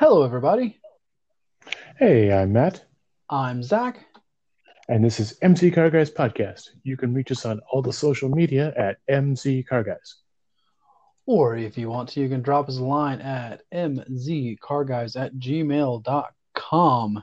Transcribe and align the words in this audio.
Hello, 0.00 0.22
everybody. 0.22 0.80
Hey, 1.98 2.32
I'm 2.32 2.54
Matt, 2.54 2.86
I'm 3.28 3.62
Zach. 3.62 4.06
and 4.88 5.04
this 5.04 5.20
is 5.20 5.38
MZ 5.42 5.74
Car 5.74 5.90
Guys 5.90 6.10
Podcast. 6.10 6.70
You 6.84 6.96
can 6.96 7.12
reach 7.12 7.30
us 7.30 7.44
on 7.44 7.60
all 7.70 7.82
the 7.82 7.92
social 7.92 8.30
media 8.30 8.72
at 8.78 8.96
MZ 9.10 9.66
Car 9.66 9.84
Guys. 9.84 10.22
Or 11.26 11.54
if 11.54 11.76
you 11.76 11.90
want 11.90 12.08
to, 12.08 12.20
you 12.20 12.30
can 12.30 12.40
drop 12.40 12.70
us 12.70 12.78
a 12.78 12.82
line 12.82 13.20
at 13.20 13.60
mzcarguys 13.74 15.20
at 15.20 15.34
gmail.com. 15.34 17.22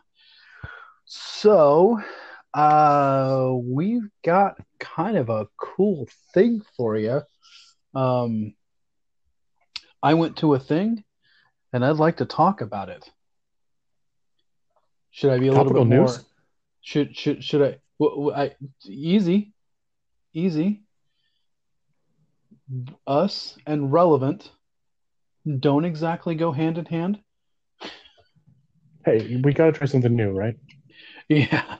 So, 1.05 1.99
uh, 2.53 3.53
we've 3.59 4.07
got 4.23 4.57
kind 4.79 5.17
of 5.17 5.29
a 5.29 5.47
cool 5.57 6.07
thing 6.31 6.61
for 6.75 6.95
you. 6.95 7.23
Um, 7.95 8.53
I 10.03 10.13
went 10.13 10.37
to 10.37 10.53
a 10.53 10.59
thing 10.59 11.03
and 11.73 11.85
I'd 11.85 11.97
like 11.97 12.17
to 12.17 12.25
talk 12.25 12.61
about 12.61 12.89
it. 12.89 13.09
Should 15.11 15.31
I 15.31 15.39
be 15.39 15.47
a 15.47 15.53
Topical 15.53 15.73
little 15.73 15.85
bit 15.85 15.97
news? 15.97 16.17
more? 16.17 16.25
Should 16.81 17.17
should 17.17 17.43
should 17.43 17.61
I? 17.61 17.79
w- 17.99 18.29
w- 18.29 18.33
I 18.33 18.55
easy, 18.85 19.53
easy. 20.33 20.83
Us 23.05 23.57
and 23.65 23.91
relevant 23.91 24.51
don't 25.59 25.85
exactly 25.85 26.35
go 26.35 26.51
hand 26.51 26.77
in 26.77 26.85
hand. 26.85 27.19
Hey, 29.05 29.39
we 29.41 29.53
gotta 29.53 29.71
try 29.71 29.87
something 29.87 30.15
new, 30.15 30.31
right? 30.31 30.57
Yeah. 31.29 31.77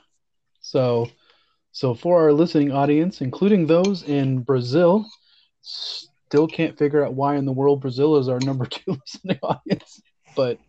So, 0.61 1.09
so 1.71 1.93
for 1.93 2.21
our 2.23 2.33
listening 2.33 2.71
audience, 2.71 3.21
including 3.21 3.67
those 3.67 4.03
in 4.03 4.39
Brazil, 4.39 5.05
still 6.27 6.47
can't 6.47 6.77
figure 6.77 7.05
out 7.05 7.13
why 7.13 7.35
in 7.35 7.45
the 7.45 7.53
world 7.53 7.81
Brazil 7.81 8.17
is 8.17 8.27
our 8.27 8.39
number 8.41 8.65
two 8.69 8.91
listening 8.91 9.39
audience. 9.41 10.01
But 10.35 10.59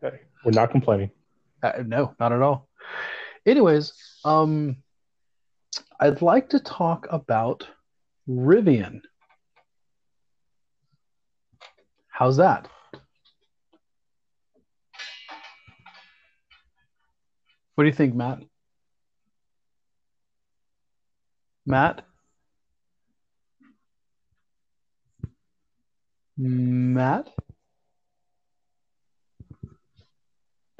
Hey, 0.00 0.20
we're 0.44 0.52
not 0.52 0.70
complaining. 0.70 1.10
Uh, 1.62 1.82
no, 1.86 2.14
not 2.18 2.32
at 2.32 2.40
all. 2.40 2.68
Anyways, 3.44 3.92
um, 4.24 4.76
I'd 6.00 6.22
like 6.22 6.48
to 6.50 6.60
talk 6.60 7.06
about 7.10 7.66
Rivian. 8.26 9.02
How's 12.08 12.38
that? 12.38 12.66
What 17.74 17.84
do 17.84 17.88
you 17.88 17.94
think, 17.94 18.14
Matt? 18.14 18.40
Matt? 21.66 22.04
Matt? 26.40 27.28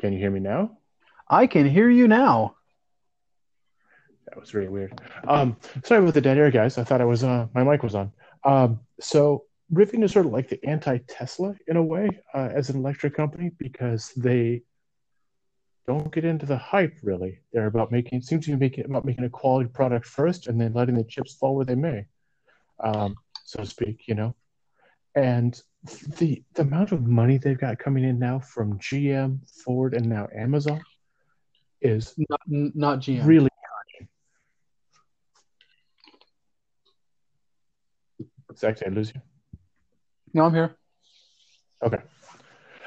Can 0.00 0.12
you 0.14 0.18
hear 0.18 0.30
me 0.30 0.40
now? 0.40 0.78
I 1.28 1.46
can 1.46 1.68
hear 1.68 1.90
you 1.90 2.08
now. 2.08 2.56
That 4.26 4.40
was 4.40 4.54
really 4.54 4.68
weird. 4.68 4.98
Um, 5.26 5.56
sorry 5.84 6.00
about 6.00 6.14
the 6.14 6.20
dead 6.20 6.38
air, 6.38 6.50
guys. 6.50 6.78
I 6.78 6.84
thought 6.84 7.00
I 7.00 7.04
was 7.04 7.24
uh, 7.24 7.48
my 7.54 7.62
mic 7.62 7.82
was 7.82 7.94
on. 7.94 8.12
Um, 8.44 8.80
so 9.00 9.44
Rivian 9.72 10.02
is 10.02 10.12
sort 10.12 10.26
of 10.26 10.32
like 10.32 10.48
the 10.48 10.64
anti-Tesla 10.64 11.54
in 11.66 11.76
a 11.76 11.82
way 11.82 12.08
uh, 12.34 12.48
as 12.52 12.70
an 12.70 12.76
electric 12.76 13.14
company 13.14 13.50
because 13.58 14.12
they 14.16 14.62
don't 15.86 16.12
get 16.12 16.24
into 16.24 16.46
the 16.46 16.56
hype 16.56 16.96
really. 17.02 17.40
They're 17.52 17.66
about 17.66 17.92
making 17.92 18.22
seems 18.22 18.46
to 18.46 18.52
be 18.52 18.56
making 18.56 18.86
about 18.86 19.04
making 19.04 19.24
a 19.24 19.30
quality 19.30 19.68
product 19.68 20.06
first 20.06 20.46
and 20.46 20.58
then 20.60 20.72
letting 20.72 20.94
the 20.94 21.04
chips 21.04 21.34
fall 21.34 21.56
where 21.56 21.66
they 21.66 21.74
may, 21.74 22.06
um, 22.82 23.16
so 23.44 23.60
to 23.60 23.66
speak. 23.66 24.04
You 24.06 24.14
know, 24.14 24.34
and 25.14 25.60
the 26.18 26.42
the 26.54 26.62
amount 26.62 26.92
of 26.92 27.06
money 27.06 27.38
they've 27.38 27.58
got 27.58 27.78
coming 27.78 28.04
in 28.04 28.18
now 28.18 28.38
from 28.38 28.78
GM, 28.78 29.38
Ford, 29.64 29.94
and 29.94 30.06
now 30.06 30.28
Amazon 30.36 30.80
is 31.80 32.14
Not, 32.16 32.40
not 32.48 32.98
GM. 33.00 33.26
really 33.26 33.50
Zach, 38.56 38.76
did 38.76 38.88
I 38.88 38.90
lose 38.90 39.12
you? 39.14 39.20
No, 40.34 40.44
I'm 40.44 40.54
here. 40.54 40.76
Okay. 41.82 41.98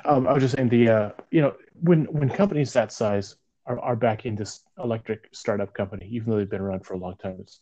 Um, 0.06 0.28
I 0.28 0.34
was 0.34 0.44
just 0.44 0.56
saying 0.56 0.70
the 0.70 0.90
uh, 0.90 1.10
you 1.32 1.42
know 1.42 1.56
when 1.82 2.06
when 2.06 2.30
companies 2.30 2.74
that 2.74 2.92
size 2.92 3.36
are, 3.66 3.80
are 3.80 3.96
backing 3.96 4.36
this 4.36 4.62
electric 4.78 5.30
startup 5.32 5.74
company, 5.74 6.08
even 6.12 6.30
though 6.30 6.38
they've 6.38 6.50
been 6.50 6.62
around 6.62 6.86
for 6.86 6.94
a 6.94 6.98
long 6.98 7.16
time, 7.18 7.38
it's 7.40 7.60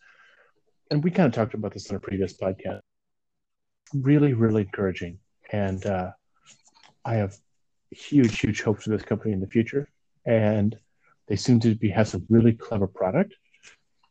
and 0.90 1.04
we 1.04 1.12
kind 1.12 1.28
of 1.28 1.34
talked 1.34 1.54
about 1.54 1.74
this 1.74 1.90
in 1.90 1.96
a 1.96 2.00
previous 2.00 2.34
podcast. 2.34 2.82
Really, 3.94 4.34
really 4.34 4.62
encouraging, 4.62 5.20
and 5.52 5.86
uh, 5.86 6.12
I 7.04 7.16
have 7.16 7.36
huge, 7.92 8.40
huge 8.40 8.62
hopes 8.62 8.84
for 8.84 8.90
this 8.90 9.04
company 9.04 9.34
in 9.34 9.40
the 9.40 9.48
future. 9.48 9.90
And 10.26 10.78
they 11.28 11.36
seem 11.36 11.60
to 11.62 11.76
be 11.76 11.90
have 11.90 12.08
some 12.08 12.26
really 12.30 12.54
clever 12.54 12.88
product 12.88 13.36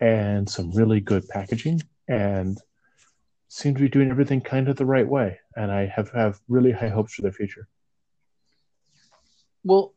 and 0.00 0.48
some 0.48 0.70
really 0.72 1.00
good 1.00 1.28
packaging, 1.28 1.82
and 2.08 2.58
seem 3.48 3.74
to 3.74 3.80
be 3.80 3.88
doing 3.88 4.10
everything 4.10 4.40
kind 4.40 4.68
of 4.68 4.76
the 4.76 4.86
right 4.86 5.06
way. 5.06 5.38
And 5.56 5.70
I 5.70 5.86
have 5.86 6.10
have 6.12 6.40
really 6.48 6.72
high 6.72 6.88
hopes 6.88 7.14
for 7.14 7.22
their 7.22 7.32
future. 7.32 7.68
Well, 9.62 9.94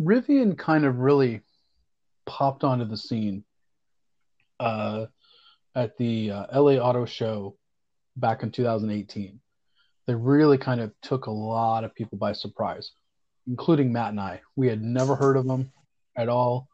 Rivian 0.00 0.58
kind 0.58 0.84
of 0.84 0.98
really 0.98 1.42
popped 2.26 2.64
onto 2.64 2.84
the 2.84 2.96
scene 2.96 3.44
uh, 4.58 5.06
at 5.74 5.96
the 5.96 6.32
uh, 6.32 6.60
LA 6.60 6.72
Auto 6.72 7.04
Show 7.04 7.56
back 8.16 8.42
in 8.42 8.50
2018. 8.50 9.40
They 10.06 10.14
really 10.14 10.58
kind 10.58 10.80
of 10.80 10.92
took 11.02 11.26
a 11.26 11.30
lot 11.30 11.84
of 11.84 11.94
people 11.94 12.18
by 12.18 12.32
surprise, 12.32 12.92
including 13.46 13.92
Matt 13.92 14.10
and 14.10 14.20
I. 14.20 14.40
We 14.56 14.68
had 14.68 14.82
never 14.82 15.14
heard 15.14 15.36
of 15.36 15.46
them 15.46 15.72
at 16.16 16.28
all. 16.28 16.68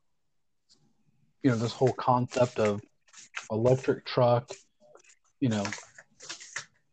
You 1.42 1.50
know, 1.50 1.58
this 1.58 1.72
whole 1.72 1.92
concept 1.92 2.58
of 2.58 2.80
electric 3.50 4.04
truck, 4.06 4.50
you 5.40 5.48
know, 5.48 5.64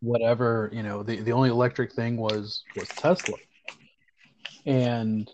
whatever, 0.01 0.69
you 0.73 0.83
know, 0.83 1.01
the, 1.01 1.21
the 1.21 1.31
only 1.31 1.49
electric 1.49 1.93
thing 1.93 2.17
was 2.17 2.63
was 2.75 2.87
Tesla. 2.89 3.37
And 4.65 5.29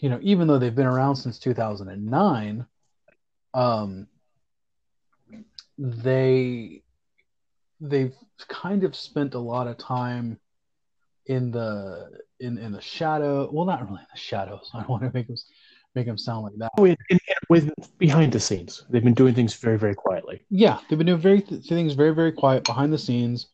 you 0.00 0.08
know, 0.08 0.18
even 0.20 0.48
though 0.48 0.58
they've 0.58 0.74
been 0.74 0.86
around 0.86 1.14
since 1.14 1.38
2009, 1.38 2.66
um, 3.54 4.08
they 5.78 6.82
they've 7.82 8.14
kind 8.48 8.84
of 8.84 8.94
spent 8.94 9.34
a 9.34 9.38
lot 9.38 9.66
of 9.66 9.76
time 9.76 10.38
in 11.26 11.50
the 11.50 12.10
in 12.40 12.56
in 12.58 12.72
the 12.72 12.80
shadow. 12.80 13.50
Well, 13.52 13.66
not 13.66 13.82
really 13.82 14.00
in 14.00 14.06
the 14.12 14.18
shadows. 14.18 14.70
I 14.74 14.78
don't 14.78 14.88
want 14.88 15.02
to 15.02 15.10
make 15.12 15.26
them 15.26 15.36
make 15.94 16.06
them 16.06 16.16
sound 16.16 16.44
like 16.44 16.54
that. 16.56 16.70
Oh, 16.78 16.84
in, 16.84 16.96
in, 17.10 17.18
with 17.50 17.70
behind 17.98 18.32
the 18.32 18.40
scenes, 18.40 18.84
they've 18.88 19.04
been 19.04 19.14
doing 19.14 19.34
things 19.34 19.54
very, 19.54 19.78
very 19.78 19.94
quietly. 19.94 20.40
Yeah, 20.48 20.78
they've 20.88 20.98
been 20.98 21.06
doing 21.06 21.20
very 21.20 21.40
things 21.40 21.94
very 21.94 22.14
very 22.14 22.32
quiet 22.32 22.64
behind 22.64 22.92
the 22.92 22.98
scenes, 22.98 23.48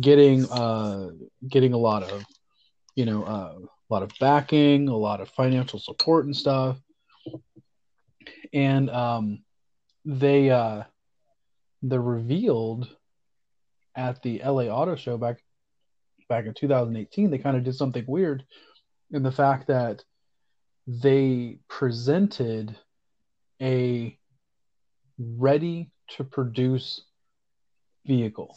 getting 0.00 0.50
uh 0.50 1.10
getting 1.48 1.72
a 1.72 1.78
lot 1.78 2.02
of 2.02 2.24
you 2.96 3.06
know 3.06 3.24
uh, 3.24 3.54
a 3.58 3.88
lot 3.92 4.02
of 4.02 4.10
backing, 4.20 4.88
a 4.88 4.96
lot 4.96 5.20
of 5.20 5.28
financial 5.30 5.78
support 5.78 6.26
and 6.26 6.36
stuff, 6.36 6.76
and 8.52 8.90
um 8.90 9.42
they 10.04 10.50
uh 10.50 10.82
they 11.82 11.98
revealed 11.98 12.88
at 13.96 14.22
the 14.22 14.40
LA 14.44 14.64
Auto 14.64 14.96
Show 14.96 15.16
back 15.16 15.42
back 16.28 16.46
in 16.46 16.54
2018 16.54 17.30
they 17.30 17.38
kind 17.38 17.56
of 17.56 17.64
did 17.64 17.74
something 17.74 18.04
weird 18.06 18.44
in 19.10 19.22
the 19.22 19.32
fact 19.32 19.66
that 19.66 20.04
they 20.86 21.58
presented 21.68 22.76
a 23.60 24.16
ready 25.18 25.90
to 26.08 26.24
produce 26.24 27.02
vehicle. 28.06 28.56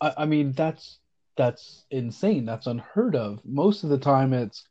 I, 0.00 0.12
I 0.18 0.26
mean 0.26 0.52
that's 0.52 0.98
that's 1.36 1.84
insane. 1.90 2.44
That's 2.44 2.66
unheard 2.66 3.16
of. 3.16 3.40
Most 3.44 3.84
of 3.84 3.90
the 3.90 3.98
time 3.98 4.32
it's 4.32 4.64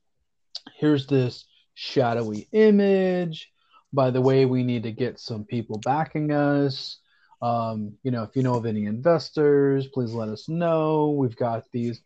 here's 0.77 1.07
this 1.07 1.45
shadowy 1.73 2.47
image. 2.51 3.51
By 3.93 4.11
the 4.11 4.21
way, 4.21 4.45
we 4.45 4.63
need 4.63 4.83
to 4.83 4.91
get 4.91 5.19
some 5.19 5.43
people 5.43 5.79
backing 5.83 6.31
us. 6.31 6.99
Um, 7.41 7.97
you 8.03 8.11
know, 8.11 8.23
if 8.23 8.35
you 8.35 8.43
know 8.43 8.55
of 8.55 8.65
any 8.65 8.85
investors, 8.85 9.87
please 9.87 10.13
let 10.13 10.29
us 10.29 10.47
know. 10.47 11.09
We've 11.11 11.35
got 11.35 11.65
these, 11.71 12.01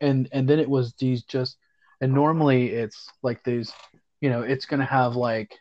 and 0.00 0.28
and 0.32 0.48
then 0.48 0.58
it 0.58 0.68
was 0.68 0.94
these 0.94 1.22
just, 1.22 1.56
and 2.00 2.12
normally 2.12 2.70
it's 2.70 3.08
like 3.22 3.44
these, 3.44 3.72
you 4.20 4.30
know, 4.30 4.42
it's 4.42 4.66
gonna 4.66 4.84
have 4.84 5.14
like, 5.14 5.54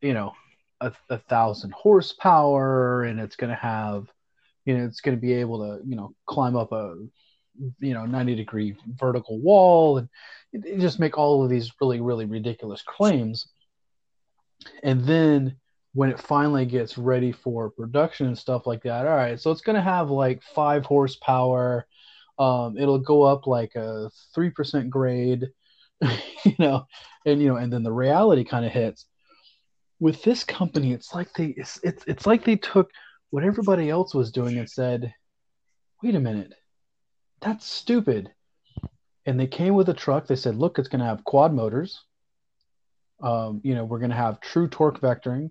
you 0.00 0.12
know, 0.12 0.32
a, 0.80 0.92
a 1.08 1.18
thousand 1.18 1.72
horsepower, 1.72 3.04
and 3.04 3.20
it's 3.20 3.36
gonna 3.36 3.54
have, 3.54 4.06
you 4.64 4.76
know, 4.76 4.84
it's 4.86 5.00
gonna 5.00 5.16
be 5.16 5.34
able 5.34 5.60
to, 5.60 5.86
you 5.86 5.94
know, 5.94 6.12
climb 6.26 6.56
up 6.56 6.72
a, 6.72 6.96
you 7.78 7.94
know, 7.94 8.06
ninety 8.06 8.34
degree 8.34 8.74
vertical 8.86 9.38
wall, 9.38 9.98
and 9.98 10.08
it, 10.52 10.66
it 10.66 10.80
just 10.80 10.98
make 10.98 11.16
all 11.16 11.44
of 11.44 11.50
these 11.50 11.70
really 11.80 12.00
really 12.00 12.24
ridiculous 12.24 12.82
claims, 12.82 13.46
and 14.82 15.04
then 15.04 15.56
when 15.94 16.10
it 16.10 16.20
finally 16.20 16.64
gets 16.64 16.96
ready 16.96 17.32
for 17.32 17.70
production 17.70 18.26
and 18.26 18.38
stuff 18.38 18.66
like 18.66 18.82
that. 18.82 19.06
All 19.06 19.14
right, 19.14 19.38
so 19.38 19.50
it's 19.50 19.60
going 19.60 19.76
to 19.76 19.82
have 19.82 20.10
like 20.10 20.42
five 20.42 20.84
horsepower, 20.86 21.86
um, 22.38 22.76
it'll 22.78 22.98
go 22.98 23.22
up 23.22 23.46
like 23.46 23.74
a 23.74 24.10
three 24.34 24.50
percent 24.50 24.90
grade, 24.90 25.48
you 26.00 26.54
know, 26.58 26.86
and 27.26 27.40
you 27.40 27.48
know, 27.48 27.56
and 27.56 27.72
then 27.72 27.82
the 27.82 27.92
reality 27.92 28.44
kind 28.44 28.64
of 28.64 28.72
hits. 28.72 29.06
With 30.00 30.22
this 30.22 30.42
company, 30.42 30.92
it's 30.92 31.14
like 31.14 31.32
they 31.34 31.54
it's, 31.56 31.78
it's 31.82 32.04
it's 32.06 32.26
like 32.26 32.44
they 32.44 32.56
took 32.56 32.90
what 33.30 33.44
everybody 33.44 33.88
else 33.90 34.14
was 34.14 34.32
doing 34.32 34.58
and 34.58 34.68
said, 34.68 35.14
"Wait 36.02 36.14
a 36.14 36.20
minute, 36.20 36.54
that's 37.40 37.66
stupid." 37.66 38.32
And 39.24 39.38
they 39.38 39.46
came 39.46 39.74
with 39.74 39.88
a 39.88 39.94
truck. 39.94 40.26
They 40.26 40.36
said, 40.36 40.56
"Look, 40.56 40.78
it's 40.78 40.88
going 40.88 41.00
to 41.00 41.06
have 41.06 41.24
quad 41.24 41.54
motors. 41.54 42.02
Um, 43.22 43.60
you 43.62 43.76
know, 43.76 43.84
we're 43.84 44.00
going 44.00 44.10
to 44.10 44.16
have 44.16 44.40
true 44.40 44.68
torque 44.68 45.00
vectoring." 45.00 45.50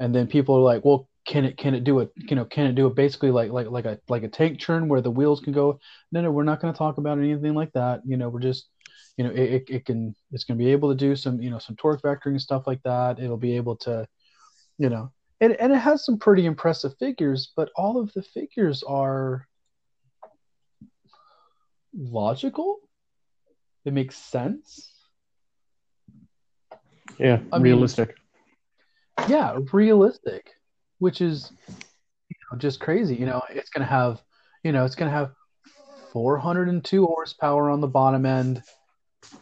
And 0.00 0.14
then 0.14 0.26
people 0.26 0.56
are 0.56 0.62
like, 0.62 0.84
"Well, 0.84 1.08
can 1.26 1.44
it 1.44 1.56
can 1.56 1.74
it 1.74 1.84
do 1.84 2.00
it 2.00 2.10
you 2.16 2.34
know 2.34 2.44
can 2.44 2.66
it 2.66 2.74
do 2.74 2.86
it 2.86 2.94
basically 2.94 3.30
like 3.30 3.50
like 3.52 3.70
like 3.70 3.84
a 3.84 3.98
like 4.08 4.22
a 4.22 4.28
tank 4.28 4.58
turn 4.58 4.88
where 4.88 5.00
the 5.00 5.10
wheels 5.10 5.40
can 5.40 5.52
go? 5.52 5.78
No 6.12 6.22
no 6.22 6.30
we're 6.30 6.42
not 6.44 6.60
going 6.60 6.72
to 6.72 6.78
talk 6.78 6.98
about 6.98 7.18
anything 7.18 7.54
like 7.54 7.72
that. 7.74 8.00
You 8.06 8.16
know 8.16 8.28
we're 8.28 8.40
just 8.40 8.68
you 9.16 9.24
know 9.24 9.30
it, 9.30 9.64
it 9.68 9.86
can 9.86 10.14
it's 10.32 10.44
going 10.44 10.58
to 10.58 10.64
be 10.64 10.72
able 10.72 10.88
to 10.88 10.96
do 10.96 11.14
some 11.14 11.40
you 11.40 11.50
know 11.50 11.58
some 11.58 11.76
torque 11.76 12.02
vectoring 12.02 12.32
and 12.32 12.40
stuff 12.40 12.66
like 12.66 12.82
that. 12.84 13.20
It'll 13.20 13.36
be 13.36 13.56
able 13.56 13.76
to 13.78 14.06
you 14.78 14.88
know 14.88 15.12
and, 15.40 15.52
and 15.54 15.72
it 15.72 15.76
has 15.78 16.04
some 16.04 16.18
pretty 16.18 16.46
impressive 16.46 16.92
figures 16.98 17.52
but 17.54 17.70
all 17.76 18.00
of 18.00 18.12
the 18.14 18.22
figures 18.22 18.82
are 18.82 19.46
logical? 21.94 22.78
It 23.84 23.92
makes 23.92 24.16
sense? 24.16 24.92
Yeah 27.18 27.40
I 27.52 27.58
realistic. 27.58 28.08
mean, 28.08 28.16
yeah 29.28 29.58
realistic 29.72 30.50
which 30.98 31.20
is 31.20 31.52
you 32.30 32.36
know, 32.50 32.58
just 32.58 32.80
crazy. 32.80 33.16
You 33.16 33.26
know, 33.26 33.42
it's 33.50 33.70
going 33.70 33.86
to 33.86 33.92
have, 33.92 34.22
you 34.62 34.72
know, 34.72 34.84
it's 34.84 34.94
going 34.94 35.10
to 35.10 35.16
have 35.16 35.32
402 36.12 37.06
horsepower 37.06 37.70
on 37.70 37.80
the 37.80 37.88
bottom 37.88 38.24
end, 38.24 38.62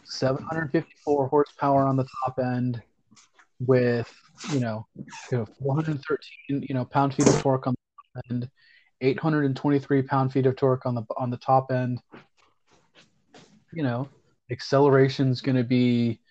754 0.05 1.27
horsepower 1.27 1.85
on 1.85 1.95
the 1.95 2.07
top 2.25 2.39
end, 2.39 2.81
with 3.59 4.11
you 4.51 4.59
know, 4.59 4.87
you 5.31 5.37
know 5.37 5.45
413 5.61 6.65
you 6.67 6.73
know 6.73 6.85
pound 6.85 7.13
feet 7.13 7.27
of 7.27 7.37
torque 7.37 7.67
on 7.67 7.75
the 8.15 8.21
end, 8.31 8.49
823 9.01 10.01
pound 10.03 10.31
feet 10.31 10.45
of 10.45 10.55
torque 10.55 10.85
on 10.85 10.95
the 10.95 11.03
on 11.17 11.29
the 11.29 11.37
top 11.37 11.71
end. 11.71 11.99
You 13.73 13.83
know, 13.83 14.09
acceleration 14.49 15.29
is 15.29 15.41
going 15.41 15.57
to 15.57 15.63
be 15.63 16.21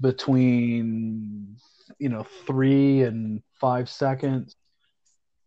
between 0.00 1.56
you 1.98 2.08
know 2.08 2.26
three 2.46 3.02
and 3.02 3.42
five 3.60 3.88
seconds 3.88 4.56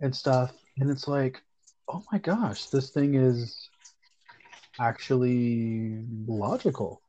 and 0.02 0.16
stuff. 0.16 0.52
And 0.80 0.90
it's 0.90 1.08
like, 1.08 1.42
oh 1.88 2.04
my 2.12 2.18
gosh, 2.18 2.66
this 2.66 2.90
thing 2.90 3.16
is 3.16 3.70
actually 4.80 6.04
logical. 6.28 7.02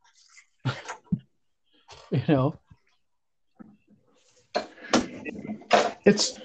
you 2.10 2.22
know? 2.28 2.58
It's 6.04 6.38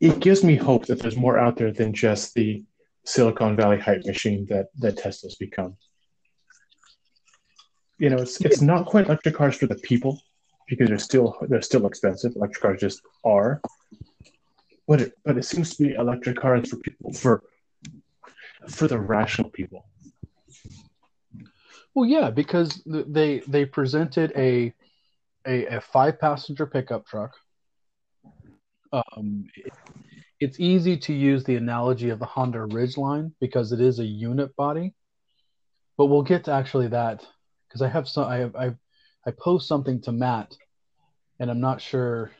it 0.00 0.20
gives 0.20 0.42
me 0.42 0.56
hope 0.56 0.86
that 0.86 1.00
there's 1.00 1.16
more 1.16 1.38
out 1.38 1.56
there 1.56 1.72
than 1.72 1.92
just 1.92 2.34
the 2.34 2.64
Silicon 3.04 3.56
Valley 3.56 3.78
hype 3.78 4.04
machine 4.04 4.46
that 4.50 4.66
that 4.78 4.96
Tesla's 4.96 5.36
become. 5.36 5.76
You 7.98 8.10
know, 8.10 8.16
it's 8.16 8.40
it's 8.40 8.60
not 8.60 8.86
quite 8.86 9.06
electric 9.06 9.34
cars 9.34 9.56
for 9.56 9.66
the 9.66 9.76
people 9.76 10.20
because 10.68 10.88
they're 10.88 10.98
still 10.98 11.36
they're 11.48 11.62
still 11.62 11.86
expensive. 11.86 12.34
Electric 12.36 12.62
cars 12.62 12.80
just 12.80 13.02
are, 13.24 13.60
but 14.86 15.00
it 15.00 15.12
but 15.24 15.36
it 15.36 15.44
seems 15.44 15.76
to 15.76 15.84
be 15.84 15.94
electric 15.94 16.36
cars 16.36 16.68
for 16.68 16.76
people 16.78 17.12
for 17.12 17.42
for 18.68 18.88
the 18.88 18.98
rational 18.98 19.50
people. 19.50 19.86
Well, 21.94 22.06
yeah, 22.06 22.30
because 22.30 22.82
they 22.84 23.40
they 23.46 23.64
presented 23.64 24.32
a 24.36 24.72
a, 25.46 25.66
a 25.66 25.80
five 25.80 26.20
passenger 26.20 26.66
pickup 26.66 27.06
truck. 27.06 27.34
Um, 28.92 29.46
it, 29.56 29.72
it's 30.38 30.60
easy 30.60 30.96
to 30.98 31.12
use 31.12 31.44
the 31.44 31.56
analogy 31.56 32.10
of 32.10 32.18
the 32.18 32.26
Honda 32.26 32.58
Ridgeline 32.58 33.32
because 33.40 33.72
it 33.72 33.80
is 33.80 33.98
a 33.98 34.04
unit 34.04 34.54
body, 34.56 34.94
but 35.96 36.06
we'll 36.06 36.22
get 36.22 36.44
to 36.44 36.52
actually 36.52 36.88
that 36.88 37.24
because 37.68 37.82
I 37.82 37.88
have 37.88 38.08
some 38.08 38.24
I 38.26 38.36
have 38.38 38.56
I 38.56 38.74
I 39.26 39.32
post 39.32 39.66
something 39.66 40.00
to 40.02 40.12
Matt, 40.12 40.56
and 41.40 41.50
I'm 41.50 41.60
not 41.60 41.80
sure 41.80 42.30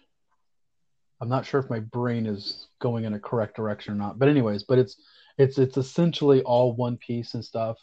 I'm 1.21 1.29
not 1.29 1.47
sure 1.47 1.61
if 1.61 1.71
my 1.71 1.81
brain 1.81 2.27
is 2.27 2.69
going 2.81 3.05
in 3.05 3.15
a 3.15 3.21
correct 3.21 3.57
direction 3.57 3.95
or 3.95 3.97
not. 3.97 4.19
But 4.19 4.29
anyways, 4.29 4.65
but 4.65 4.79
it's 4.79 4.97
it's 5.39 5.59
it's 5.59 5.77
essentially 5.77 6.43
all 6.43 6.75
one 6.75 6.97
piece 6.99 7.35
and 7.35 7.45
stuff 7.45 7.79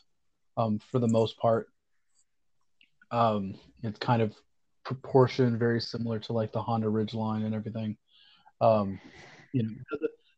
um, 0.58 0.80
for 0.92 1.00
the 1.00 1.08
most 1.08 1.38
part. 1.38 1.68
Um, 3.12 3.56
it's 3.82 4.00
kind 4.00 4.22
of 4.22 4.34
proportioned 4.86 5.60
very 5.60 5.82
similar 5.82 6.20
to 6.20 6.34
like 6.34 6.52
the 6.52 6.62
Honda 6.62 6.88
Ridgeline 6.88 7.46
and 7.46 7.56
everything. 7.56 7.98
Um, 8.62 9.00
you 9.54 9.64
know, 9.64 9.70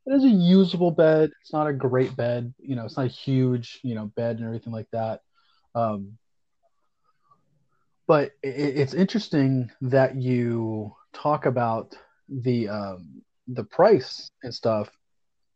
it 0.05 0.13
is 0.13 0.23
a 0.23 0.29
usable 0.29 0.91
bed. 0.91 1.31
It's 1.41 1.53
not 1.53 1.67
a 1.67 1.73
great 1.73 2.15
bed. 2.15 2.53
You 2.59 2.75
know, 2.75 2.85
it's 2.85 2.97
not 2.97 3.07
a 3.07 3.09
huge 3.09 3.79
you 3.83 3.95
know 3.95 4.05
bed 4.15 4.37
and 4.37 4.45
everything 4.45 4.73
like 4.73 4.89
that. 4.91 5.21
Um, 5.73 6.17
but 8.07 8.31
it, 8.43 8.77
it's 8.77 8.93
interesting 8.93 9.71
that 9.81 10.15
you 10.15 10.95
talk 11.13 11.45
about 11.45 11.95
the 12.29 12.69
um, 12.69 13.21
the 13.47 13.63
price 13.63 14.29
and 14.43 14.53
stuff 14.53 14.89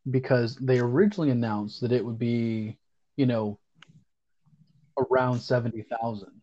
because 0.09 0.55
they 0.55 0.79
originally 0.79 1.29
announced 1.29 1.81
that 1.81 1.91
it 1.91 2.03
would 2.03 2.19
be, 2.19 2.77
you 3.15 3.25
know, 3.25 3.59
around 4.97 5.39
seventy 5.39 5.83
thousand. 5.83 6.41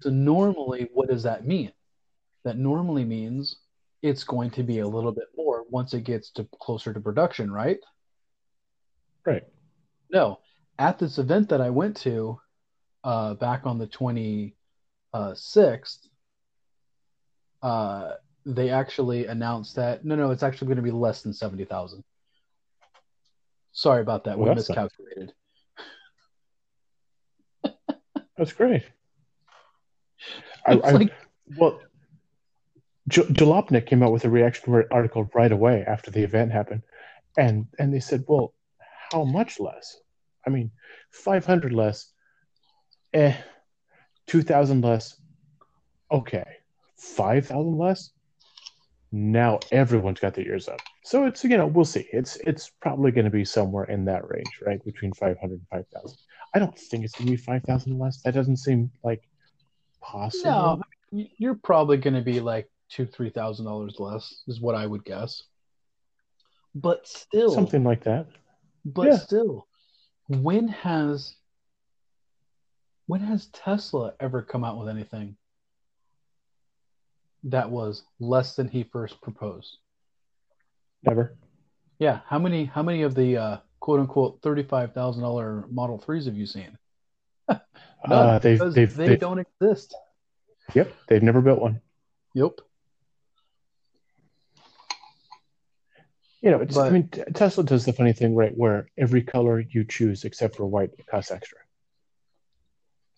So 0.00 0.10
normally, 0.10 0.88
what 0.92 1.08
does 1.08 1.22
that 1.22 1.46
mean? 1.46 1.72
That 2.44 2.58
normally 2.58 3.04
means 3.04 3.56
it's 4.02 4.24
going 4.24 4.50
to 4.50 4.62
be 4.62 4.80
a 4.80 4.86
little 4.86 5.12
bit 5.12 5.28
more 5.36 5.64
once 5.70 5.94
it 5.94 6.04
gets 6.04 6.30
to 6.32 6.46
closer 6.60 6.92
to 6.92 7.00
production, 7.00 7.50
right? 7.50 7.78
Right. 9.24 9.42
No, 10.10 10.38
at 10.78 10.98
this 10.98 11.18
event 11.18 11.48
that 11.48 11.60
I 11.60 11.70
went 11.70 11.96
to 11.98 12.38
uh, 13.06 13.34
back 13.34 13.64
on 13.64 13.78
the 13.78 13.86
twenty 13.86 14.56
sixth, 15.34 16.08
uh, 17.62 18.14
they 18.44 18.68
actually 18.68 19.26
announced 19.26 19.76
that 19.76 20.04
no, 20.04 20.16
no, 20.16 20.32
it's 20.32 20.42
actually 20.42 20.66
going 20.66 20.76
to 20.76 20.82
be 20.82 20.90
less 20.90 21.22
than 21.22 21.32
seventy 21.32 21.64
thousand. 21.64 22.04
Sorry 23.72 24.02
about 24.02 24.24
that. 24.24 24.38
Well, 24.38 24.48
we 24.50 24.54
miscalculated. 24.56 25.32
That's 28.36 28.52
great. 28.52 28.82
I, 30.66 30.72
I, 30.72 30.90
like, 30.90 31.12
well, 31.56 31.80
J- 33.08 33.22
Jalopnik 33.22 33.86
came 33.86 34.02
out 34.02 34.12
with 34.12 34.24
a 34.24 34.30
reaction 34.30 34.84
article 34.90 35.30
right 35.32 35.52
away 35.52 35.84
after 35.86 36.10
the 36.10 36.24
event 36.24 36.50
happened, 36.50 36.82
and 37.38 37.66
and 37.78 37.94
they 37.94 38.00
said, 38.00 38.24
"Well, 38.26 38.52
how 39.12 39.22
much 39.22 39.60
less? 39.60 39.96
I 40.44 40.50
mean, 40.50 40.72
five 41.10 41.46
hundred 41.46 41.72
less, 41.72 42.12
eh, 43.16 43.36
two 44.26 44.42
thousand 44.42 44.82
less, 44.82 45.20
okay, 46.10 46.44
five 46.96 47.46
thousand 47.46 47.78
less 47.78 48.10
now 49.12 49.58
everyone's 49.72 50.20
got 50.20 50.34
their 50.34 50.46
ears 50.46 50.68
up. 50.68 50.80
So 51.04 51.26
it's 51.26 51.42
you 51.44 51.56
know 51.56 51.66
we'll 51.66 51.84
see. 51.84 52.06
It's 52.12 52.36
it's 52.36 52.70
probably 52.80 53.10
going 53.10 53.24
to 53.24 53.30
be 53.30 53.44
somewhere 53.44 53.84
in 53.84 54.04
that 54.06 54.28
range, 54.28 54.60
right, 54.64 54.84
between 54.84 55.12
500 55.12 55.38
and 55.50 55.60
5,000. 55.70 56.18
I 56.54 56.58
don't 56.58 56.76
think 56.78 57.04
it's 57.04 57.14
going 57.14 57.26
to 57.26 57.32
be 57.32 57.36
5,000 57.36 57.98
less. 57.98 58.22
That 58.22 58.34
doesn't 58.34 58.56
seem 58.56 58.90
like 59.02 59.22
possible. 60.00 60.82
No, 61.12 61.24
you're 61.38 61.54
probably 61.54 61.96
going 61.96 62.14
to 62.14 62.22
be 62.22 62.40
like 62.40 62.68
two 62.88 63.06
three 63.06 63.30
thousand 63.30 63.66
dollars 63.66 63.96
less 63.98 64.42
is 64.46 64.60
what 64.60 64.74
I 64.74 64.86
would 64.86 65.04
guess. 65.04 65.42
But 66.74 67.06
still, 67.06 67.50
something 67.50 67.84
like 67.84 68.04
that. 68.04 68.26
But 68.84 69.06
yeah. 69.06 69.16
still, 69.16 69.66
when 70.28 70.68
has 70.68 71.34
when 73.06 73.20
has 73.20 73.46
Tesla 73.46 74.14
ever 74.20 74.42
come 74.42 74.64
out 74.64 74.78
with 74.78 74.88
anything 74.88 75.36
that 77.44 77.70
was 77.70 78.02
less 78.18 78.56
than 78.56 78.68
he 78.68 78.82
first 78.82 79.20
proposed? 79.22 79.78
Never. 81.04 81.36
Yeah. 81.98 82.20
How 82.26 82.38
many 82.38 82.64
how 82.64 82.82
many 82.82 83.02
of 83.02 83.14
the 83.14 83.36
uh, 83.36 83.56
quote 83.80 84.00
unquote 84.00 84.40
thirty 84.42 84.62
five 84.62 84.92
thousand 84.92 85.22
dollar 85.22 85.64
Model 85.70 85.98
Threes 85.98 86.26
have 86.26 86.36
you 86.36 86.46
seen? 86.46 86.76
uh, 87.48 88.38
they've, 88.40 88.58
they've, 88.58 88.94
they 88.94 89.08
they've, 89.08 89.20
don't 89.20 89.38
exist. 89.38 89.94
Yep, 90.74 90.92
they've 91.08 91.22
never 91.22 91.40
built 91.40 91.60
one. 91.60 91.80
Yep. 92.34 92.60
You 96.42 96.50
know, 96.50 96.58
but, 96.58 96.76
I 96.78 96.90
mean, 96.90 97.08
Tesla 97.34 97.64
does 97.64 97.84
the 97.84 97.92
funny 97.92 98.12
thing, 98.12 98.34
right, 98.34 98.56
where 98.56 98.88
every 98.98 99.22
color 99.22 99.60
you 99.60 99.84
choose 99.84 100.24
except 100.24 100.54
for 100.56 100.66
white 100.66 100.90
costs 101.08 101.30
extra. 101.30 101.58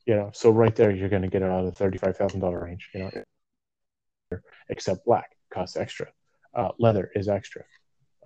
You 0.09 0.17
know, 0.17 0.31
so 0.33 0.51
right 0.51 0.75
there, 0.75 0.91
you're 0.91 1.11
going 1.11 1.23
to 1.23 1.29
get 1.29 1.43
it 1.43 1.51
out 1.51 1.61
of 1.61 1.67
the 1.67 1.73
thirty-five 1.73 2.17
thousand 2.17 2.41
dollar 2.41 2.65
range. 2.65 2.89
You 2.95 3.01
know, 3.01 4.41
except 4.71 5.05
black 5.05 5.31
costs 5.53 5.77
extra. 5.77 6.09
Uh, 6.55 6.71
leather 6.79 7.11
is 7.15 7.29
extra. 7.29 7.63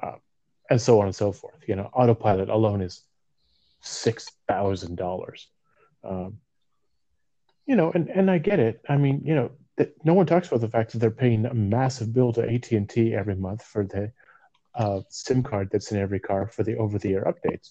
Uh, 0.03 0.17
and 0.71 0.81
so 0.81 1.01
on 1.01 1.07
and 1.07 1.15
so 1.15 1.33
forth. 1.33 1.59
You 1.67 1.77
know, 1.77 1.91
autopilot 1.93 2.49
alone 2.49 2.83
is 2.83 3.05
six 3.81 4.31
thousand 4.49 4.93
um, 4.93 4.97
dollars. 4.97 5.49
You 7.67 7.77
know, 7.77 7.93
and 7.95 8.09
and 8.09 8.31
I 8.31 8.39
get 8.39 8.61
it. 8.61 8.81
I 8.89 8.97
mean, 8.97 9.23
you 9.25 9.35
know, 9.35 9.51
that 9.77 9.93
no 10.05 10.15
one 10.15 10.27
talks 10.27 10.49
about 10.49 10.61
the 10.61 10.69
fact 10.69 10.93
that 10.93 10.99
they're 10.99 11.11
paying 11.11 11.47
a 11.47 11.55
massive 11.55 12.13
bill 12.13 12.33
to 12.35 12.49
AT 12.49 12.71
and 12.73 12.89
T 12.89 13.15
every 13.15 13.35
month 13.37 13.63
for 13.63 13.85
the 13.85 14.13
uh, 14.75 15.01
SIM 15.09 15.43
card 15.43 15.69
that's 15.73 15.93
in 15.93 15.99
every 15.99 16.21
car 16.21 16.49
for 16.49 16.63
the 16.63 16.77
over-the-air 16.77 17.25
updates. 17.25 17.71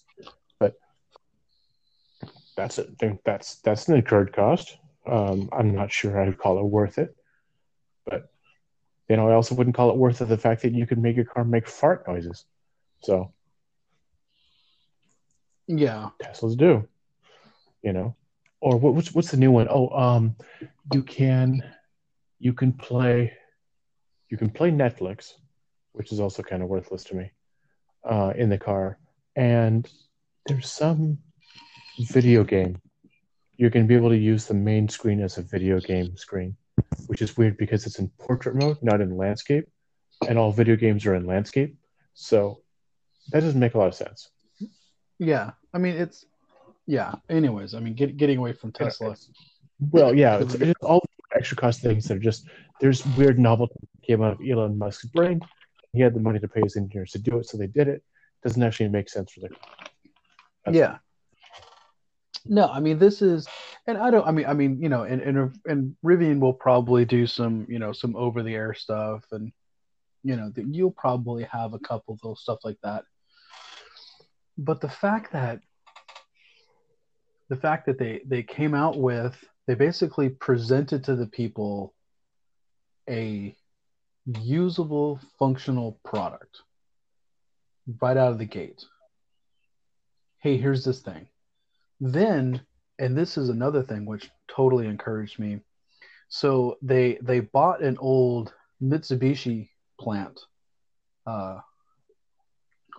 That's 2.61 2.77
it. 2.77 3.23
That's 3.25 3.55
that's 3.61 3.87
an 3.87 3.95
incurred 3.95 4.33
cost. 4.33 4.77
Um, 5.07 5.49
I'm 5.51 5.73
not 5.73 5.91
sure 5.91 6.21
I'd 6.21 6.37
call 6.37 6.59
it 6.59 6.65
worth 6.65 6.99
it, 6.99 7.15
but 8.05 8.31
you 9.09 9.15
know, 9.15 9.27
I 9.27 9.33
also 9.33 9.55
wouldn't 9.55 9.75
call 9.75 9.89
it 9.89 9.97
worth 9.97 10.21
it 10.21 10.25
the 10.25 10.37
fact 10.37 10.61
that 10.61 10.71
you 10.71 10.85
could 10.85 10.99
make 10.99 11.15
your 11.15 11.25
car 11.25 11.43
make 11.43 11.67
fart 11.67 12.07
noises. 12.07 12.45
So, 13.01 13.33
yeah, 15.65 16.09
Teslas 16.21 16.55
do. 16.55 16.87
You 17.81 17.93
know, 17.93 18.15
or 18.59 18.77
what, 18.77 18.93
what's 18.93 19.11
what's 19.11 19.31
the 19.31 19.37
new 19.37 19.49
one? 19.49 19.67
Oh, 19.67 19.89
um, 19.89 20.35
you 20.93 21.01
can 21.01 21.63
you 22.37 22.53
can 22.53 22.73
play 22.73 23.33
you 24.29 24.37
can 24.37 24.51
play 24.51 24.69
Netflix, 24.69 25.33
which 25.93 26.11
is 26.11 26.19
also 26.19 26.43
kind 26.43 26.61
of 26.61 26.69
worthless 26.69 27.05
to 27.05 27.15
me, 27.15 27.31
uh, 28.07 28.33
in 28.35 28.49
the 28.49 28.59
car, 28.59 28.99
and 29.35 29.89
there's 30.45 30.71
some 30.71 31.17
video 31.99 32.43
game. 32.43 32.79
You're 33.57 33.69
going 33.69 33.85
to 33.85 33.87
be 33.87 33.95
able 33.95 34.09
to 34.09 34.17
use 34.17 34.45
the 34.45 34.53
main 34.53 34.89
screen 34.89 35.21
as 35.21 35.37
a 35.37 35.41
video 35.41 35.79
game 35.79 36.17
screen, 36.17 36.55
which 37.07 37.21
is 37.21 37.37
weird 37.37 37.57
because 37.57 37.85
it's 37.85 37.99
in 37.99 38.09
portrait 38.19 38.55
mode, 38.55 38.77
not 38.81 39.01
in 39.01 39.17
landscape, 39.17 39.67
and 40.27 40.37
all 40.37 40.51
video 40.51 40.75
games 40.75 41.05
are 41.05 41.15
in 41.15 41.25
landscape. 41.25 41.75
So 42.13 42.61
that 43.31 43.41
doesn't 43.41 43.59
make 43.59 43.75
a 43.75 43.77
lot 43.77 43.87
of 43.87 43.95
sense. 43.95 44.29
Yeah, 45.19 45.51
I 45.73 45.77
mean 45.77 45.95
it's 45.95 46.25
yeah. 46.87 47.15
Anyways, 47.29 47.75
I 47.75 47.79
mean 47.79 47.93
get, 47.93 48.17
getting 48.17 48.39
away 48.39 48.53
from 48.53 48.71
Tesla. 48.71 49.15
Well, 49.79 50.15
yeah, 50.15 50.39
it's, 50.39 50.55
it's 50.55 50.83
all 50.83 51.03
extra 51.35 51.57
cost 51.57 51.81
things 51.81 52.07
that 52.07 52.17
are 52.17 52.19
just 52.19 52.47
there's 52.79 53.05
weird 53.17 53.39
novelty 53.39 53.75
came 54.01 54.21
out 54.21 54.33
of 54.33 54.39
Elon 54.41 54.77
Musk's 54.77 55.05
brain. 55.05 55.39
He 55.93 56.01
had 56.01 56.13
the 56.13 56.19
money 56.19 56.39
to 56.39 56.47
pay 56.47 56.61
his 56.61 56.75
engineers 56.77 57.11
to 57.11 57.19
do 57.19 57.37
it, 57.37 57.47
so 57.47 57.57
they 57.57 57.67
did 57.67 57.87
it. 57.87 58.03
Doesn't 58.43 58.63
actually 58.63 58.89
make 58.89 59.09
sense 59.09 59.31
for 59.31 59.41
the. 59.41 59.49
Yeah. 60.71 60.97
No, 62.45 62.67
I 62.67 62.79
mean 62.79 62.97
this 62.97 63.21
is, 63.21 63.47
and 63.85 63.97
I 63.97 64.09
don't. 64.09 64.27
I 64.27 64.31
mean, 64.31 64.45
I 64.45 64.53
mean, 64.53 64.81
you 64.81 64.89
know, 64.89 65.03
and 65.03 65.21
and 65.21 65.51
and 65.65 65.95
Rivian 66.03 66.39
will 66.39 66.53
probably 66.53 67.05
do 67.05 67.27
some, 67.27 67.67
you 67.69 67.79
know, 67.79 67.91
some 67.91 68.15
over 68.15 68.41
the 68.41 68.55
air 68.55 68.73
stuff, 68.73 69.23
and 69.31 69.51
you 70.23 70.35
know, 70.35 70.51
you'll 70.55 70.91
probably 70.91 71.43
have 71.43 71.73
a 71.73 71.79
couple 71.79 72.13
of 72.13 72.21
those 72.21 72.41
stuff 72.41 72.59
like 72.63 72.77
that. 72.83 73.03
But 74.57 74.81
the 74.81 74.89
fact 74.89 75.33
that 75.33 75.61
the 77.51 77.57
fact 77.57 77.85
that 77.85 77.99
they 77.99 78.21
they 78.25 78.43
came 78.43 78.73
out 78.73 78.97
with 78.97 79.35
they 79.67 79.75
basically 79.75 80.29
presented 80.29 81.03
to 81.03 81.15
the 81.17 81.27
people 81.27 81.93
a 83.09 83.55
usable 84.25 85.19
functional 85.37 85.99
product 86.05 86.61
right 88.01 88.15
out 88.15 88.31
of 88.31 88.37
the 88.37 88.45
gate 88.45 88.85
hey 90.39 90.55
here's 90.55 90.85
this 90.85 91.01
thing 91.01 91.27
then 92.01 92.59
and 92.99 93.17
this 93.17 93.37
is 93.37 93.47
another 93.47 93.81
thing 93.81 94.05
which 94.05 94.29
totally 94.47 94.87
encouraged 94.87 95.39
me 95.39 95.59
so 96.27 96.77
they 96.81 97.17
they 97.21 97.39
bought 97.39 97.81
an 97.81 97.97
old 97.99 98.53
mitsubishi 98.81 99.69
plant 99.99 100.39
uh, 101.25 101.59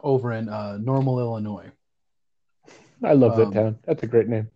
over 0.02 0.32
in 0.32 0.49
uh, 0.49 0.78
normal 0.78 1.18
illinois 1.18 1.71
i 3.04 3.12
love 3.12 3.37
that 3.37 3.49
um, 3.49 3.52
town 3.52 3.78
that's 3.85 4.02
a 4.02 4.06
great 4.06 4.28
name 4.28 4.49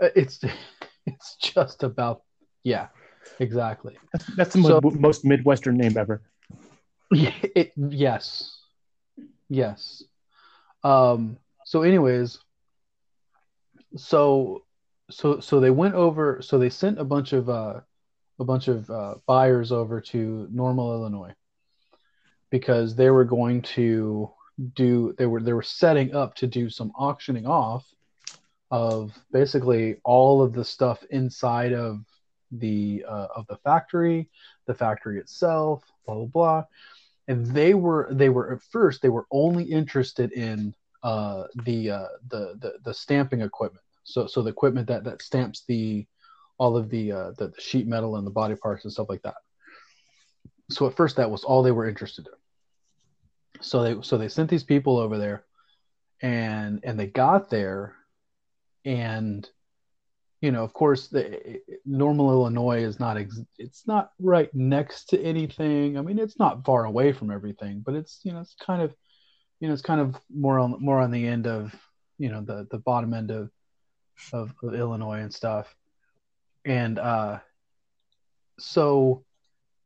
uh, 0.00 0.08
it's 0.14 0.40
it's 1.06 1.36
just 1.36 1.82
about 1.82 2.22
yeah, 2.64 2.88
exactly. 3.40 3.96
That's, 4.12 4.26
that's 4.36 4.54
the 4.54 4.62
so, 4.62 4.80
most, 4.82 4.96
most 4.96 5.24
midwestern 5.24 5.76
name 5.76 5.96
ever. 5.96 6.22
It 7.10 7.72
yes, 7.74 8.58
yes. 9.48 10.02
Um. 10.84 11.38
So, 11.64 11.80
anyways, 11.80 12.38
so 13.96 14.64
so 15.10 15.40
so 15.40 15.60
they 15.60 15.70
went 15.70 15.94
over. 15.94 16.40
So 16.42 16.58
they 16.58 16.70
sent 16.70 17.00
a 17.00 17.04
bunch 17.04 17.32
of 17.32 17.48
uh, 17.48 17.80
a 18.38 18.44
bunch 18.44 18.68
of 18.68 18.88
uh, 18.90 19.14
buyers 19.26 19.72
over 19.72 20.00
to 20.00 20.48
Normal, 20.50 20.92
Illinois, 20.92 21.34
because 22.50 22.94
they 22.94 23.10
were 23.10 23.24
going 23.24 23.62
to 23.62 24.30
do. 24.74 25.14
They 25.16 25.26
were 25.26 25.40
they 25.40 25.52
were 25.52 25.62
setting 25.62 26.14
up 26.14 26.34
to 26.36 26.46
do 26.46 26.68
some 26.68 26.92
auctioning 26.94 27.46
off 27.46 27.86
of 28.70 29.18
basically 29.32 29.96
all 30.04 30.42
of 30.42 30.52
the 30.52 30.64
stuff 30.64 31.02
inside 31.10 31.72
of 31.72 32.04
the 32.50 33.04
uh, 33.08 33.28
of 33.34 33.46
the 33.46 33.56
factory, 33.56 34.28
the 34.66 34.74
factory 34.74 35.18
itself, 35.18 35.84
blah 36.06 36.14
blah 36.14 36.24
blah. 36.26 36.64
And 37.28 37.46
they 37.46 37.74
were 37.74 38.08
they 38.10 38.28
were 38.28 38.52
at 38.54 38.62
first 38.62 39.02
they 39.02 39.08
were 39.08 39.26
only 39.30 39.64
interested 39.64 40.32
in 40.32 40.74
uh, 41.02 41.44
the, 41.64 41.90
uh, 41.90 42.06
the 42.28 42.54
the 42.60 42.74
the 42.84 42.94
stamping 42.94 43.40
equipment. 43.40 43.84
So 44.04 44.26
so 44.26 44.42
the 44.42 44.50
equipment 44.50 44.88
that 44.88 45.04
that 45.04 45.22
stamps 45.22 45.64
the 45.66 46.06
all 46.58 46.76
of 46.76 46.90
the, 46.90 47.12
uh, 47.12 47.30
the 47.38 47.52
sheet 47.58 47.86
metal 47.86 48.16
and 48.16 48.26
the 48.26 48.32
body 48.32 48.56
parts 48.56 48.84
and 48.84 48.92
stuff 48.92 49.08
like 49.08 49.22
that. 49.22 49.36
So 50.70 50.88
at 50.88 50.96
first 50.96 51.16
that 51.16 51.30
was 51.30 51.44
all 51.44 51.62
they 51.62 51.70
were 51.70 51.88
interested 51.88 52.26
in. 52.26 53.62
So 53.62 53.82
they 53.82 54.02
so 54.02 54.18
they 54.18 54.28
sent 54.28 54.50
these 54.50 54.64
people 54.64 54.98
over 54.98 55.18
there, 55.18 55.44
and 56.20 56.80
and 56.84 56.98
they 56.98 57.06
got 57.06 57.50
there 57.50 57.94
and 58.84 59.48
you 60.40 60.52
know, 60.52 60.62
of 60.62 60.72
course, 60.72 61.08
the 61.08 61.60
normal 61.84 62.30
Illinois 62.30 62.82
is 62.82 63.00
not 63.00 63.16
ex- 63.16 63.42
it's 63.58 63.86
not 63.88 64.12
right 64.20 64.52
next 64.54 65.06
to 65.06 65.20
anything. 65.20 65.98
I 65.98 66.02
mean, 66.02 66.18
it's 66.18 66.38
not 66.38 66.64
far 66.64 66.84
away 66.84 67.12
from 67.12 67.30
everything, 67.30 67.82
but 67.84 67.94
it's 67.94 68.20
you 68.22 68.32
know, 68.32 68.40
it's 68.40 68.54
kind 68.54 68.80
of 68.80 68.94
you 69.60 69.68
know, 69.68 69.74
it's 69.74 69.82
kind 69.82 70.00
of 70.00 70.16
more 70.34 70.58
on 70.58 70.76
more 70.80 71.00
on 71.00 71.10
the 71.10 71.26
end 71.26 71.46
of 71.46 71.74
you 72.18 72.30
know 72.30 72.40
the 72.42 72.66
the 72.70 72.78
bottom 72.78 73.14
end 73.14 73.30
of 73.30 73.50
of, 74.32 74.52
of 74.62 74.74
Illinois 74.74 75.20
and 75.20 75.32
stuff. 75.32 75.74
And 76.64 76.98
uh, 76.98 77.38
so 78.58 79.24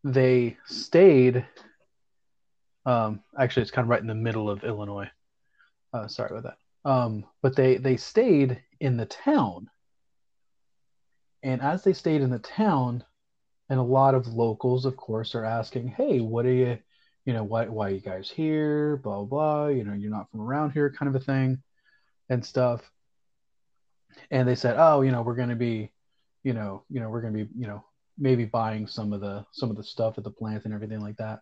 they 0.04 0.56
stayed. 0.66 1.46
Um, 2.84 3.22
actually, 3.38 3.62
it's 3.62 3.70
kind 3.70 3.84
of 3.84 3.90
right 3.90 4.00
in 4.00 4.08
the 4.08 4.14
middle 4.14 4.50
of 4.50 4.64
Illinois. 4.64 5.10
Uh, 5.92 6.08
sorry 6.08 6.30
about 6.30 6.54
that. 6.84 6.90
Um, 6.90 7.24
but 7.42 7.54
they 7.54 7.76
they 7.76 7.96
stayed 7.96 8.60
in 8.80 8.96
the 8.96 9.06
town, 9.06 9.70
and 11.42 11.60
as 11.62 11.84
they 11.84 11.92
stayed 11.92 12.22
in 12.22 12.30
the 12.30 12.40
town, 12.40 13.04
and 13.70 13.78
a 13.78 13.84
lot 13.84 14.14
of 14.14 14.26
locals, 14.26 14.84
of 14.84 14.96
course, 14.96 15.36
are 15.36 15.44
asking, 15.44 15.88
"Hey, 15.88 16.20
what 16.20 16.44
are 16.44 16.52
you, 16.52 16.78
you 17.24 17.32
know, 17.32 17.44
why 17.44 17.66
why 17.66 17.90
you 17.90 18.00
guys 18.00 18.30
here? 18.30 18.96
Blah 18.96 19.24
blah. 19.24 19.68
You 19.68 19.84
know, 19.84 19.94
you're 19.94 20.10
not 20.10 20.30
from 20.30 20.40
around 20.40 20.72
here, 20.72 20.90
kind 20.90 21.14
of 21.14 21.20
a 21.20 21.24
thing, 21.24 21.62
and 22.28 22.44
stuff." 22.44 22.90
And 24.30 24.46
they 24.46 24.54
said, 24.54 24.76
"Oh, 24.78 25.02
you 25.02 25.12
know, 25.12 25.22
we're 25.22 25.36
going 25.36 25.48
to 25.48 25.56
be, 25.56 25.90
you 26.42 26.52
know, 26.52 26.84
you 26.90 27.00
know, 27.00 27.08
we're 27.08 27.22
going 27.22 27.34
to 27.34 27.44
be, 27.44 27.50
you 27.58 27.66
know, 27.66 27.84
maybe 28.18 28.44
buying 28.44 28.86
some 28.86 29.12
of 29.12 29.20
the 29.20 29.44
some 29.52 29.70
of 29.70 29.76
the 29.76 29.84
stuff 29.84 30.18
at 30.18 30.24
the 30.24 30.30
plant 30.30 30.64
and 30.64 30.74
everything 30.74 31.00
like 31.00 31.16
that." 31.16 31.40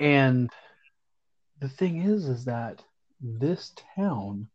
And 0.00 0.50
the 1.60 1.68
thing 1.68 2.02
is, 2.02 2.28
is 2.28 2.44
that 2.44 2.82
this 3.20 3.72
town 3.96 4.48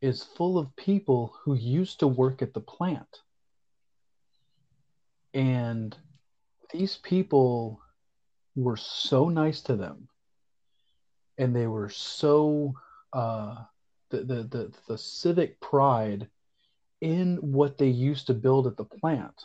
is 0.00 0.22
full 0.22 0.58
of 0.58 0.74
people 0.76 1.34
who 1.42 1.54
used 1.54 2.00
to 2.00 2.06
work 2.06 2.42
at 2.42 2.54
the 2.54 2.60
plant. 2.60 3.20
And 5.34 5.96
these 6.72 6.96
people 6.96 7.80
were 8.56 8.76
so 8.76 9.28
nice 9.28 9.62
to 9.62 9.76
them. 9.76 10.08
And 11.38 11.54
they 11.54 11.66
were 11.66 11.88
so, 11.88 12.74
uh, 13.12 13.56
the, 14.10 14.18
the, 14.18 14.42
the, 14.42 14.72
the 14.88 14.98
civic 14.98 15.60
pride 15.60 16.28
in 17.00 17.36
what 17.36 17.78
they 17.78 17.88
used 17.88 18.26
to 18.26 18.34
build 18.34 18.66
at 18.66 18.76
the 18.76 18.84
plant 18.84 19.44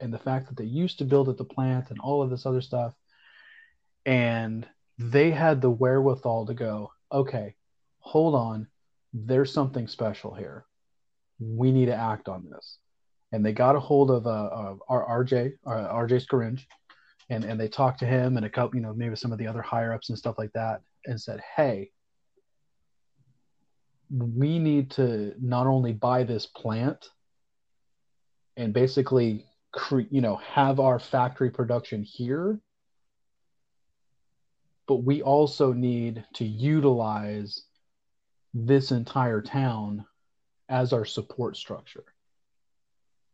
and 0.00 0.12
the 0.12 0.18
fact 0.18 0.48
that 0.48 0.56
they 0.56 0.64
used 0.64 0.98
to 0.98 1.04
build 1.04 1.28
at 1.28 1.36
the 1.36 1.44
plant 1.44 1.90
and 1.90 1.98
all 2.00 2.22
of 2.22 2.30
this 2.30 2.46
other 2.46 2.60
stuff. 2.60 2.94
And 4.04 4.66
they 4.98 5.30
had 5.30 5.60
the 5.60 5.70
wherewithal 5.70 6.46
to 6.46 6.54
go, 6.54 6.92
okay, 7.10 7.54
hold 8.00 8.34
on, 8.34 8.68
there's 9.12 9.52
something 9.52 9.86
special 9.88 10.34
here. 10.34 10.64
We 11.38 11.72
need 11.72 11.86
to 11.86 11.94
act 11.94 12.28
on 12.28 12.48
this. 12.50 12.78
And 13.32 13.44
they 13.44 13.52
got 13.52 13.76
a 13.76 13.80
hold 13.80 14.10
of, 14.10 14.26
uh, 14.26 14.74
our 14.88 15.24
RJ, 15.24 15.54
uh, 15.66 15.70
RJ 15.70 16.26
Scaringe, 16.26 16.66
and, 17.30 17.44
and 17.44 17.60
they 17.60 17.68
talked 17.68 18.00
to 18.00 18.06
him 18.06 18.36
and 18.36 18.46
a 18.46 18.50
couple, 18.50 18.76
you 18.76 18.82
know, 18.82 18.94
maybe 18.94 19.16
some 19.16 19.32
of 19.32 19.38
the 19.38 19.46
other 19.46 19.62
higher 19.62 19.92
ups 19.92 20.08
and 20.08 20.18
stuff 20.18 20.36
like 20.38 20.52
that, 20.52 20.82
and 21.06 21.20
said, 21.20 21.40
hey, 21.56 21.90
we 24.10 24.58
need 24.58 24.90
to 24.92 25.34
not 25.40 25.66
only 25.66 25.92
buy 25.92 26.22
this 26.22 26.46
plant 26.46 27.08
and 28.56 28.74
basically 28.74 29.46
cre- 29.72 30.00
you 30.10 30.20
know 30.20 30.36
have 30.36 30.78
our 30.80 30.98
factory 30.98 31.48
production 31.48 32.02
here 32.02 32.60
but 34.86 35.04
we 35.04 35.22
also 35.22 35.72
need 35.72 36.24
to 36.34 36.44
utilize 36.44 37.62
this 38.52 38.90
entire 38.92 39.40
town 39.40 40.04
as 40.68 40.92
our 40.92 41.04
support 41.04 41.56
structure. 41.56 42.04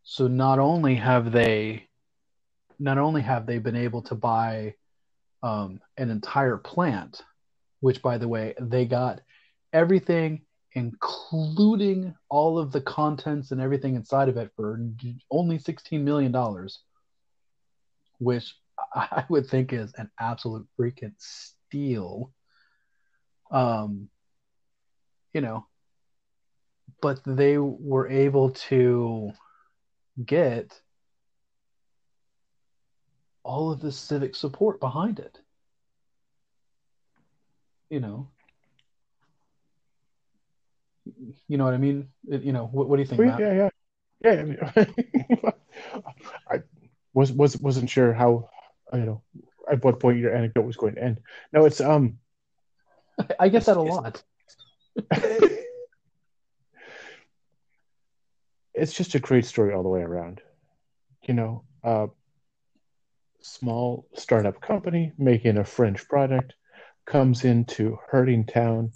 So 0.04 0.28
not 0.28 0.58
only 0.58 0.94
have 0.94 1.32
they 1.32 1.87
not 2.78 2.98
only 2.98 3.22
have 3.22 3.46
they 3.46 3.58
been 3.58 3.76
able 3.76 4.02
to 4.02 4.14
buy 4.14 4.74
um, 5.42 5.80
an 5.96 6.10
entire 6.10 6.56
plant, 6.56 7.22
which 7.80 8.02
by 8.02 8.18
the 8.18 8.28
way, 8.28 8.54
they 8.60 8.84
got 8.84 9.20
everything 9.72 10.42
including 10.72 12.14
all 12.28 12.58
of 12.58 12.72
the 12.72 12.80
contents 12.80 13.50
and 13.50 13.60
everything 13.60 13.94
inside 13.94 14.28
of 14.28 14.36
it 14.36 14.50
for 14.54 14.80
only 15.30 15.58
16 15.58 16.04
million 16.04 16.30
dollars, 16.30 16.80
which 18.18 18.54
I 18.94 19.24
would 19.28 19.46
think 19.46 19.72
is 19.72 19.92
an 19.96 20.10
absolute 20.20 20.66
freaking 20.78 21.14
steal. 21.18 22.32
Um, 23.50 24.08
you 25.32 25.40
know, 25.40 25.66
but 27.00 27.20
they 27.24 27.58
were 27.58 28.08
able 28.08 28.50
to 28.50 29.32
get 30.24 30.78
all 33.48 33.72
of 33.72 33.80
the 33.80 33.90
civic 33.90 34.36
support 34.36 34.78
behind 34.78 35.18
it. 35.18 35.40
You 37.88 38.00
know, 38.00 38.28
you 41.48 41.56
know 41.56 41.64
what 41.64 41.72
I 41.72 41.78
mean? 41.78 42.08
You 42.28 42.52
know, 42.52 42.66
what, 42.66 42.90
what 42.90 42.96
do 42.96 43.02
you 43.02 43.08
think? 43.08 43.22
Matt? 43.22 43.40
Yeah, 43.40 43.54
yeah, 43.54 43.70
yeah. 44.22 44.40
I, 44.40 44.44
mean, 44.44 44.58
I 46.50 46.62
was 47.14 47.32
was 47.32 47.56
wasn't 47.56 47.88
sure 47.88 48.12
how 48.12 48.50
you 48.92 49.06
know 49.06 49.22
at 49.70 49.82
what 49.82 49.98
point 49.98 50.18
your 50.18 50.34
anecdote 50.34 50.66
was 50.66 50.76
going 50.76 50.96
to 50.96 51.02
end. 51.02 51.20
No, 51.50 51.64
it's 51.64 51.80
um. 51.80 52.18
I 53.40 53.48
get 53.48 53.64
that 53.64 53.78
a 53.78 53.82
lot. 53.82 54.22
it's 58.74 58.92
just 58.92 59.14
a 59.14 59.18
great 59.18 59.46
story 59.46 59.72
all 59.72 59.82
the 59.82 59.88
way 59.88 60.02
around. 60.02 60.42
You 61.22 61.32
know, 61.32 61.64
uh, 61.82 62.08
small 63.40 64.06
startup 64.14 64.60
company 64.60 65.12
making 65.18 65.58
a 65.58 65.64
fringe 65.64 66.06
product 66.08 66.54
comes 67.06 67.44
into 67.44 67.98
hurting 68.08 68.44
town, 68.46 68.92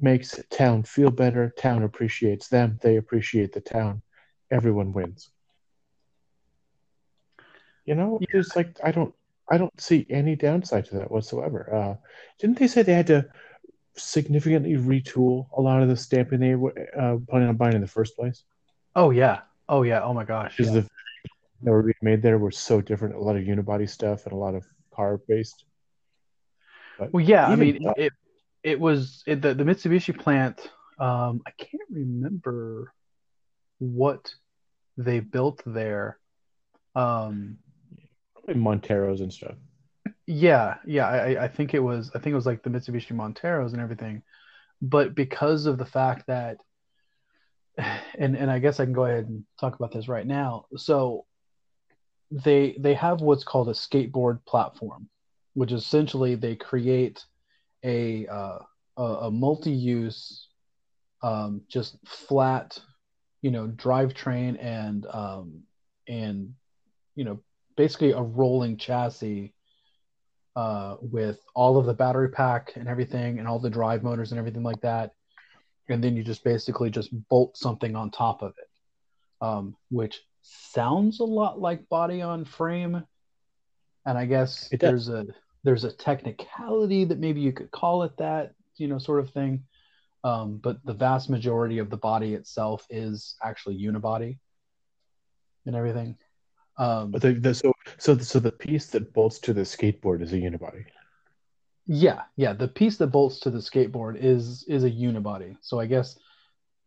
makes 0.00 0.40
town 0.50 0.84
feel 0.84 1.10
better. 1.10 1.52
Town 1.58 1.82
appreciates 1.82 2.48
them. 2.48 2.78
They 2.82 2.96
appreciate 2.96 3.52
the 3.52 3.60
town. 3.60 4.02
Everyone 4.50 4.92
wins. 4.92 5.30
You 7.84 7.94
know, 7.94 8.18
yeah. 8.20 8.40
it's 8.40 8.54
like 8.54 8.78
I 8.84 8.92
don't 8.92 9.14
I 9.50 9.56
don't 9.56 9.80
see 9.80 10.06
any 10.10 10.36
downside 10.36 10.86
to 10.86 10.98
that 10.98 11.10
whatsoever. 11.10 11.74
Uh, 11.74 12.08
didn't 12.38 12.58
they 12.58 12.68
say 12.68 12.82
they 12.82 12.92
had 12.92 13.06
to 13.08 13.26
significantly 13.96 14.76
retool 14.76 15.48
a 15.56 15.60
lot 15.60 15.82
of 15.82 15.88
the 15.88 15.96
stamping 15.96 16.40
they 16.40 16.54
were 16.54 16.74
uh, 16.96 17.16
planning 17.28 17.48
on 17.48 17.56
buying 17.56 17.74
in 17.74 17.80
the 17.80 17.86
first 17.86 18.14
place? 18.14 18.44
Oh 18.94 19.10
yeah, 19.10 19.40
oh 19.68 19.82
yeah, 19.82 20.02
oh 20.02 20.12
my 20.12 20.24
gosh. 20.24 20.56
Because 20.56 20.74
yeah. 20.74 20.80
the 20.82 20.88
that 21.62 21.70
were 21.70 21.82
being 21.82 21.94
made 22.02 22.22
there 22.22 22.38
were 22.38 22.50
so 22.50 22.80
different. 22.80 23.14
A 23.14 23.20
lot 23.20 23.36
of 23.36 23.42
unibody 23.42 23.88
stuff 23.88 24.24
and 24.24 24.32
a 24.32 24.36
lot 24.36 24.54
of 24.54 24.64
car 24.94 25.20
based. 25.28 25.64
Well, 26.98 27.24
yeah, 27.24 27.46
I 27.46 27.56
mean 27.56 27.78
it. 27.96 28.12
It 28.64 28.80
was 28.80 29.22
it, 29.26 29.40
the 29.40 29.54
the 29.54 29.64
Mitsubishi 29.64 30.18
plant. 30.18 30.60
Um, 30.98 31.42
I 31.46 31.52
can't 31.56 31.90
remember 31.90 32.92
what 33.78 34.34
they 34.96 35.20
built 35.20 35.62
there. 35.64 36.18
Um, 36.96 37.58
Monteros 38.48 39.20
and 39.20 39.32
stuff. 39.32 39.54
Yeah, 40.26 40.76
yeah. 40.84 41.06
I, 41.06 41.44
I 41.44 41.48
think 41.48 41.74
it 41.74 41.78
was 41.78 42.10
I 42.14 42.18
think 42.18 42.32
it 42.32 42.36
was 42.36 42.46
like 42.46 42.62
the 42.62 42.70
Mitsubishi 42.70 43.12
Monteros 43.12 43.72
and 43.72 43.80
everything. 43.80 44.22
But 44.82 45.14
because 45.14 45.66
of 45.66 45.78
the 45.78 45.86
fact 45.86 46.26
that 46.26 46.58
and 48.18 48.36
and 48.36 48.50
I 48.50 48.58
guess 48.58 48.80
I 48.80 48.84
can 48.84 48.92
go 48.92 49.04
ahead 49.04 49.26
and 49.26 49.44
talk 49.60 49.76
about 49.76 49.92
this 49.92 50.08
right 50.08 50.26
now. 50.26 50.66
So 50.76 51.26
they 52.30 52.76
they 52.78 52.94
have 52.94 53.20
what's 53.20 53.44
called 53.44 53.68
a 53.68 53.72
skateboard 53.72 54.44
platform, 54.46 55.08
which 55.54 55.72
essentially 55.72 56.34
they 56.34 56.56
create 56.56 57.24
a 57.84 58.26
uh, 58.26 58.58
a, 58.96 59.30
multi-use 59.30 60.48
um, 61.22 61.62
just 61.68 61.96
flat, 62.06 62.78
you 63.42 63.50
know, 63.50 63.68
drivetrain 63.68 64.62
and 64.62 65.06
um, 65.06 65.62
and 66.06 66.54
you 67.14 67.24
know 67.24 67.40
basically 67.76 68.12
a 68.12 68.20
rolling 68.20 68.76
chassis 68.76 69.54
uh, 70.56 70.96
with 71.00 71.38
all 71.54 71.78
of 71.78 71.86
the 71.86 71.94
battery 71.94 72.30
pack 72.30 72.72
and 72.76 72.88
everything 72.88 73.38
and 73.38 73.46
all 73.46 73.58
the 73.58 73.70
drive 73.70 74.02
motors 74.02 74.32
and 74.32 74.38
everything 74.38 74.64
like 74.64 74.80
that. 74.80 75.12
And 75.88 76.04
then 76.04 76.16
you 76.16 76.22
just 76.22 76.44
basically 76.44 76.90
just 76.90 77.08
bolt 77.28 77.56
something 77.56 77.96
on 77.96 78.10
top 78.10 78.42
of 78.42 78.52
it 78.58 78.68
um, 79.40 79.76
which 79.90 80.20
sounds 80.48 81.20
a 81.20 81.24
lot 81.24 81.60
like 81.60 81.88
body 81.88 82.22
on 82.22 82.44
frame 82.44 83.02
and 84.06 84.18
i 84.18 84.24
guess 84.24 84.68
there's 84.80 85.08
a 85.08 85.26
there's 85.64 85.84
a 85.84 85.92
technicality 85.92 87.04
that 87.04 87.18
maybe 87.18 87.40
you 87.40 87.52
could 87.52 87.70
call 87.70 88.02
it 88.02 88.16
that 88.16 88.52
you 88.76 88.88
know 88.88 88.98
sort 88.98 89.20
of 89.20 89.30
thing 89.30 89.62
um, 90.24 90.58
but 90.58 90.84
the 90.84 90.92
vast 90.92 91.30
majority 91.30 91.78
of 91.78 91.90
the 91.90 91.96
body 91.96 92.34
itself 92.34 92.84
is 92.90 93.36
actually 93.42 93.78
unibody 93.78 94.38
and 95.64 95.76
everything 95.76 96.16
um, 96.78 97.10
but 97.10 97.22
the, 97.22 97.32
the, 97.32 97.54
so 97.54 97.72
so 97.98 98.16
so 98.18 98.38
the 98.38 98.52
piece 98.52 98.86
that 98.86 99.12
bolts 99.12 99.40
to 99.40 99.52
the 99.52 99.62
skateboard 99.62 100.22
is 100.22 100.32
a 100.32 100.36
unibody. 100.36 100.84
Yeah, 101.86 102.22
yeah. 102.36 102.52
The 102.52 102.68
piece 102.68 102.96
that 102.98 103.08
bolts 103.08 103.40
to 103.40 103.50
the 103.50 103.58
skateboard 103.58 104.16
is 104.20 104.64
is 104.68 104.84
a 104.84 104.90
unibody. 104.90 105.56
So 105.60 105.80
I 105.80 105.86
guess 105.86 106.16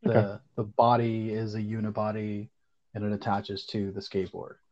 the 0.01 0.17
okay. 0.17 0.43
the 0.55 0.63
body 0.63 1.31
is 1.31 1.55
a 1.55 1.59
unibody, 1.59 2.49
and 2.93 3.03
it 3.03 3.13
attaches 3.13 3.65
to 3.67 3.91
the 3.91 4.01
skateboard. 4.01 4.55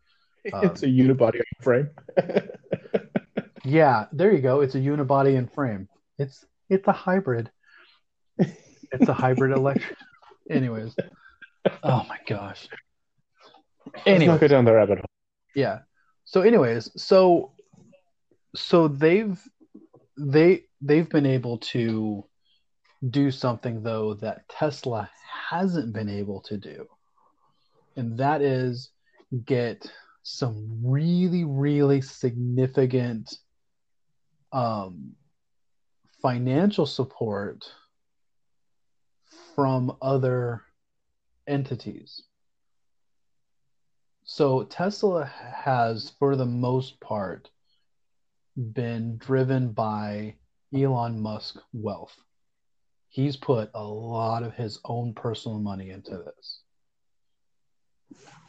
It's 0.45 0.83
um, 0.83 0.89
a 0.89 0.91
unibody 0.91 1.41
frame. 1.59 1.89
yeah, 3.65 4.05
there 4.13 4.31
you 4.31 4.39
go. 4.41 4.61
It's 4.61 4.73
a 4.73 4.79
unibody 4.79 5.37
and 5.37 5.51
frame. 5.51 5.89
It's 6.17 6.45
it's 6.69 6.87
a 6.87 6.93
hybrid. 6.93 7.51
It's 8.37 9.09
a 9.09 9.13
hybrid 9.13 9.51
electric. 9.57 9.97
Anyways, 10.49 10.95
oh 11.83 12.05
my 12.07 12.17
gosh. 12.25 12.69
Anyway, 14.05 14.37
go 14.37 14.47
down 14.47 14.63
the 14.63 14.73
rabbit 14.73 14.99
hole. 14.99 15.05
Yeah. 15.55 15.79
So, 16.25 16.41
anyways, 16.41 16.89
so 16.95 17.51
so 18.55 18.87
they've 18.87 19.39
they 20.17 20.63
they've 20.81 21.09
been 21.09 21.25
able 21.25 21.57
to 21.57 22.25
do 23.09 23.31
something 23.31 23.83
though 23.83 24.13
that 24.15 24.47
Tesla 24.49 25.09
hasn't 25.49 25.93
been 25.93 26.09
able 26.09 26.41
to 26.41 26.57
do, 26.57 26.85
and 27.99 28.17
that 28.17 28.41
is 28.41 28.89
get 29.45 29.91
some 30.23 30.81
really 30.83 31.43
really 31.43 32.01
significant 32.01 33.37
um, 34.51 35.11
financial 36.21 36.85
support 36.85 37.71
from 39.55 39.95
other 40.01 40.63
entities 41.47 42.23
so 44.31 44.63
Tesla 44.65 45.25
has, 45.25 46.11
for 46.19 46.35
the 46.35 46.45
most 46.45 46.99
part, 46.99 47.49
been 48.55 49.17
driven 49.17 49.71
by 49.71 50.35
Elon 50.71 51.19
Musk 51.19 51.57
wealth. 51.73 52.15
He's 53.07 53.35
put 53.37 53.71
a 53.73 53.83
lot 53.83 54.43
of 54.43 54.53
his 54.53 54.79
own 54.85 55.15
personal 55.15 55.57
money 55.57 55.89
into 55.89 56.11
this. 56.11 56.61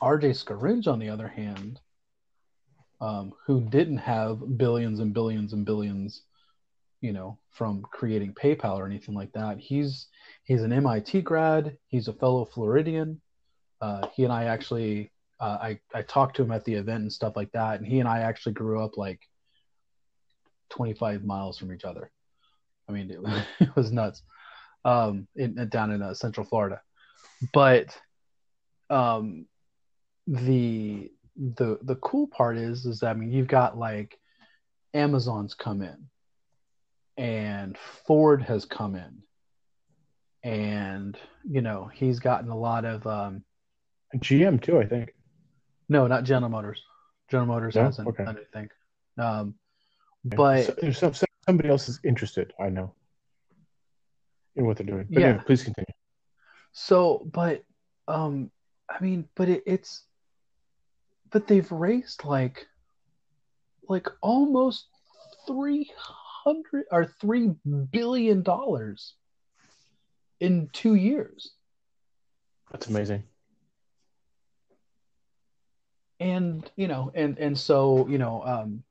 RJ 0.02 0.44
Scaringe, 0.44 0.86
on 0.86 0.98
the 0.98 1.10
other 1.10 1.28
hand, 1.28 1.80
um, 3.00 3.32
who 3.46 3.60
didn't 3.60 3.98
have 3.98 4.58
billions 4.58 5.00
and 5.00 5.12
billions 5.12 5.52
and 5.52 5.64
billions, 5.64 6.22
you 7.00 7.12
know, 7.12 7.38
from 7.50 7.82
creating 7.82 8.34
PayPal 8.34 8.76
or 8.76 8.86
anything 8.86 9.14
like 9.14 9.32
that. 9.32 9.58
He's 9.58 10.06
he's 10.44 10.62
an 10.62 10.72
MIT 10.72 11.22
grad. 11.22 11.76
He's 11.86 12.08
a 12.08 12.12
fellow 12.12 12.44
Floridian. 12.44 13.20
Uh, 13.80 14.06
he 14.14 14.24
and 14.24 14.32
I 14.32 14.44
actually 14.44 15.10
uh, 15.40 15.58
I 15.60 15.80
I 15.94 16.02
talked 16.02 16.36
to 16.36 16.42
him 16.42 16.52
at 16.52 16.64
the 16.64 16.74
event 16.74 17.02
and 17.02 17.12
stuff 17.12 17.36
like 17.36 17.52
that, 17.52 17.78
and 17.78 17.86
he 17.86 18.00
and 18.00 18.08
I 18.08 18.20
actually 18.20 18.52
grew 18.52 18.82
up 18.82 18.96
like 18.96 19.20
25 20.70 21.24
miles 21.24 21.58
from 21.58 21.72
each 21.72 21.84
other. 21.84 22.10
I 22.88 22.92
mean, 22.92 23.10
it, 23.10 23.20
it 23.60 23.76
was 23.76 23.92
nuts. 23.92 24.22
Um, 24.82 25.28
in, 25.36 25.68
down 25.68 25.90
in 25.90 26.00
uh, 26.00 26.14
Central 26.14 26.46
Florida, 26.46 26.80
but 27.52 27.94
um, 28.90 29.46
the 30.26 31.10
the 31.36 31.78
the 31.82 31.94
cool 31.96 32.26
part 32.26 32.58
is 32.58 32.84
is 32.84 33.00
that, 33.00 33.10
I 33.10 33.14
mean 33.14 33.32
you've 33.32 33.48
got 33.48 33.78
like 33.78 34.18
Amazon's 34.92 35.54
come 35.54 35.82
in, 35.82 36.06
and 37.16 37.78
Ford 38.06 38.42
has 38.42 38.64
come 38.64 38.96
in, 38.96 39.22
and 40.42 41.16
you 41.48 41.62
know 41.62 41.90
he's 41.92 42.18
gotten 42.18 42.50
a 42.50 42.58
lot 42.58 42.84
of 42.84 43.06
um, 43.06 43.44
GM 44.16 44.60
too, 44.60 44.80
I 44.80 44.86
think. 44.86 45.14
No, 45.88 46.06
not 46.06 46.24
General 46.24 46.50
Motors. 46.50 46.82
General 47.30 47.48
Motors 47.48 47.76
no? 47.76 47.84
hasn't 47.84 48.08
okay. 48.08 48.24
done 48.24 48.36
anything. 48.36 48.68
Um, 49.18 49.54
but 50.24 50.78
so, 50.94 51.10
some, 51.12 51.28
somebody 51.46 51.68
else 51.68 51.88
is 51.88 52.00
interested. 52.04 52.52
I 52.60 52.68
know 52.68 52.94
in 54.56 54.66
what 54.66 54.76
they're 54.76 54.86
doing. 54.86 55.06
But 55.10 55.20
Yeah. 55.20 55.28
anyway, 55.28 55.44
please 55.46 55.62
continue. 55.62 55.86
So, 56.72 57.28
but 57.32 57.64
um, 58.08 58.50
I 58.90 59.02
mean, 59.02 59.28
but 59.36 59.48
it, 59.48 59.62
it's, 59.66 60.04
but 61.30 61.46
they've 61.46 61.70
raised 61.70 62.24
like, 62.24 62.66
like 63.88 64.08
almost 64.20 64.86
three 65.46 65.90
hundred 65.96 66.84
or 66.90 67.06
three 67.20 67.52
billion 67.92 68.42
dollars 68.42 69.14
in 70.40 70.68
two 70.72 70.94
years, 70.94 71.52
That's 72.70 72.88
amazing. 72.88 73.24
and 76.20 76.70
you 76.76 76.88
know, 76.88 77.10
and 77.14 77.38
and 77.38 77.58
so 77.58 78.06
you 78.08 78.18
know, 78.18 78.42
um, 78.44 78.82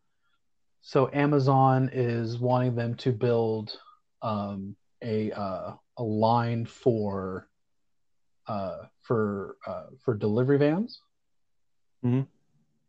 so 0.81 1.09
Amazon 1.13 1.89
is 1.93 2.37
wanting 2.37 2.75
them 2.75 2.95
to 2.95 3.11
build 3.11 3.77
um 4.21 4.75
a 5.03 5.31
uh, 5.31 5.73
a 5.97 6.03
line 6.03 6.65
for 6.65 7.47
uh 8.47 8.79
for 9.09 9.55
uh 9.67 9.87
for 10.03 10.13
delivery 10.15 10.57
vans 10.59 11.01
Mhm. 12.05 12.27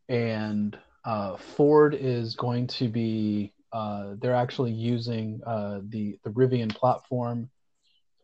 and 0.08 0.78
uh, 1.04 1.36
Ford 1.36 1.94
is 1.94 2.36
going 2.36 2.66
to 2.78 2.88
be 2.88 3.52
uh, 3.72 4.14
they're 4.20 4.34
actually 4.44 4.72
using 4.72 5.40
uh, 5.46 5.80
the 5.88 6.18
the 6.24 6.30
Rivian 6.30 6.70
platform 6.74 7.48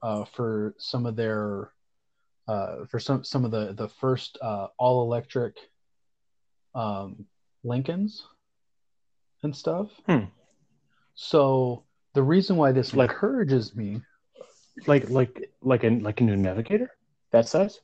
uh, 0.02 0.24
for 0.34 0.74
some 0.78 1.06
of 1.06 1.16
their 1.16 1.72
uh, 2.48 2.84
for 2.90 2.98
some 3.00 3.24
some 3.24 3.44
of 3.46 3.50
the 3.50 3.72
the 3.72 3.88
first 3.88 4.38
uh, 4.42 4.66
all 4.78 5.02
electric 5.02 5.56
um, 6.74 7.24
Lincolns 7.64 8.26
and 9.42 9.56
stuff. 9.56 9.88
Hmm. 10.06 10.26
So 11.14 11.84
the 12.14 12.22
reason 12.22 12.56
why 12.56 12.72
this 12.72 12.92
Like- 12.94 13.10
encourages 13.10 13.74
me, 13.74 14.02
Like 14.86 15.08
like 15.08 15.32
like 15.62 15.84
a 15.84 15.90
like 16.08 16.20
a 16.20 16.24
new 16.24 16.36
navigator 16.36 16.90
that 17.32 17.48
size. 17.48 17.80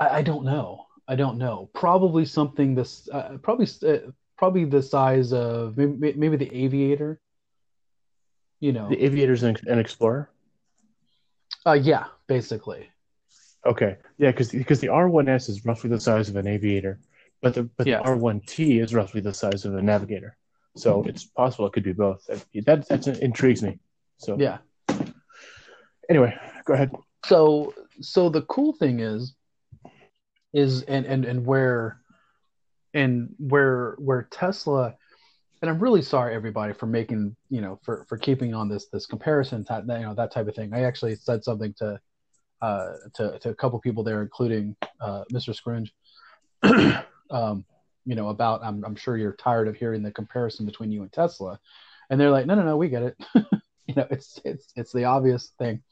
I, 0.00 0.08
I 0.18 0.22
don't 0.22 0.44
know. 0.44 0.86
I 1.06 1.14
don't 1.16 1.38
know. 1.38 1.70
Probably 1.74 2.24
something 2.24 2.74
this 2.74 3.08
uh, 3.12 3.36
probably 3.42 3.68
uh, 3.86 4.10
probably 4.38 4.64
the 4.64 4.82
size 4.82 5.32
of 5.32 5.76
maybe, 5.76 6.14
maybe 6.16 6.36
the 6.36 6.52
Aviator. 6.64 7.20
You 8.60 8.72
know, 8.72 8.88
The 8.90 9.02
Aviator's 9.04 9.42
an, 9.42 9.56
an 9.66 9.78
Explorer. 9.78 10.28
uh, 11.66 11.72
yeah, 11.72 12.06
basically. 12.26 12.90
Okay, 13.64 13.96
yeah, 14.18 14.30
because 14.30 14.50
because 14.50 14.80
the 14.80 14.88
R1S 14.88 15.48
is 15.48 15.64
roughly 15.64 15.90
the 15.90 16.00
size 16.00 16.28
of 16.28 16.36
an 16.36 16.46
Aviator, 16.46 16.98
but 17.42 17.54
the 17.54 17.64
but 17.64 17.86
Yeah. 17.86 17.98
the 17.98 18.04
R1T 18.04 18.82
is 18.82 18.94
roughly 18.94 19.20
the 19.20 19.34
size 19.34 19.64
of 19.64 19.74
a 19.74 19.82
Navigator. 19.82 20.36
So 20.76 21.02
it's 21.04 21.24
possible 21.24 21.66
it 21.66 21.72
could 21.72 21.82
be 21.82 21.92
both. 21.92 22.24
That 22.26 22.86
that, 22.88 23.04
that 23.04 23.18
intrigues 23.20 23.62
me. 23.62 23.80
So 24.18 24.36
Yeah. 24.38 24.58
Anyway, 26.08 26.34
go 26.64 26.74
ahead. 26.74 26.90
So 27.26 27.74
so 28.00 28.28
the 28.30 28.42
cool 28.42 28.72
thing 28.74 29.00
is 29.00 29.34
is 30.52 30.82
and 30.82 31.06
and 31.06 31.24
and 31.24 31.46
where 31.46 32.00
and 32.94 33.34
where 33.38 33.94
where 33.98 34.28
Tesla 34.30 34.94
and 35.62 35.70
I'm 35.70 35.78
really 35.78 36.02
sorry 36.02 36.34
everybody 36.34 36.72
for 36.72 36.86
making 36.86 37.36
you 37.48 37.60
know 37.60 37.78
for 37.82 38.04
for 38.08 38.16
keeping 38.16 38.54
on 38.54 38.68
this 38.68 38.86
this 38.86 39.06
comparison 39.06 39.64
that 39.68 39.84
you 39.86 40.06
know 40.06 40.14
that 40.14 40.32
type 40.32 40.48
of 40.48 40.54
thing. 40.54 40.72
I 40.72 40.82
actually 40.82 41.16
said 41.16 41.44
something 41.44 41.74
to 41.78 42.00
uh 42.62 42.92
to 43.14 43.38
to 43.38 43.50
a 43.50 43.54
couple 43.54 43.78
people 43.80 44.02
there 44.02 44.22
including 44.22 44.76
uh 45.00 45.24
Mr. 45.32 45.54
Scaringe 45.54 45.90
um 47.30 47.64
you 48.04 48.14
know 48.14 48.28
about 48.28 48.64
I'm 48.64 48.84
I'm 48.84 48.96
sure 48.96 49.16
you're 49.16 49.32
tired 49.32 49.68
of 49.68 49.76
hearing 49.76 50.02
the 50.02 50.10
comparison 50.10 50.66
between 50.66 50.90
you 50.90 51.02
and 51.02 51.12
Tesla 51.12 51.58
and 52.08 52.20
they're 52.20 52.30
like 52.30 52.46
no 52.46 52.54
no 52.54 52.62
no 52.62 52.76
we 52.76 52.88
get 52.88 53.02
it. 53.02 53.16
you 53.86 53.94
know 53.94 54.06
it's 54.10 54.40
it's 54.44 54.72
it's 54.76 54.92
the 54.92 55.04
obvious 55.04 55.52
thing. 55.58 55.82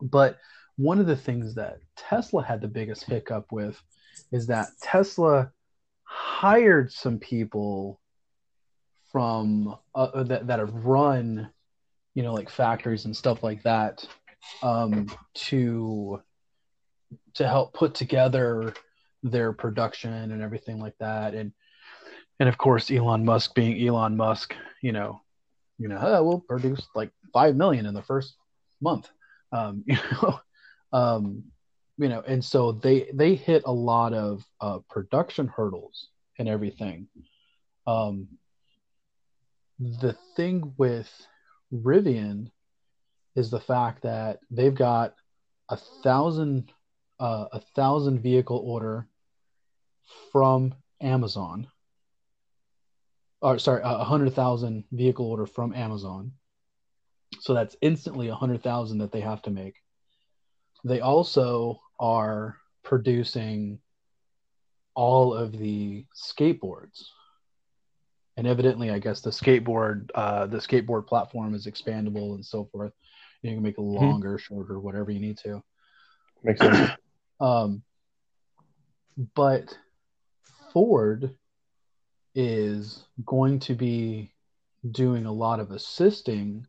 But 0.00 0.38
one 0.76 0.98
of 0.98 1.06
the 1.06 1.16
things 1.16 1.54
that 1.54 1.78
Tesla 1.96 2.42
had 2.42 2.60
the 2.60 2.68
biggest 2.68 3.04
hiccup 3.04 3.46
with 3.50 3.80
is 4.32 4.46
that 4.46 4.68
Tesla 4.82 5.50
hired 6.04 6.92
some 6.92 7.18
people 7.18 8.00
from 9.10 9.76
uh, 9.94 10.22
that 10.24 10.46
that 10.46 10.58
have 10.58 10.74
run, 10.74 11.48
you 12.14 12.22
know, 12.22 12.34
like 12.34 12.50
factories 12.50 13.04
and 13.06 13.16
stuff 13.16 13.42
like 13.42 13.62
that, 13.62 14.06
um, 14.62 15.06
to 15.34 16.20
to 17.34 17.46
help 17.46 17.72
put 17.72 17.94
together 17.94 18.74
their 19.22 19.52
production 19.52 20.12
and 20.12 20.42
everything 20.42 20.78
like 20.78 20.96
that, 21.00 21.34
and 21.34 21.52
and 22.38 22.48
of 22.48 22.58
course 22.58 22.90
Elon 22.90 23.24
Musk 23.24 23.54
being 23.54 23.86
Elon 23.86 24.16
Musk, 24.16 24.54
you 24.82 24.92
know, 24.92 25.20
you 25.78 25.88
know, 25.88 25.98
oh, 26.00 26.22
we'll 26.22 26.40
produce 26.40 26.86
like 26.94 27.10
five 27.32 27.56
million 27.56 27.86
in 27.86 27.94
the 27.94 28.02
first 28.02 28.34
month, 28.80 29.08
um, 29.52 29.82
you 29.86 29.96
know, 30.22 30.40
um, 30.92 31.44
you 31.98 32.08
know, 32.08 32.22
and 32.26 32.44
so 32.44 32.72
they 32.72 33.08
they 33.12 33.34
hit 33.34 33.62
a 33.64 33.72
lot 33.72 34.12
of 34.12 34.44
uh, 34.60 34.78
production 34.90 35.48
hurdles 35.48 36.08
and 36.38 36.48
everything. 36.48 37.08
Um, 37.86 38.28
the 39.78 40.16
thing 40.36 40.74
with 40.76 41.10
Rivian 41.72 42.50
is 43.34 43.50
the 43.50 43.60
fact 43.60 44.02
that 44.02 44.40
they've 44.50 44.74
got 44.74 45.14
a 45.68 45.76
thousand 45.76 46.72
uh, 47.18 47.46
a 47.52 47.60
thousand 47.74 48.20
vehicle 48.20 48.62
order 48.64 49.08
from 50.32 50.74
Amazon. 51.00 51.66
Or 53.40 53.58
sorry, 53.58 53.82
a 53.84 54.04
hundred 54.04 54.34
thousand 54.34 54.84
vehicle 54.92 55.26
order 55.26 55.46
from 55.46 55.74
Amazon. 55.74 56.32
So 57.40 57.54
that's 57.54 57.76
instantly 57.80 58.28
a 58.28 58.34
hundred 58.34 58.62
thousand 58.62 58.98
that 58.98 59.12
they 59.12 59.20
have 59.20 59.42
to 59.42 59.50
make. 59.50 59.76
They 60.86 61.00
also 61.00 61.80
are 61.98 62.58
producing 62.84 63.80
all 64.94 65.34
of 65.34 65.50
the 65.50 66.06
skateboards. 66.14 67.02
And 68.36 68.46
evidently 68.46 68.90
i 68.90 68.98
guess 68.98 69.20
the 69.20 69.30
skateboard 69.30 70.10
uh, 70.14 70.46
the 70.46 70.58
skateboard 70.58 71.06
platform 71.06 71.54
is 71.54 71.66
expandable 71.66 72.34
and 72.34 72.44
so 72.44 72.68
forth. 72.70 72.92
You 73.42 73.54
can 73.54 73.62
make 73.62 73.78
it 73.78 73.80
longer 73.80 74.38
shorter 74.38 74.78
whatever 74.78 75.10
you 75.10 75.18
need 75.18 75.38
to. 75.38 75.62
Makes 76.44 76.60
sense. 76.60 76.90
um, 77.40 77.82
but 79.34 79.76
ford 80.72 81.34
is 82.34 83.02
going 83.24 83.58
to 83.60 83.74
be 83.74 84.30
doing 84.88 85.26
a 85.26 85.32
lot 85.32 85.58
of 85.58 85.72
assisting 85.72 86.64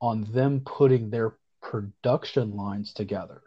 on 0.00 0.24
them 0.32 0.62
putting 0.64 1.10
their 1.10 1.36
production 1.62 2.56
lines 2.56 2.92
together 2.92 3.42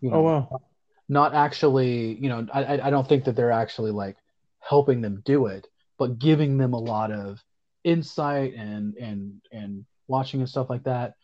You 0.00 0.10
oh 0.10 0.20
know, 0.20 0.22
wow. 0.22 0.60
not 1.08 1.34
actually 1.34 2.14
you 2.14 2.28
know 2.28 2.46
I, 2.52 2.78
I- 2.80 2.90
don't 2.90 3.08
think 3.08 3.24
that 3.24 3.36
they're 3.36 3.50
actually 3.52 3.90
like 3.92 4.16
helping 4.60 5.00
them 5.00 5.22
do 5.24 5.46
it 5.46 5.66
but 5.98 6.18
giving 6.18 6.56
them 6.58 6.72
a 6.74 6.78
lot 6.78 7.10
of 7.12 7.42
insight 7.84 8.54
and 8.54 8.94
and 8.96 9.40
and 9.52 9.84
watching 10.08 10.40
and 10.40 10.48
stuff 10.48 10.70
like 10.70 10.84
that 10.84 11.14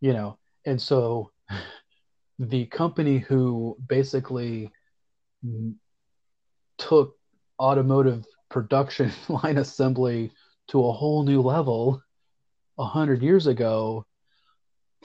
you 0.00 0.12
know 0.12 0.38
and 0.66 0.80
so 0.80 1.30
the 2.38 2.66
company 2.66 3.18
who 3.18 3.76
basically 3.88 4.70
took 6.78 7.14
automotive 7.60 8.24
production 8.50 9.10
line 9.28 9.58
assembly 9.58 10.32
to 10.68 10.86
a 10.86 10.92
whole 10.92 11.22
new 11.22 11.40
level 11.40 12.02
a 12.78 12.84
hundred 12.84 13.22
years 13.22 13.46
ago 13.46 14.04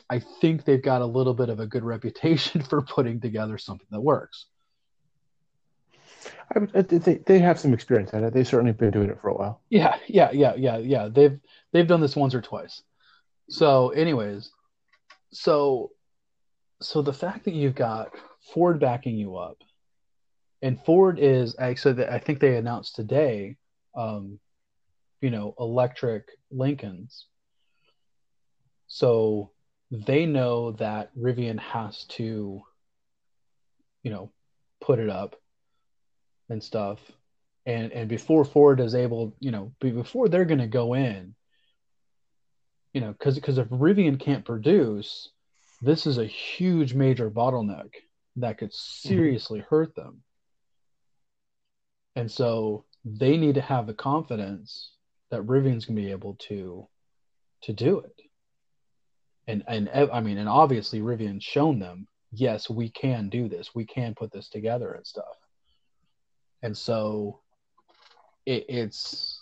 I 0.10 0.20
think 0.20 0.66
they've 0.66 0.82
got 0.82 1.02
a 1.02 1.06
little 1.06 1.34
bit 1.34 1.50
of 1.50 1.60
a 1.60 1.68
good 1.68 1.84
reputation 1.84 2.62
for 2.70 2.82
putting 2.82 3.20
together 3.20 3.58
something 3.58 3.88
that 3.92 4.02
works. 4.02 4.46
I 6.54 6.60
uh, 6.60 6.82
they 6.82 7.16
they 7.26 7.40
have 7.40 7.60
some 7.60 7.74
experience 7.74 8.14
at 8.14 8.24
it. 8.24 8.34
They've 8.34 8.48
certainly 8.48 8.74
been 8.74 8.92
doing 8.92 9.10
it 9.10 9.20
for 9.22 9.30
a 9.30 9.36
while. 9.36 9.62
Yeah, 9.70 9.98
yeah, 10.08 10.32
yeah, 10.32 10.54
yeah, 10.56 10.78
yeah. 10.78 11.10
They've 11.12 11.40
they've 11.72 11.88
done 11.88 12.02
this 12.02 12.16
once 12.16 12.34
or 12.36 12.42
twice. 12.42 12.82
So, 13.50 13.90
anyways, 13.90 14.52
so 15.32 15.92
so 16.82 17.02
the 17.02 17.14
fact 17.14 17.46
that 17.46 17.54
you've 17.54 17.76
got 17.76 18.10
Ford 18.54 18.80
backing 18.80 19.18
you 19.18 19.38
up, 19.38 19.58
and 20.62 20.84
Ford 20.84 21.20
is 21.20 21.56
actually 21.60 22.06
I 22.06 22.20
think 22.20 22.40
they 22.40 22.58
announced 22.58 22.96
today, 22.96 23.58
um, 23.96 24.40
you 25.22 25.30
know, 25.30 25.56
electric 25.60 26.30
Lincolns. 26.52 27.26
So 28.88 29.52
they 30.04 30.26
know 30.26 30.72
that 30.74 31.16
Rivian 31.16 31.60
has 31.60 32.06
to, 32.06 32.64
you 34.04 34.12
know, 34.12 34.32
put 34.82 35.00
it 35.00 35.10
up 35.10 35.36
and 36.50 36.64
stuff. 36.64 37.00
And 37.66 37.92
and 37.92 38.10
before 38.10 38.46
Ford 38.46 38.80
is 38.80 38.96
able, 38.96 39.36
you 39.40 39.52
know, 39.52 39.74
be- 39.80 39.92
before 39.92 40.30
they're 40.30 40.46
going 40.46 40.60
to 40.60 40.68
go 40.68 40.94
in, 40.94 41.36
you 42.94 43.02
know, 43.02 43.12
because 43.12 43.36
because 43.36 43.58
if 43.58 43.68
Rivian 43.70 44.20
can't 44.20 44.46
produce, 44.46 45.30
this 45.82 46.06
is 46.06 46.18
a 46.18 46.26
huge 46.26 46.94
major 46.94 47.30
bottleneck 47.30 47.90
that 48.38 48.58
could 48.58 48.70
mm-hmm. 48.70 49.08
seriously 49.08 49.60
hurt 49.60 49.96
them. 49.96 50.22
And 52.16 52.32
so 52.32 52.86
they 53.04 53.38
need 53.38 53.56
to 53.56 53.62
have 53.62 53.88
the 53.88 53.94
confidence 53.94 54.92
that 55.32 55.42
Rivian's 55.42 55.86
gonna 55.86 56.00
be 56.00 56.12
able 56.12 56.36
to 56.48 56.88
to 57.64 57.74
do 57.74 58.00
it. 58.00 58.22
And 59.48 59.64
and 59.68 59.90
I 59.90 60.22
mean, 60.22 60.38
and 60.38 60.50
obviously 60.50 61.02
Rivian's 61.02 61.44
shown 61.44 61.80
them, 61.80 62.08
yes, 62.32 62.70
we 62.70 62.90
can 62.90 63.30
do 63.30 63.48
this. 63.48 63.76
We 63.76 63.86
can 63.86 64.16
put 64.16 64.32
this 64.32 64.50
together 64.50 64.94
and 64.94 65.06
stuff. 65.06 65.38
And 66.64 66.76
so 66.76 67.42
it, 68.46 68.66
it's 68.70 69.42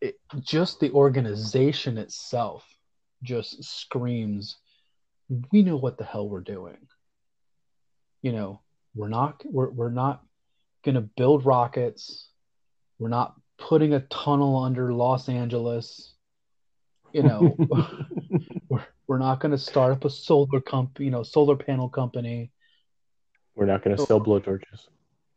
it, 0.00 0.16
just 0.40 0.80
the 0.80 0.90
organization 0.92 1.98
itself 1.98 2.64
just 3.22 3.64
screams 3.64 4.56
we 5.50 5.62
know 5.62 5.76
what 5.76 5.96
the 5.96 6.04
hell 6.04 6.28
we're 6.28 6.40
doing 6.40 6.76
you 8.20 8.32
know 8.32 8.60
we're 8.94 9.08
not 9.08 9.42
we're, 9.46 9.70
we're 9.70 9.90
not 9.90 10.22
going 10.84 10.94
to 10.94 11.00
build 11.00 11.46
rockets 11.46 12.28
we're 12.98 13.08
not 13.08 13.34
putting 13.58 13.94
a 13.94 14.00
tunnel 14.00 14.62
under 14.62 14.92
los 14.92 15.28
angeles 15.28 16.14
you 17.12 17.22
know 17.22 17.56
we're, 19.06 19.18
not 19.18 19.40
going 19.40 19.52
to 19.52 19.58
start 19.58 19.92
up 19.92 20.04
a 20.04 20.10
solar 20.10 20.60
comp 20.60 20.98
you 21.00 21.10
know 21.10 21.22
solar 21.22 21.56
panel 21.56 21.88
company. 21.88 22.50
We're 23.54 23.66
not 23.66 23.84
going 23.84 23.96
to 23.96 24.04
sell 24.04 24.20
blow 24.20 24.40
torches. 24.40 24.88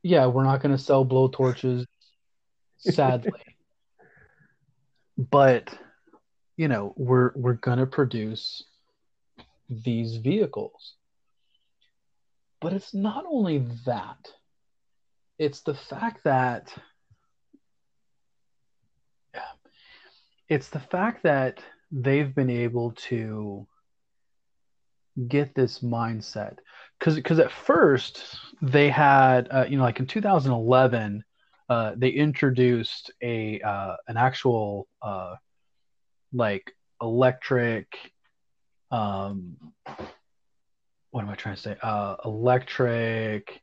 yeah 0.04 0.26
we're 0.26 0.44
not 0.44 0.62
going 0.62 0.76
to 0.76 0.82
sell 0.82 1.04
blow 1.04 1.28
torches, 1.28 1.86
sadly. 2.80 3.32
But 5.32 5.76
you 6.58 6.68
know 6.68 6.94
we're 6.96 7.32
we're 7.36 7.54
going 7.54 7.80
to 7.80 7.88
produce 7.88 8.64
these 9.68 10.18
vehicles. 10.18 10.94
But 12.62 12.74
it's 12.74 12.94
not 12.94 13.26
only 13.28 13.66
that. 13.88 14.32
It's 15.40 15.62
the 15.62 15.74
fact 15.74 16.24
that 16.24 16.72
it's 20.50 20.70
the 20.70 20.80
fact 20.80 21.24
that 21.24 21.60
they've 21.92 22.34
been 22.34 22.50
able 22.50 22.92
to 23.10 23.68
get 25.28 25.56
this 25.56 25.80
mindset. 25.80 26.58
Because 27.00 27.16
because 27.16 27.40
at 27.40 27.52
first 27.52 28.24
they 28.62 28.90
had 28.90 29.48
uh, 29.52 29.66
you 29.70 29.78
know 29.78 29.84
like 29.84 30.00
in 30.00 30.08
2011 30.08 31.24
uh, 31.70 31.94
they 31.98 32.10
introduced 32.10 33.12
a 33.24 33.60
uh, 33.62 33.96
an 34.08 34.18
actual 34.18 34.88
uh, 35.02 35.36
like 36.34 36.74
electric 37.02 37.88
um 38.92 39.56
what 41.12 41.24
am 41.24 41.30
I 41.30 41.36
trying 41.36 41.56
to 41.56 41.62
say? 41.62 41.78
Uh 41.82 42.16
electric 42.26 43.62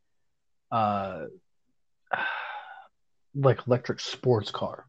uh 0.71 1.25
like 3.35 3.67
electric 3.67 4.01
sports 4.01 4.51
car 4.51 4.87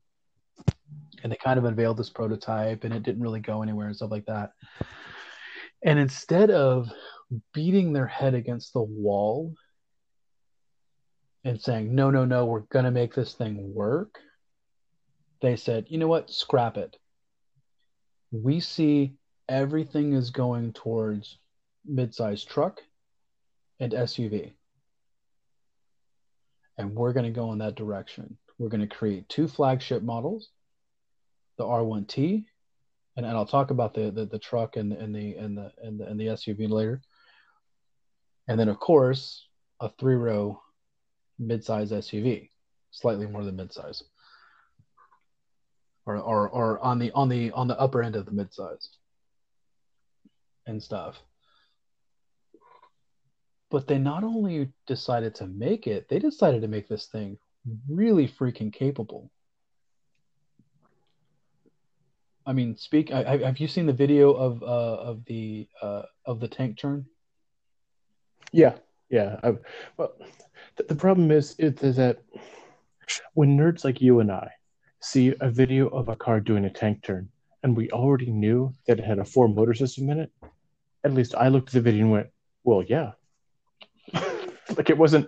and 1.25 1.31
they 1.31 1.37
kind 1.37 1.57
of 1.57 1.65
unveiled 1.65 1.97
this 1.97 2.11
prototype 2.11 2.83
and 2.83 2.93
it 2.93 3.01
didn't 3.01 3.23
really 3.23 3.39
go 3.39 3.63
anywhere 3.63 3.87
and 3.87 3.95
stuff 3.95 4.11
like 4.11 4.25
that 4.27 4.51
and 5.83 5.99
instead 5.99 6.51
of 6.51 6.89
beating 7.53 7.93
their 7.93 8.07
head 8.07 8.33
against 8.33 8.73
the 8.73 8.81
wall 8.81 9.53
and 11.43 11.61
saying, 11.61 11.93
no, 11.93 12.09
no, 12.09 12.25
no, 12.25 12.45
we're 12.45 12.61
going 12.61 12.85
to 12.85 12.91
make 12.91 13.13
this 13.13 13.33
thing 13.33 13.73
work, 13.73 14.19
they 15.41 15.55
said, 15.55 15.85
you 15.89 15.97
know 15.97 16.07
what, 16.07 16.31
scrap 16.31 16.77
it. 16.77 16.97
We 18.31 18.59
see 18.59 19.13
everything 19.47 20.13
is 20.13 20.31
going 20.31 20.73
towards 20.73 21.37
mid-sized 21.85 22.49
truck 22.49 22.81
and 23.79 23.91
SUV. 23.91 24.53
And 26.77 26.95
we're 26.95 27.13
going 27.13 27.25
to 27.25 27.31
go 27.31 27.51
in 27.51 27.59
that 27.59 27.75
direction. 27.75 28.37
We're 28.57 28.69
going 28.69 28.87
to 28.87 28.95
create 28.95 29.29
two 29.29 29.47
flagship 29.47 30.01
models, 30.01 30.49
the 31.57 31.63
R1T, 31.63 32.45
and, 33.17 33.25
and 33.25 33.35
I'll 33.37 33.45
talk 33.45 33.71
about 33.71 33.93
the, 33.93 34.11
the, 34.11 34.25
the 34.25 34.39
truck 34.39 34.75
and, 34.75 34.91
and 34.93 35.15
the 35.15 35.35
and 35.35 35.57
the 35.57 35.71
and 35.81 35.99
the 35.99 36.05
and 36.05 36.19
the 36.19 36.27
SUV 36.27 36.69
later. 36.69 37.01
And 38.47 38.59
then 38.59 38.69
of 38.69 38.79
course 38.79 39.47
a 39.79 39.89
three 39.89 40.15
row 40.15 40.61
mid-size 41.39 41.91
SUV, 41.91 42.49
slightly 42.91 43.27
more 43.27 43.43
than 43.43 43.55
mid-size. 43.55 44.03
Or, 46.05 46.17
or 46.17 46.49
or 46.49 46.79
on 46.79 46.99
the 46.99 47.11
on 47.13 47.29
the 47.29 47.51
on 47.51 47.67
the 47.67 47.79
upper 47.79 48.03
end 48.03 48.15
of 48.15 48.25
the 48.25 48.31
mid-size 48.31 48.89
and 50.67 50.81
stuff. 50.81 51.19
But 53.71 53.87
they 53.87 53.97
not 53.97 54.23
only 54.23 54.71
decided 54.85 55.35
to 55.35 55.47
make 55.47 55.87
it, 55.87 56.07
they 56.07 56.19
decided 56.19 56.61
to 56.61 56.67
make 56.67 56.87
this 56.87 57.07
thing 57.07 57.39
really 57.89 58.27
freaking 58.27 58.71
capable. 58.71 59.31
I 62.45 62.53
mean, 62.53 62.77
speak. 62.77 63.11
I, 63.11 63.37
have 63.37 63.57
you 63.57 63.67
seen 63.67 63.87
the 63.87 63.93
video 63.93 64.31
of 64.31 64.61
uh, 64.61 64.65
of 64.65 65.25
the 65.25 65.67
uh, 65.81 66.03
of 66.25 66.39
the 66.39 66.47
tank 66.47 66.77
turn? 66.77 67.05
Yeah, 68.51 68.75
yeah. 69.09 69.39
I, 69.43 69.53
well, 69.97 70.13
the, 70.75 70.83
the 70.83 70.95
problem 70.95 71.31
is, 71.31 71.55
is 71.57 71.81
is 71.81 71.95
that 71.95 72.19
when 73.33 73.57
nerds 73.57 73.83
like 73.83 73.99
you 73.99 74.19
and 74.19 74.31
I 74.31 74.51
see 74.99 75.33
a 75.41 75.49
video 75.49 75.87
of 75.87 76.07
a 76.07 76.15
car 76.15 76.39
doing 76.39 76.65
a 76.65 76.69
tank 76.69 77.03
turn, 77.03 77.29
and 77.63 77.75
we 77.75 77.89
already 77.89 78.31
knew 78.31 78.73
that 78.85 78.99
it 78.99 79.05
had 79.05 79.19
a 79.19 79.25
four 79.25 79.47
motor 79.47 79.73
system 79.73 80.09
in 80.11 80.19
it, 80.19 80.31
at 81.03 81.13
least 81.13 81.33
I 81.33 81.47
looked 81.47 81.69
at 81.69 81.73
the 81.73 81.81
video 81.81 82.03
and 82.03 82.11
went, 82.11 82.27
"Well, 82.63 82.83
yeah." 82.83 83.13
like 84.77 84.91
it 84.91 84.97
wasn't. 84.99 85.27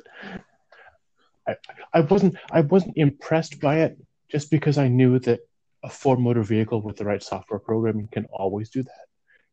I, 1.48 1.56
I 1.94 2.02
wasn't. 2.02 2.36
I 2.52 2.62
wasn't 2.62 2.96
impressed 2.96 3.60
by 3.60 3.82
it 3.82 3.98
just 4.30 4.52
because 4.52 4.78
I 4.78 4.88
knew 4.88 5.18
that 5.20 5.40
a 5.84 5.90
four 5.90 6.18
motor 6.18 6.44
vehicle 6.44 6.82
with 6.82 6.98
the 6.98 7.06
right 7.06 7.22
software 7.22 7.60
programming 7.60 8.08
can 8.12 8.26
always 8.32 8.70
do 8.70 8.84
that. 8.84 9.06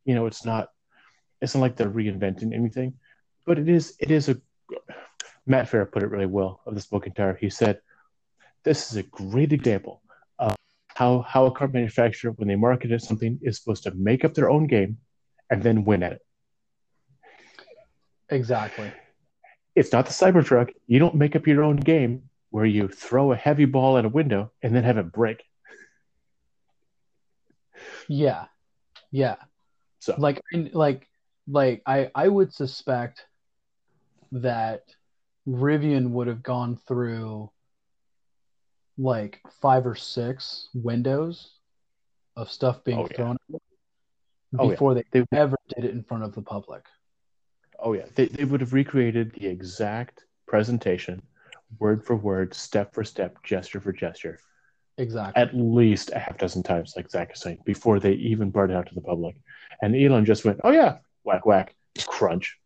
You 0.05 0.15
know, 0.15 0.27
it's 0.27 0.45
not. 0.45 0.69
It's 1.41 1.55
not 1.55 1.61
like 1.61 1.77
they're 1.77 1.91
reinventing 1.91 2.55
anything 2.55 2.95
but 3.45 3.59
it 3.59 3.69
is 3.69 3.95
it 4.01 4.11
is 4.11 4.29
a 4.29 4.37
Matt 5.47 5.71
Farah 5.71 5.91
put 5.91 6.03
it 6.03 6.11
really 6.11 6.27
well 6.27 6.61
of 6.67 6.75
the 6.75 6.81
smoking 6.81 7.13
tire. 7.13 7.37
He 7.39 7.51
said, 7.51 7.81
"This 8.65 8.91
is 8.91 8.97
a 8.97 9.03
great 9.03 9.53
example 9.53 10.03
of 10.39 10.57
how 10.89 11.21
how 11.23 11.47
a 11.47 11.53
car 11.53 11.69
manufacturer, 11.69 12.33
when 12.33 12.49
they 12.49 12.57
market 12.57 12.99
something, 13.03 13.39
is 13.43 13.59
supposed 13.59 13.83
to 13.85 13.91
make 13.93 14.25
up 14.25 14.35
their 14.35 14.51
own 14.51 14.67
game 14.67 14.99
and 15.51 15.63
then 15.63 15.85
win 15.85 16.03
at 16.03 16.13
it. 16.13 16.23
Exactly. 18.31 18.91
It's 19.75 19.93
not 19.93 20.07
the 20.07 20.13
Cybertruck. 20.13 20.71
You 20.87 20.99
don't 20.99 21.17
make 21.17 21.37
up 21.37 21.47
your 21.47 21.63
own 21.63 21.77
game 21.77 22.31
where 22.51 22.65
you 22.65 22.89
throw 22.89 23.33
a 23.33 23.37
heavy 23.37 23.67
ball 23.67 23.99
at 23.99 24.05
a 24.05 24.09
window 24.09 24.53
and 24.63 24.75
then 24.75 24.85
have 24.85 24.97
it 24.97 25.13
break. 25.13 25.43
Yeah, 28.09 28.47
yeah. 29.11 29.37
So 30.01 30.15
Like 30.19 30.41
like 30.73 31.09
like 31.47 31.83
I 31.87 32.11
I 32.15 32.29
would 32.29 32.53
suspect 32.53 33.27
that 34.33 34.83
Rivian 35.47 36.11
would 36.11 36.27
have 36.27 36.43
gone 36.43 36.77
through 36.77 37.51
like 38.97 39.41
five 39.61 39.87
or 39.87 39.95
six 39.95 40.69
windows 40.75 41.59
of 42.37 42.51
stuff 42.51 42.85
being 42.85 42.99
Oh, 42.99 43.07
thrown 43.07 43.37
Oh, 43.53 43.59
yeah. 44.65 44.71
before 44.71 44.95
they 44.95 45.05
They- 45.11 45.25
ever 45.33 45.57
did 45.75 45.85
it 45.85 45.91
in 45.91 46.03
front 46.05 46.25
of 46.25 46.35
the 46.35 46.43
public. 46.43 46.85
Oh 47.79 47.93
yeah, 47.93 48.07
they 48.15 48.27
they 48.27 48.45
would 48.45 48.61
have 48.61 48.73
recreated 48.73 49.33
the 49.33 49.47
exact 49.47 50.25
presentation, 50.47 51.21
word 51.79 52.05
for 52.05 52.15
word, 52.17 52.55
step 52.55 52.95
for 52.95 53.05
step, 53.05 53.43
gesture 53.43 53.81
for 53.81 53.93
gesture, 53.93 54.39
Exactly. 54.97 55.43
at 55.43 55.55
least 55.55 56.13
a 56.13 56.19
half 56.19 56.39
dozen 56.39 56.63
times, 56.63 56.95
like 56.97 57.11
Zach 57.11 57.33
is 57.35 57.41
saying, 57.41 57.59
before 57.65 57.99
they 57.99 58.13
even 58.13 58.51
brought 58.51 58.71
it 58.71 58.77
out 58.77 58.87
to 58.89 58.95
the 58.95 59.01
public. 59.01 59.37
And 59.83 59.95
Elon 59.97 60.25
just 60.25 60.45
went, 60.45 60.61
"Oh 60.63 60.71
yeah, 60.71 60.99
whack 61.25 61.45
whack, 61.47 61.75
crunch, 62.07 62.59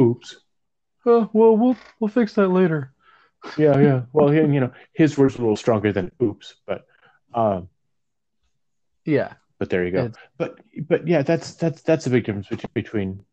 oops, 0.00 0.36
Uh, 1.04 1.26
well, 1.32 1.56
we'll 1.56 1.76
we'll 1.98 2.08
fix 2.08 2.34
that 2.34 2.48
later. 2.48 2.92
yeah 3.58 3.78
yeah." 3.78 4.02
Well, 4.12 4.28
he, 4.30 4.38
you 4.40 4.60
know, 4.60 4.72
his 4.94 5.18
words 5.18 5.36
were 5.36 5.42
a 5.42 5.44
little 5.44 5.56
stronger 5.56 5.92
than 5.92 6.10
oops, 6.22 6.54
but 6.66 6.86
um, 7.34 7.68
Yeah. 9.04 9.34
but 9.58 9.68
there 9.70 9.84
you 9.84 9.92
go. 9.92 10.04
It's- 10.06 10.16
But 10.38 10.58
but 10.88 11.06
yeah, 11.06 11.22
that's 11.22 11.54
that's 11.54 11.82
that's 11.82 12.06
a 12.06 12.10
big 12.10 12.24
difference 12.24 12.48
between 12.48 12.70
between 12.72 13.24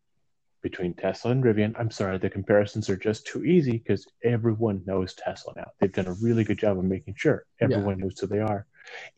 between 0.62 0.94
Tesla 0.94 1.30
and 1.30 1.44
Rivian. 1.44 1.74
I'm 1.78 1.90
sorry, 1.90 2.18
the 2.18 2.30
comparisons 2.30 2.90
are 2.90 2.96
just 2.96 3.26
too 3.26 3.44
easy 3.44 3.72
because 3.72 4.06
everyone 4.24 4.82
knows 4.86 5.14
Tesla 5.14 5.52
now. 5.56 5.70
They've 5.78 5.92
done 5.92 6.08
a 6.08 6.14
really 6.14 6.44
good 6.44 6.58
job 6.58 6.78
of 6.78 6.84
making 6.84 7.14
sure 7.16 7.44
everyone 7.60 7.98
knows 7.98 8.18
who 8.18 8.26
they 8.26 8.40
are, 8.40 8.66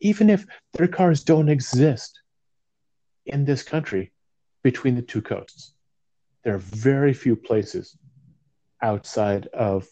even 0.01 0.31
if 0.31 0.45
their 0.75 0.89
cars 0.89 1.25
don't 1.25 1.49
exist 1.49 2.21
in 3.27 3.45
this 3.45 3.63
country 3.63 4.13
between 4.63 4.95
the 4.95 5.03
two 5.03 5.23
coasts. 5.23 5.73
There 6.45 6.55
are 6.55 6.59
very 6.59 7.13
few 7.13 7.37
places 7.37 7.97
outside 8.83 9.47
of 9.49 9.87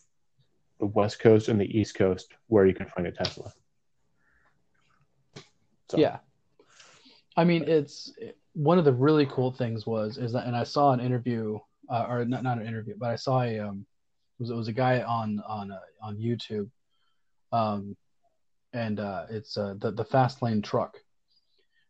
the 0.81 0.87
West 0.87 1.19
Coast 1.21 1.49
and 1.49 1.61
the 1.61 1.79
East 1.79 1.95
Coast 1.95 2.33
where 2.47 2.67
you 2.67 2.75
can 2.75 2.87
find 2.87 3.07
a 3.07 3.13
Tesla. 3.13 3.53
So, 5.91 5.99
Yeah. 5.99 6.19
I 7.37 7.45
mean, 7.45 7.69
it's 7.69 8.13
one 8.55 8.79
of 8.79 8.85
the 8.85 8.93
really 8.93 9.27
cool 9.27 9.53
things 9.53 9.87
was 9.87 10.19
is 10.19 10.33
that, 10.33 10.47
and 10.47 10.57
I 10.57 10.65
saw 10.65 10.93
an 10.93 11.01
interview, 11.01 11.59
uh, 11.91 12.07
or 12.09 12.25
not 12.25 12.43
not 12.43 12.59
an 12.59 12.67
interview, 12.67 12.95
but 12.99 13.11
I 13.11 13.17
saw 13.17 13.43
a 13.43 13.59
um, 13.61 13.87
it 14.39 14.43
was 14.43 14.51
it 14.51 14.55
was 14.55 14.69
a 14.69 14.73
guy 14.73 15.03
on 15.03 15.43
on 15.47 15.73
uh, 15.73 15.79
on 16.03 16.17
YouTube, 16.17 16.71
um, 17.53 17.97
and 18.73 19.01
uh, 19.01 19.27
it's 19.31 19.57
uh, 19.57 19.75
the 19.79 19.91
the 19.93 20.05
fast 20.05 20.43
lane 20.43 20.63
truck, 20.63 20.97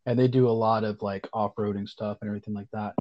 and 0.06 0.18
they 0.18 0.28
do 0.28 0.48
a 0.48 0.50
lot 0.50 0.84
of 0.84 1.02
like 1.02 1.28
off 1.32 1.54
roading 1.56 1.88
stuff 1.88 2.18
and 2.20 2.28
everything 2.28 2.54
like 2.54 2.70
that. 2.72 2.94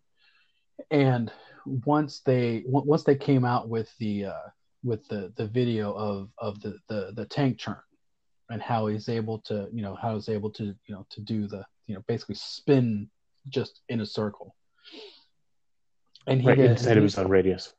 And 0.92 1.32
once 1.66 2.22
they 2.22 2.64
once 2.68 3.04
they 3.04 3.16
came 3.16 3.46
out 3.46 3.70
with 3.70 3.90
the 4.00 4.26
uh, 4.26 4.48
with 4.84 5.08
the 5.08 5.34
the 5.36 5.48
video 5.48 5.94
of 5.94 6.30
of 6.38 6.62
the 6.62 6.78
the, 6.88 7.12
the 7.16 7.26
tank 7.26 7.60
turn 7.60 7.78
and 8.50 8.62
how 8.62 8.88
he's 8.88 9.10
able 9.10 9.40
to 9.40 9.68
you 9.74 9.82
know 9.82 9.96
how 9.96 10.16
he's 10.16 10.30
able 10.30 10.50
to 10.52 10.66
you 10.66 10.96
know 10.96 11.06
to 11.10 11.22
do 11.22 11.48
the 11.48 11.64
you 11.88 11.96
know 11.96 12.04
basically 12.08 12.36
spin 12.36 13.10
just 13.50 13.82
in 13.90 14.02
a 14.02 14.06
circle. 14.06 14.56
And 16.26 16.42
he 16.42 16.48
right 16.48 16.58
did, 16.58 16.72
inside 16.72 16.98
of 16.98 17.04
his 17.04 17.18
own 17.18 17.30
radius. 17.30 17.74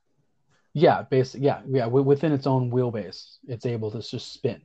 Yeah 0.75 1.03
basically 1.03 1.47
yeah 1.47 1.61
yeah 1.69 1.87
within 1.87 2.33
its 2.33 2.47
own 2.47 2.71
wheelbase 2.71 3.37
it's 3.47 3.67
able 3.67 3.91
to 3.91 4.01
just 4.01 4.33
spin. 4.33 4.61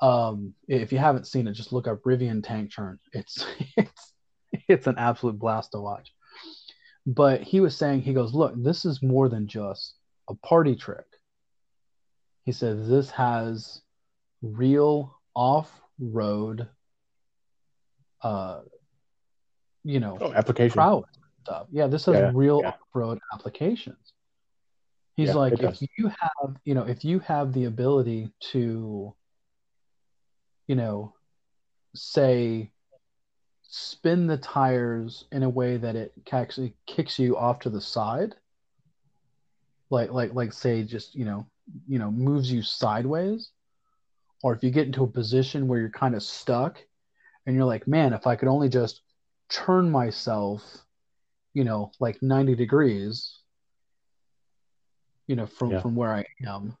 Um 0.00 0.54
if 0.68 0.92
you 0.92 0.98
haven't 0.98 1.26
seen 1.26 1.46
it 1.46 1.52
just 1.52 1.72
look 1.72 1.86
up 1.86 2.02
rivian 2.02 2.42
tank 2.42 2.74
turn 2.74 2.98
it's 3.12 3.44
it's 3.76 4.12
it's 4.68 4.86
an 4.86 4.96
absolute 4.98 5.38
blast 5.38 5.72
to 5.72 5.80
watch. 5.80 6.12
But 7.06 7.42
he 7.42 7.60
was 7.60 7.76
saying 7.76 8.02
he 8.02 8.14
goes 8.14 8.34
look 8.34 8.54
this 8.56 8.84
is 8.84 9.02
more 9.02 9.28
than 9.28 9.46
just 9.46 9.94
a 10.28 10.34
party 10.34 10.74
trick. 10.74 11.06
He 12.44 12.52
said 12.52 12.86
this 12.86 13.10
has 13.10 13.82
real 14.42 15.16
off-road 15.34 16.68
uh 18.22 18.60
you 19.84 20.00
know 20.00 20.18
oh, 20.20 20.32
application. 20.32 20.80
stuff. 21.42 21.66
Yeah 21.70 21.86
this 21.86 22.06
has 22.06 22.14
yeah, 22.14 22.30
real 22.34 22.60
yeah. 22.62 22.68
off-road 22.68 23.18
applications. 23.32 24.12
He's 25.16 25.28
yeah, 25.28 25.34
like 25.34 25.60
if 25.60 25.80
you 25.80 26.08
have 26.08 26.56
you 26.64 26.74
know 26.74 26.84
if 26.84 27.04
you 27.04 27.18
have 27.20 27.52
the 27.52 27.64
ability 27.64 28.30
to 28.52 29.14
you 30.66 30.74
know 30.76 31.14
say 31.94 32.70
spin 33.62 34.26
the 34.26 34.36
tires 34.36 35.24
in 35.30 35.42
a 35.42 35.48
way 35.48 35.76
that 35.76 35.96
it 35.96 36.12
actually 36.32 36.74
kicks 36.86 37.18
you 37.18 37.36
off 37.36 37.60
to 37.60 37.70
the 37.70 37.80
side 37.80 38.34
like 39.90 40.10
like 40.10 40.34
like 40.34 40.52
say 40.52 40.82
just 40.82 41.14
you 41.14 41.24
know 41.24 41.46
you 41.86 41.98
know 41.98 42.10
moves 42.10 42.50
you 42.50 42.62
sideways 42.62 43.50
or 44.42 44.54
if 44.54 44.64
you 44.64 44.70
get 44.70 44.86
into 44.86 45.04
a 45.04 45.08
position 45.08 45.68
where 45.68 45.78
you're 45.78 45.90
kind 45.90 46.14
of 46.14 46.22
stuck 46.22 46.78
and 47.46 47.54
you're 47.54 47.64
like, 47.64 47.86
man, 47.86 48.12
if 48.12 48.26
I 48.26 48.36
could 48.36 48.48
only 48.48 48.68
just 48.68 49.02
turn 49.50 49.90
myself, 49.90 50.62
you 51.54 51.64
know, 51.64 51.92
like 52.00 52.22
90 52.22 52.54
degrees, 52.54 53.38
you 55.26 55.36
know, 55.36 55.46
from, 55.46 55.72
yeah. 55.72 55.80
from 55.80 55.96
where 55.96 56.12
I 56.12 56.24
am, 56.46 56.76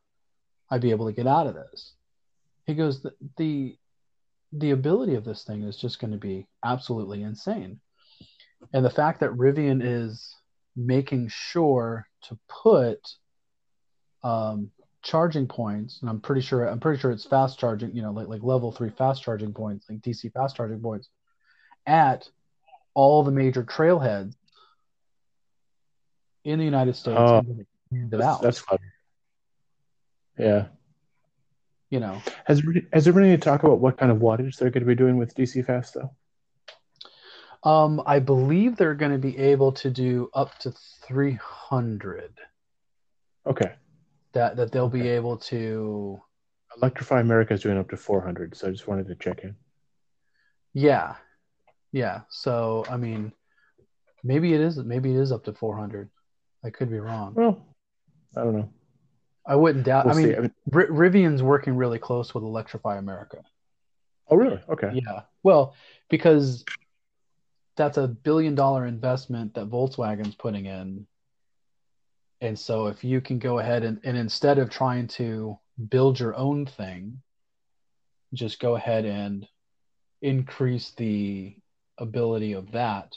I'd 0.70 0.80
be 0.80 0.90
able 0.90 1.06
to 1.06 1.12
get 1.12 1.26
out 1.26 1.46
of 1.46 1.54
this. 1.54 1.94
He 2.66 2.74
goes, 2.74 3.02
the, 3.02 3.12
the, 3.36 3.76
the 4.52 4.70
ability 4.70 5.14
of 5.14 5.24
this 5.24 5.44
thing 5.44 5.62
is 5.62 5.76
just 5.76 6.00
going 6.00 6.12
to 6.12 6.18
be 6.18 6.46
absolutely 6.64 7.22
insane. 7.22 7.80
And 8.72 8.84
the 8.84 8.90
fact 8.90 9.20
that 9.20 9.30
Rivian 9.30 9.80
is 9.82 10.36
making 10.76 11.28
sure 11.28 12.06
to 12.22 12.38
put 12.48 12.98
um, 14.22 14.70
charging 15.02 15.46
points, 15.46 16.00
and 16.00 16.10
I'm 16.10 16.20
pretty 16.20 16.42
sure 16.42 16.66
I'm 16.66 16.80
pretty 16.80 17.00
sure 17.00 17.10
it's 17.10 17.24
fast 17.24 17.58
charging, 17.58 17.94
you 17.94 18.02
know, 18.02 18.12
like 18.12 18.28
like 18.28 18.42
level 18.42 18.72
three 18.72 18.90
fast 18.90 19.22
charging 19.22 19.52
points, 19.52 19.86
like 19.88 20.00
DC 20.00 20.32
fast 20.32 20.56
charging 20.56 20.80
points, 20.80 21.08
at 21.86 22.28
all 23.00 23.22
the 23.22 23.30
major 23.30 23.64
trailheads 23.64 24.34
in 26.44 26.58
the 26.58 26.64
United 26.64 26.96
States. 26.96 27.18
Oh, 27.18 27.42
that's, 27.90 28.38
that's 28.38 28.58
fun. 28.58 28.78
Yeah. 30.38 30.66
You 31.90 32.00
know, 32.00 32.22
has 32.44 32.62
has 32.92 33.04
there 33.04 33.12
been 33.12 33.24
any 33.24 33.36
talk 33.36 33.64
about 33.64 33.80
what 33.80 33.98
kind 33.98 34.12
of 34.12 34.18
wattage 34.18 34.56
they're 34.56 34.70
going 34.70 34.84
to 34.84 34.86
be 34.86 34.94
doing 34.94 35.16
with 35.16 35.34
DC 35.34 35.64
fast 35.66 35.94
though? 35.94 36.10
Um, 37.68 38.02
I 38.06 38.20
believe 38.20 38.76
they're 38.76 38.94
going 38.94 39.12
to 39.12 39.18
be 39.18 39.36
able 39.36 39.72
to 39.72 39.90
do 39.90 40.30
up 40.32 40.56
to 40.60 40.72
300. 41.06 42.32
Okay 43.46 43.72
that 44.32 44.56
that 44.56 44.72
they'll 44.72 44.88
be 44.88 45.08
able 45.08 45.36
to 45.36 46.20
Electrify 46.76 47.20
America 47.20 47.52
is 47.52 47.62
doing 47.62 47.78
up 47.78 47.90
to 47.90 47.96
400, 47.96 48.56
so 48.56 48.68
I 48.68 48.70
just 48.70 48.86
wanted 48.86 49.08
to 49.08 49.16
check 49.16 49.40
in. 49.42 49.56
Yeah, 50.72 51.16
yeah. 51.92 52.20
So 52.28 52.84
I 52.90 52.96
mean, 52.96 53.32
maybe 54.22 54.54
it 54.54 54.60
is 54.60 54.76
maybe 54.78 55.12
it 55.12 55.20
is 55.20 55.32
up 55.32 55.44
to 55.44 55.52
400. 55.52 56.10
I 56.64 56.70
could 56.70 56.90
be 56.90 56.98
wrong. 56.98 57.34
Well, 57.34 57.64
I 58.36 58.44
don't 58.44 58.56
know. 58.56 58.70
I 59.46 59.56
wouldn't 59.56 59.84
doubt. 59.84 60.06
We'll 60.06 60.14
I, 60.14 60.22
mean, 60.22 60.34
I 60.36 60.40
mean, 60.40 60.54
R- 60.72 60.86
Rivian's 60.88 61.42
working 61.42 61.74
really 61.74 61.98
close 61.98 62.34
with 62.34 62.44
Electrify 62.44 62.98
America. 62.98 63.38
Oh, 64.28 64.36
really? 64.36 64.60
Okay. 64.68 64.90
Yeah. 64.92 65.22
Well, 65.42 65.74
because 66.08 66.64
that's 67.76 67.96
a 67.96 68.06
billion 68.06 68.54
dollar 68.54 68.86
investment 68.86 69.54
that 69.54 69.70
Volkswagen's 69.70 70.34
putting 70.34 70.66
in 70.66 71.06
and 72.40 72.58
so 72.58 72.86
if 72.86 73.04
you 73.04 73.20
can 73.20 73.38
go 73.38 73.58
ahead 73.58 73.84
and, 73.84 74.00
and 74.02 74.16
instead 74.16 74.58
of 74.58 74.70
trying 74.70 75.08
to 75.08 75.58
build 75.88 76.18
your 76.18 76.34
own 76.34 76.66
thing, 76.66 77.20
just 78.32 78.60
go 78.60 78.76
ahead 78.76 79.04
and 79.04 79.46
increase 80.22 80.92
the 80.92 81.54
ability 82.00 82.52
of 82.52 82.72
that, 82.72 83.16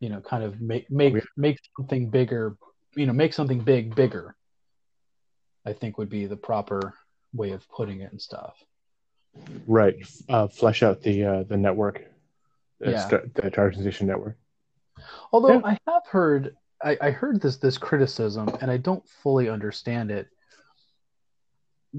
you 0.00 0.08
know, 0.08 0.20
kind 0.20 0.44
of 0.44 0.60
make 0.60 0.90
make 0.90 1.14
make 1.36 1.58
something 1.76 2.10
bigger, 2.10 2.56
you 2.94 3.06
know, 3.06 3.12
make 3.12 3.32
something 3.32 3.60
big 3.60 3.94
bigger. 3.94 4.36
I 5.66 5.72
think 5.72 5.96
would 5.96 6.10
be 6.10 6.26
the 6.26 6.36
proper 6.36 6.94
way 7.32 7.52
of 7.52 7.68
putting 7.70 8.00
it 8.00 8.12
and 8.12 8.20
stuff. 8.20 8.56
Right. 9.66 9.96
Uh, 10.28 10.46
flesh 10.48 10.82
out 10.82 11.02
the 11.02 11.24
uh, 11.24 11.42
the 11.44 11.56
network, 11.56 12.04
the, 12.80 12.90
yeah. 12.90 13.08
st- 13.08 13.34
the 13.34 13.50
charging 13.50 13.82
station 13.82 14.06
network. 14.06 14.36
Although 15.32 15.54
yeah. 15.54 15.60
I 15.64 15.78
have 15.90 16.06
heard 16.06 16.56
I, 16.82 16.96
I 17.00 17.10
heard 17.10 17.40
this 17.40 17.56
this 17.56 17.78
criticism 17.78 18.48
and 18.60 18.70
I 18.70 18.76
don't 18.76 19.06
fully 19.22 19.48
understand 19.48 20.10
it 20.10 20.28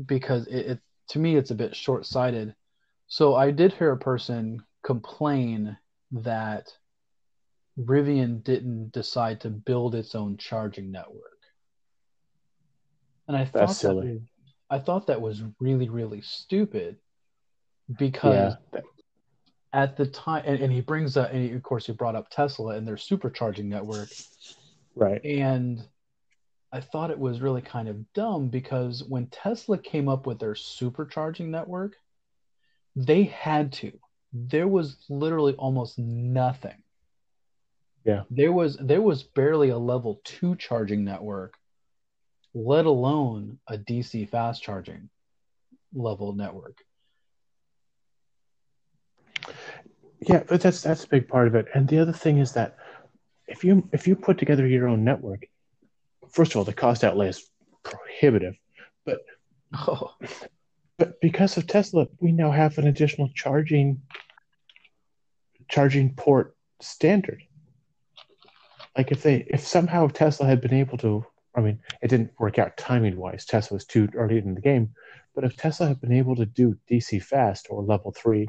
because 0.06 0.48
it, 0.48 0.66
it 0.68 0.80
to 1.10 1.20
me 1.20 1.36
it's 1.36 1.52
a 1.52 1.56
bit 1.56 1.76
short 1.76 2.06
sighted. 2.06 2.56
So 3.08 3.36
I 3.36 3.52
did 3.52 3.74
hear 3.74 3.92
a 3.92 3.98
person 3.98 4.64
complain 4.86 5.78
that 6.12 6.72
Rivian 7.78 8.44
didn't 8.44 8.92
decide 8.94 9.42
to 9.42 9.50
build 9.50 9.96
its 9.96 10.16
own 10.16 10.38
charging 10.38 10.92
network. 10.92 11.22
And 13.28 13.36
I 13.36 13.46
thought 13.46 13.68
That's 13.68 13.78
silly. 13.78 14.08
That 14.08 14.14
was, 14.14 14.22
I 14.70 14.80
thought 14.80 15.08
that 15.08 15.22
was 15.22 15.42
really, 15.60 15.90
really 15.90 16.22
stupid 16.22 16.98
because 17.98 18.56
yeah. 18.74 18.82
at 19.74 19.98
the 19.98 20.06
time, 20.06 20.44
and, 20.46 20.60
and 20.60 20.72
he 20.72 20.82
brings 20.82 21.18
up, 21.18 21.32
and 21.34 21.50
he, 21.50 21.52
of 21.56 21.64
course, 21.64 21.88
he 21.88 21.94
brought 21.94 22.16
up 22.16 22.30
Tesla 22.30 22.76
and 22.76 22.88
their 22.88 22.96
supercharging 22.96 23.66
network. 23.66 24.10
Right. 24.96 25.24
And 25.26 25.84
I 26.72 26.82
thought 26.82 27.12
it 27.12 27.20
was 27.20 27.42
really 27.42 27.62
kind 27.62 27.88
of 27.88 28.14
dumb 28.14 28.50
because 28.50 29.04
when 29.04 29.28
Tesla 29.28 29.78
came 29.78 30.08
up 30.08 30.28
with 30.28 30.40
their 30.40 30.54
supercharging 30.54 31.48
network, 31.48 31.96
they 32.96 33.24
had 33.24 33.74
to. 33.74 33.92
There 34.38 34.68
was 34.68 34.98
literally 35.10 35.54
almost 35.54 35.98
nothing. 35.98 36.84
Yeah. 38.04 38.24
There 38.30 38.52
was 38.52 38.76
there 38.76 39.02
was 39.02 39.24
barely 39.24 39.70
a 39.70 39.78
level 39.78 40.20
2 40.26 40.58
charging 40.58 41.06
network, 41.06 41.56
let 42.54 42.86
alone 42.86 43.60
a 43.68 43.78
DC 43.78 44.30
fast 44.30 44.62
charging 44.62 45.10
level 45.94 46.34
network. 46.34 46.78
Yeah, 50.20 50.44
but 50.46 50.60
that's 50.60 50.82
that's 50.82 51.06
a 51.06 51.08
big 51.08 51.30
part 51.30 51.48
of 51.48 51.56
it. 51.56 51.68
And 51.74 51.88
the 51.88 52.00
other 52.00 52.14
thing 52.14 52.40
is 52.40 52.52
that 52.54 52.78
if 53.48 53.64
you 53.64 53.88
if 53.94 54.06
you 54.06 54.18
put 54.18 54.38
together 54.38 54.68
your 54.68 54.88
own 54.88 55.06
network, 55.06 55.46
first 56.30 56.52
of 56.52 56.58
all, 56.58 56.64
the 56.66 56.74
cost 56.74 57.06
outlay 57.06 57.30
is 57.30 57.50
prohibitive, 57.84 58.56
but 59.06 59.20
oh. 59.88 60.14
but 60.98 61.22
because 61.22 61.56
of 61.58 61.68
Tesla, 61.68 62.08
we 62.20 62.34
now 62.34 62.52
have 62.52 62.78
an 62.78 62.88
additional 62.88 63.30
charging 63.34 64.02
charging 65.68 66.14
port 66.14 66.56
standard. 66.82 67.44
Like 68.98 69.12
if 69.12 69.24
they 69.24 69.46
if 69.48 69.66
somehow 69.66 70.08
Tesla 70.08 70.46
had 70.46 70.62
been 70.62 70.74
able 70.74 70.98
to, 71.00 71.26
I 71.56 71.62
mean, 71.62 71.80
it 72.02 72.08
didn't 72.08 72.32
work 72.40 72.60
out 72.60 72.78
timing 72.78 73.18
wise. 73.18 73.46
Tesla 73.46 73.76
was 73.76 73.86
too 73.86 74.10
early 74.16 74.38
in 74.38 74.56
the 74.56 74.62
game, 74.62 74.94
but 75.34 75.44
if 75.44 75.58
Tesla 75.58 75.88
had 75.88 76.02
been 76.02 76.14
able 76.14 76.36
to 76.38 76.46
do 76.46 76.78
DC 76.90 77.22
fast 77.22 77.68
or 77.70 77.84
level 77.84 78.12
three 78.12 78.48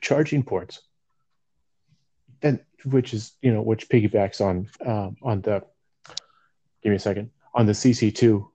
charging 0.00 0.42
ports, 0.42 0.80
then 2.40 2.60
which 2.84 3.12
is 3.12 3.32
you 3.42 3.52
know 3.52 3.62
which 3.62 3.88
piggybacks 3.88 4.40
on 4.40 4.68
um, 4.86 5.16
on 5.22 5.40
the 5.42 5.62
give 6.82 6.90
me 6.90 6.96
a 6.96 7.00
second 7.00 7.30
on 7.54 7.66
the 7.66 7.72
CC2 7.72 8.46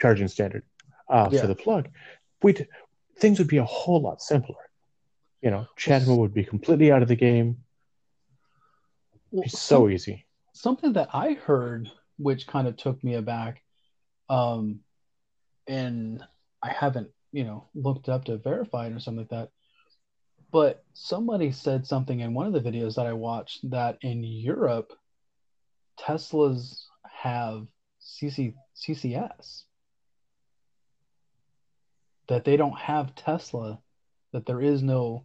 charging 0.00 0.28
standard 0.28 0.62
uh, 1.08 1.28
yeah. 1.30 1.40
for 1.40 1.46
the 1.46 1.54
plug, 1.54 1.88
we'd 2.42 2.68
things 3.18 3.38
would 3.38 3.48
be 3.48 3.58
a 3.58 3.64
whole 3.64 4.00
lot 4.00 4.22
simpler. 4.22 4.56
You 5.42 5.50
know, 5.50 5.66
CHAdeMO 5.76 6.16
would 6.18 6.34
be 6.34 6.44
completely 6.44 6.92
out 6.92 7.02
of 7.02 7.08
the 7.08 7.16
game. 7.16 7.58
Well, 9.30 9.48
so 9.48 9.56
some, 9.56 9.90
easy. 9.90 10.26
Something 10.52 10.92
that 10.94 11.08
I 11.12 11.32
heard, 11.32 11.90
which 12.16 12.46
kind 12.46 12.68
of 12.68 12.76
took 12.76 13.02
me 13.02 13.14
aback, 13.14 13.62
um, 14.28 14.80
and 15.66 16.22
I 16.62 16.70
haven't 16.70 17.10
you 17.32 17.44
know, 17.44 17.66
looked 17.74 18.08
up 18.08 18.26
to 18.26 18.36
verify 18.36 18.86
it 18.86 18.92
or 18.92 19.00
something 19.00 19.20
like 19.20 19.30
that. 19.30 19.50
But 20.52 20.84
somebody 20.92 21.50
said 21.50 21.86
something 21.86 22.20
in 22.20 22.34
one 22.34 22.46
of 22.46 22.52
the 22.52 22.60
videos 22.70 22.96
that 22.96 23.06
I 23.06 23.14
watched 23.14 23.70
that 23.70 23.96
in 24.02 24.22
Europe, 24.22 24.92
Teslas 25.98 26.84
have 27.10 27.66
CC, 28.00 28.54
CCS. 28.76 29.62
That 32.28 32.44
they 32.44 32.56
don't 32.58 32.78
have 32.78 33.14
Tesla, 33.14 33.80
that 34.32 34.44
there 34.44 34.60
is 34.60 34.82
no 34.82 35.24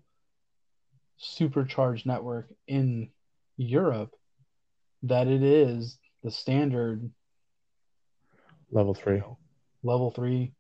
supercharged 1.18 2.06
network 2.06 2.48
in 2.68 3.10
Europe, 3.58 4.12
that 5.04 5.28
it 5.28 5.44
is 5.44 5.98
the 6.24 6.32
standard 6.32 7.10
Level 8.72 8.94
three. 8.94 9.22
level 9.84 10.12
three 10.12 10.54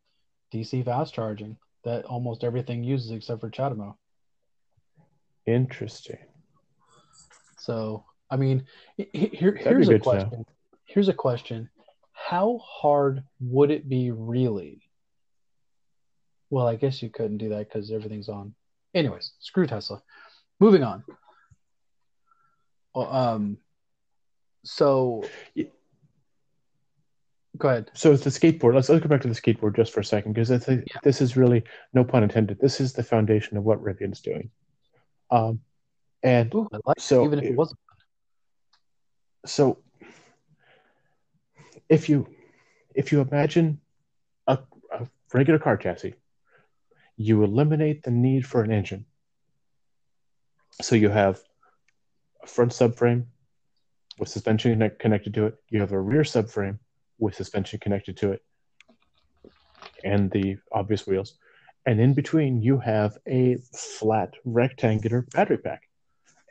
DC 0.53 0.83
fast 0.85 1.13
charging 1.13 1.57
that 1.83 2.05
almost 2.05 2.43
everything 2.43 2.83
uses 2.83 3.11
except 3.11 3.41
for 3.41 3.49
CHAdeMO. 3.49 3.95
Interesting. 5.45 6.17
So, 7.59 8.05
I 8.29 8.37
mean, 8.37 8.65
he- 8.97 9.09
he- 9.13 9.27
here, 9.27 9.53
here's 9.55 9.89
a 9.89 9.99
question. 9.99 10.45
Here's 10.85 11.07
a 11.09 11.13
question. 11.13 11.69
How 12.13 12.57
hard 12.59 13.23
would 13.39 13.71
it 13.71 13.87
be 13.87 14.11
really? 14.11 14.81
Well, 16.49 16.67
I 16.67 16.75
guess 16.75 17.01
you 17.03 17.09
couldn't 17.09 17.37
do 17.39 17.49
that 17.49 17.67
because 17.67 17.91
everything's 17.91 18.29
on. 18.29 18.55
Anyways, 18.93 19.33
screw 19.39 19.67
Tesla. 19.67 20.01
Moving 20.59 20.83
on. 20.83 21.03
Well, 22.95 23.13
um, 23.13 23.57
so 24.63 25.23
Yeah. 25.53 25.65
go 27.57 27.69
ahead. 27.69 27.91
So 27.93 28.11
it's 28.11 28.23
the 28.23 28.29
skateboard. 28.31 28.73
Let's 28.73 28.89
let's 28.89 29.03
go 29.03 29.09
back 29.09 29.21
to 29.21 29.27
the 29.27 29.35
skateboard 29.35 29.75
just 29.75 29.93
for 29.93 29.99
a 29.99 30.05
second 30.05 30.33
because 30.33 30.49
Yeah. 30.49 30.83
this 31.03 31.21
is 31.21 31.37
really 31.37 31.63
no 31.93 32.03
pun 32.03 32.23
intended. 32.23 32.59
This 32.59 32.81
is 32.81 32.93
the 32.93 33.03
foundation 33.03 33.57
of 33.57 33.63
what 33.63 33.81
Rivian's 33.83 34.21
doing. 34.21 34.49
Um, 35.29 35.61
and 36.23 36.53
Ooh, 36.55 36.67
like 36.85 36.97
it, 36.97 37.01
So 37.01 37.23
even 37.25 37.39
if 37.39 37.45
it 37.45 37.51
it- 37.51 37.55
wasn't. 37.55 37.79
so 39.45 39.83
if 41.87 42.09
you 42.09 42.27
if 42.95 43.11
you 43.11 43.21
imagine 43.21 43.79
a, 44.47 44.57
a 44.91 45.07
regular 45.33 45.59
car 45.59 45.77
chassis 45.77 46.15
you 47.15 47.43
eliminate 47.43 48.03
the 48.03 48.11
need 48.11 48.45
for 48.45 48.61
an 48.63 48.71
engine 48.71 49.05
so 50.81 50.95
you 50.95 51.09
have 51.09 51.39
a 52.43 52.47
front 52.47 52.71
subframe 52.71 53.25
with 54.19 54.29
suspension 54.29 54.71
connect, 54.71 54.99
connected 54.99 55.33
to 55.33 55.45
it 55.47 55.55
you 55.69 55.79
have 55.79 55.91
a 55.91 55.99
rear 55.99 56.23
subframe 56.23 56.79
with 57.19 57.35
suspension 57.35 57.79
connected 57.79 58.17
to 58.17 58.31
it 58.31 58.41
and 60.03 60.31
the 60.31 60.57
obvious 60.71 61.07
wheels 61.07 61.35
and 61.85 61.99
in 61.99 62.13
between 62.13 62.61
you 62.61 62.77
have 62.77 63.17
a 63.27 63.57
flat 63.73 64.33
rectangular 64.45 65.21
battery 65.33 65.57
pack 65.57 65.87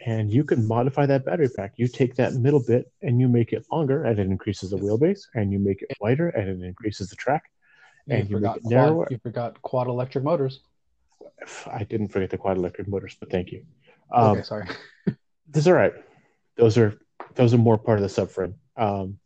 and 0.04 0.30
you 0.30 0.44
can 0.44 0.66
modify 0.66 1.06
that 1.06 1.24
battery 1.24 1.48
pack. 1.48 1.72
You 1.76 1.88
take 1.88 2.14
that 2.16 2.34
middle 2.34 2.62
bit 2.64 2.90
and 3.02 3.20
you 3.20 3.28
make 3.28 3.52
it 3.52 3.64
longer, 3.72 4.04
and 4.04 4.18
it 4.18 4.26
increases 4.26 4.70
the 4.70 4.76
wheelbase, 4.76 5.22
and 5.34 5.52
you 5.52 5.58
make 5.58 5.82
it 5.82 5.96
wider, 6.00 6.28
and 6.28 6.48
it 6.48 6.66
increases 6.66 7.10
the 7.10 7.16
track. 7.16 7.44
and 8.08 8.28
you 8.28 8.36
make 8.36 8.42
forgot 8.42 8.56
it 8.58 8.64
narrower. 8.66 9.04
quad, 9.04 9.10
you 9.10 9.18
forgot 9.18 9.62
quad 9.62 9.86
electric 9.88 10.22
motors. 10.22 10.60
I 11.66 11.82
didn't 11.84 12.08
forget 12.08 12.30
the 12.30 12.38
quad 12.38 12.56
electric 12.56 12.88
motors, 12.88 13.16
but 13.18 13.30
thank 13.30 13.50
you. 13.50 13.64
Um, 14.12 14.38
okay, 14.38 14.42
sorry. 14.42 14.66
That's 15.50 15.66
all 15.66 15.72
right. 15.74 15.92
Those 16.56 16.78
are 16.78 16.98
those 17.34 17.52
are 17.54 17.58
more 17.58 17.78
part 17.78 18.00
of 18.00 18.02
the 18.02 18.22
subframe 18.22 18.54
um, 18.76 19.18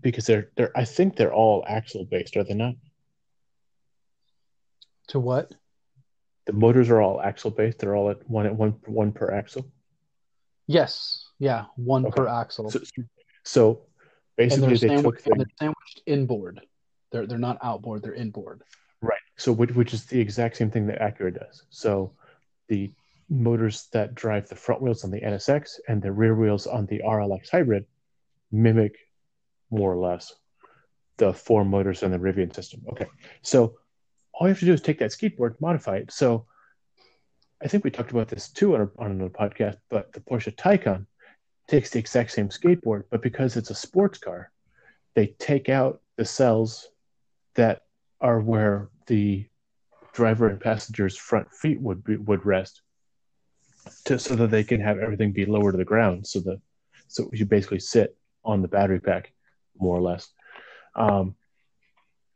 because 0.00 0.26
they're 0.26 0.50
they're. 0.56 0.76
I 0.76 0.84
think 0.84 1.16
they're 1.16 1.32
all 1.32 1.64
axle 1.66 2.04
based, 2.04 2.36
are 2.36 2.44
they 2.44 2.54
not? 2.54 2.74
To 5.08 5.20
what? 5.20 5.52
The 6.46 6.52
motors 6.52 6.90
are 6.90 7.00
all 7.00 7.20
axle 7.20 7.50
based. 7.50 7.78
They're 7.78 7.96
all 7.96 8.10
at 8.10 8.28
one 8.28 8.46
at 8.46 8.54
one 8.54 8.76
one 8.86 9.12
per 9.12 9.32
axle. 9.32 9.66
Yes. 10.66 11.26
Yeah. 11.38 11.64
One 11.76 12.06
Okay. 12.06 12.16
per 12.16 12.28
axle. 12.28 12.70
So, 12.70 12.80
so 13.44 13.80
basically, 14.36 14.68
they're, 14.76 14.76
they 14.76 14.88
sandwiched, 14.88 15.24
took 15.24 15.36
the, 15.38 15.44
they're 15.44 15.54
sandwiched 15.58 16.02
inboard. 16.06 16.60
They're 17.10 17.26
they're 17.26 17.38
not 17.38 17.58
outboard. 17.62 18.02
They're 18.02 18.14
inboard. 18.14 18.62
Right. 19.00 19.20
So, 19.36 19.52
which, 19.52 19.70
which 19.74 19.94
is 19.94 20.04
the 20.06 20.20
exact 20.20 20.56
same 20.56 20.70
thing 20.70 20.86
that 20.88 21.00
Acura 21.00 21.38
does. 21.38 21.62
So, 21.70 22.12
the 22.68 22.92
motors 23.28 23.88
that 23.92 24.14
drive 24.14 24.48
the 24.48 24.56
front 24.56 24.80
wheels 24.80 25.04
on 25.04 25.10
the 25.10 25.20
NSX 25.20 25.80
and 25.88 26.00
the 26.00 26.12
rear 26.12 26.34
wheels 26.34 26.66
on 26.66 26.86
the 26.86 27.00
RLX 27.04 27.50
hybrid 27.50 27.84
mimic 28.50 28.96
more 29.70 29.92
or 29.92 29.98
less 29.98 30.34
the 31.18 31.32
four 31.32 31.64
motors 31.64 32.02
in 32.02 32.10
the 32.10 32.18
Rivian 32.18 32.54
system. 32.54 32.82
Okay. 32.90 33.06
So, 33.42 33.74
all 34.32 34.46
you 34.46 34.52
have 34.52 34.60
to 34.60 34.66
do 34.66 34.72
is 34.72 34.80
take 34.80 35.00
that 35.00 35.10
skateboard, 35.10 35.60
modify 35.60 35.96
it. 35.96 36.12
So, 36.12 36.46
I 37.62 37.68
think 37.68 37.84
we 37.84 37.90
talked 37.90 38.12
about 38.12 38.28
this 38.28 38.48
too 38.48 38.76
on, 38.76 38.90
on 38.98 39.10
another 39.10 39.30
podcast, 39.30 39.78
but 39.90 40.12
the 40.12 40.20
Porsche 40.20 40.54
Taycan 40.54 41.06
takes 41.66 41.90
the 41.90 41.98
exact 41.98 42.30
same 42.30 42.48
skateboard, 42.48 43.04
but 43.10 43.20
because 43.20 43.56
it's 43.56 43.70
a 43.70 43.74
sports 43.74 44.18
car, 44.18 44.50
they 45.14 45.26
take 45.38 45.68
out 45.68 46.00
the 46.16 46.24
cells 46.24 46.88
that 47.54 47.82
are 48.20 48.40
where 48.40 48.88
the 49.06 49.46
driver 50.12 50.48
and 50.48 50.60
passenger's 50.60 51.16
front 51.16 51.52
feet 51.52 51.80
would 51.80 52.04
be, 52.04 52.16
would 52.16 52.44
rest, 52.44 52.82
to, 54.04 54.18
so 54.18 54.34
that 54.36 54.50
they 54.50 54.64
can 54.64 54.80
have 54.80 54.98
everything 54.98 55.32
be 55.32 55.46
lower 55.46 55.72
to 55.72 55.78
the 55.78 55.84
ground. 55.84 56.26
So 56.26 56.40
the 56.40 56.60
so 57.08 57.30
you 57.32 57.46
basically 57.46 57.80
sit 57.80 58.16
on 58.44 58.62
the 58.62 58.68
battery 58.68 59.00
pack, 59.00 59.32
more 59.78 59.96
or 59.96 60.02
less. 60.02 60.28
Um, 60.94 61.34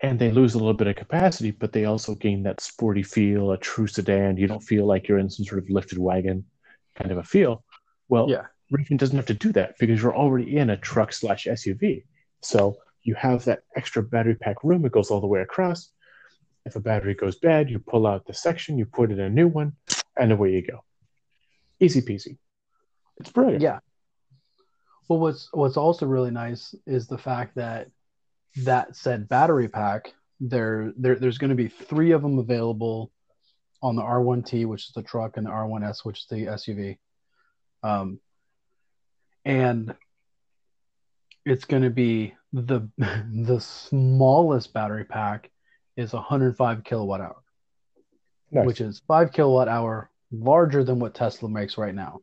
and 0.01 0.18
they 0.18 0.31
lose 0.31 0.55
a 0.55 0.59
little 0.59 0.75
bit 0.75 0.89
of 0.89 0.97
capacity, 0.97 1.53
but 1.53 1.73
they 1.73 1.85
also 1.85 2.14
gain 2.14 2.43
that 2.43 2.61
sporty 2.61 3.03
feel, 3.03 3.53
a 3.53 3.59
true 3.59 3.87
sedan. 3.87 4.37
You 4.37 4.49
don't 4.49 4.62
feel 4.62 4.87
like 4.87 5.07
you're 5.07 5.18
in 5.18 5.31
some 5.31 5.45
sort 5.45 5.62
of 5.62 5.70
lifted 5.70 5.99
wagon 5.99 6.45
kind 6.97 7.12
of 7.12 7.18
a 7.18 7.23
feel. 7.23 7.64
Well, 8.09 8.29
Yeah. 8.29 8.47
Rivian 8.73 8.97
doesn't 8.97 9.16
have 9.16 9.27
to 9.27 9.35
do 9.35 9.53
that 9.53 9.75
because 9.79 10.01
you're 10.01 10.16
already 10.16 10.57
in 10.57 10.70
a 10.70 10.79
truck 10.79 11.12
slash 11.12 11.45
SUV. 11.45 12.05
So 12.41 12.79
you 13.03 13.14
have 13.14 13.45
that 13.45 13.64
extra 13.77 14.03
battery 14.03 14.35
pack 14.35 14.64
room. 14.64 14.85
It 14.87 14.93
goes 14.93 15.11
all 15.11 15.20
the 15.20 15.27
way 15.27 15.43
across. 15.43 15.91
If 16.64 16.76
a 16.76 16.80
battery 16.80 17.14
goes 17.14 17.36
bad, 17.36 17.70
you 17.70 17.78
pull 17.78 18.06
out 18.06 18.26
the 18.26 18.34
section, 18.34 18.78
you 18.78 18.86
put 18.86 19.10
in 19.10 19.20
a 19.20 19.28
new 19.28 19.48
one, 19.48 19.72
and 20.16 20.32
away 20.32 20.52
you 20.52 20.62
go. 20.62 20.84
Easy 21.80 22.00
peasy. 22.00 22.38
It's 23.18 23.30
brilliant. 23.30 23.62
Yeah. 23.62 23.80
Well, 25.08 25.18
what's 25.18 25.48
what's 25.52 25.76
also 25.76 26.06
really 26.06 26.30
nice 26.30 26.74
is 26.86 27.06
the 27.06 27.18
fact 27.18 27.56
that 27.56 27.88
that 28.64 28.96
said 28.96 29.28
battery 29.28 29.68
pack 29.68 30.12
there, 30.40 30.92
there 30.96 31.16
there's 31.16 31.38
going 31.38 31.50
to 31.50 31.56
be 31.56 31.68
three 31.68 32.12
of 32.12 32.22
them 32.22 32.38
available 32.38 33.12
on 33.82 33.96
the 33.96 34.02
R1T, 34.02 34.66
which 34.66 34.86
is 34.86 34.92
the 34.94 35.02
truck, 35.02 35.36
and 35.36 35.46
the 35.46 35.50
R1S, 35.50 36.04
which 36.04 36.20
is 36.20 36.26
the 36.30 36.46
SUV. 36.46 36.98
Um, 37.82 38.20
and 39.44 39.94
it's 41.44 41.64
going 41.64 41.82
to 41.82 41.90
be 41.90 42.34
the 42.52 42.88
the 42.98 43.60
smallest 43.60 44.72
battery 44.72 45.04
pack 45.04 45.50
is 45.97 46.12
105 46.12 46.84
kilowatt 46.84 47.20
hour, 47.20 47.43
Nice. 48.51 48.66
which 48.66 48.80
is 48.80 49.03
five 49.07 49.32
kilowatt 49.32 49.68
hour 49.68 50.11
larger 50.30 50.82
than 50.84 50.99
what 50.99 51.14
Tesla 51.14 51.49
makes 51.49 51.76
right 51.76 51.95
now. 51.95 52.20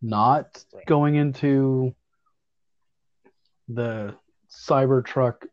Not 0.00 0.64
Right. 0.72 0.86
going 0.86 1.16
into 1.16 1.94
the 3.68 4.14
Cybertruck 4.50 5.46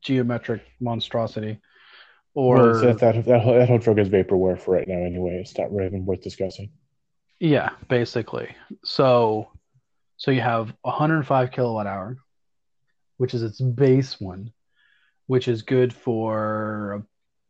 geometric 0.00 0.62
monstrosity, 0.80 1.60
or 2.34 2.56
Well, 2.56 2.80
that, 2.80 2.98
that, 3.00 3.24
that, 3.24 3.40
whole, 3.42 3.54
that 3.54 3.68
whole 3.68 3.78
truck 3.80 3.98
is 3.98 4.08
vaporware 4.08 4.58
for 4.58 4.74
right 4.74 4.86
now 4.88 5.04
anyway. 5.04 5.38
It's 5.40 5.56
not 5.58 5.72
really 5.72 5.86
even 5.88 6.06
worth 6.06 6.22
discussing. 6.22 6.70
Yeah, 7.40 7.70
basically. 7.88 8.54
So, 8.84 9.50
so 10.16 10.30
you 10.30 10.40
have 10.40 10.72
105 10.82 11.50
kilowatt 11.50 11.86
hour, 11.86 12.16
which 13.18 13.34
is 13.34 13.42
its 13.42 13.60
base 13.60 14.18
one, 14.20 14.52
which 15.26 15.48
is 15.48 15.62
good 15.62 15.92
for 15.92 17.04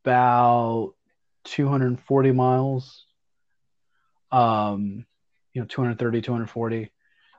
about 0.05 0.95
240 1.45 2.33
miles. 2.33 3.05
Um, 4.33 5.07
you 5.53 5.61
know, 5.63 5.67
230, 5.67 6.23
240. 6.23 6.91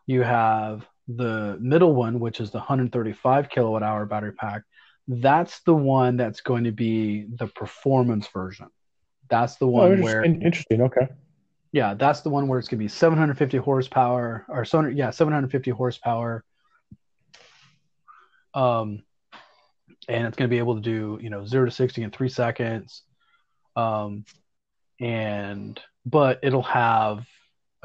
You 0.05 0.21
have 0.23 0.87
the 1.07 1.57
middle 1.59 1.93
one, 1.93 2.19
which 2.19 2.39
is 2.39 2.51
the 2.51 2.57
135 2.59 3.49
kilowatt 3.49 3.83
hour 3.83 4.05
battery 4.05 4.33
pack. 4.33 4.63
That's 5.07 5.61
the 5.61 5.75
one 5.75 6.17
that's 6.17 6.41
going 6.41 6.65
to 6.65 6.71
be 6.71 7.27
the 7.35 7.47
performance 7.47 8.27
version. 8.27 8.67
That's 9.29 9.55
the 9.55 9.65
Oh, 9.65 9.69
one 9.69 9.91
interesting. 9.93 10.03
where 10.05 10.23
interesting. 10.45 10.81
Okay. 10.81 11.07
yeah, 11.71 11.93
that's 11.93 12.21
the 12.21 12.29
one 12.29 12.47
where 12.47 12.59
it's 12.59 12.67
gonna 12.67 12.79
be 12.79 12.87
750 12.87 13.57
horsepower 13.57 14.45
or 14.49 14.65
700, 14.65 14.97
yeah, 14.97 15.09
750 15.11 15.71
horsepower. 15.71 16.43
Um, 18.53 19.03
and 20.07 20.25
it's 20.25 20.37
gonna 20.37 20.47
be 20.47 20.57
able 20.57 20.75
to 20.75 20.81
do 20.81 21.19
you 21.21 21.29
know 21.29 21.45
zero 21.45 21.65
to 21.65 21.71
60 21.71 22.03
in 22.03 22.11
three 22.11 22.29
seconds. 22.29 23.03
Um, 23.75 24.25
and 24.99 25.79
but 26.05 26.39
it'll 26.43 26.63
have 26.63 27.25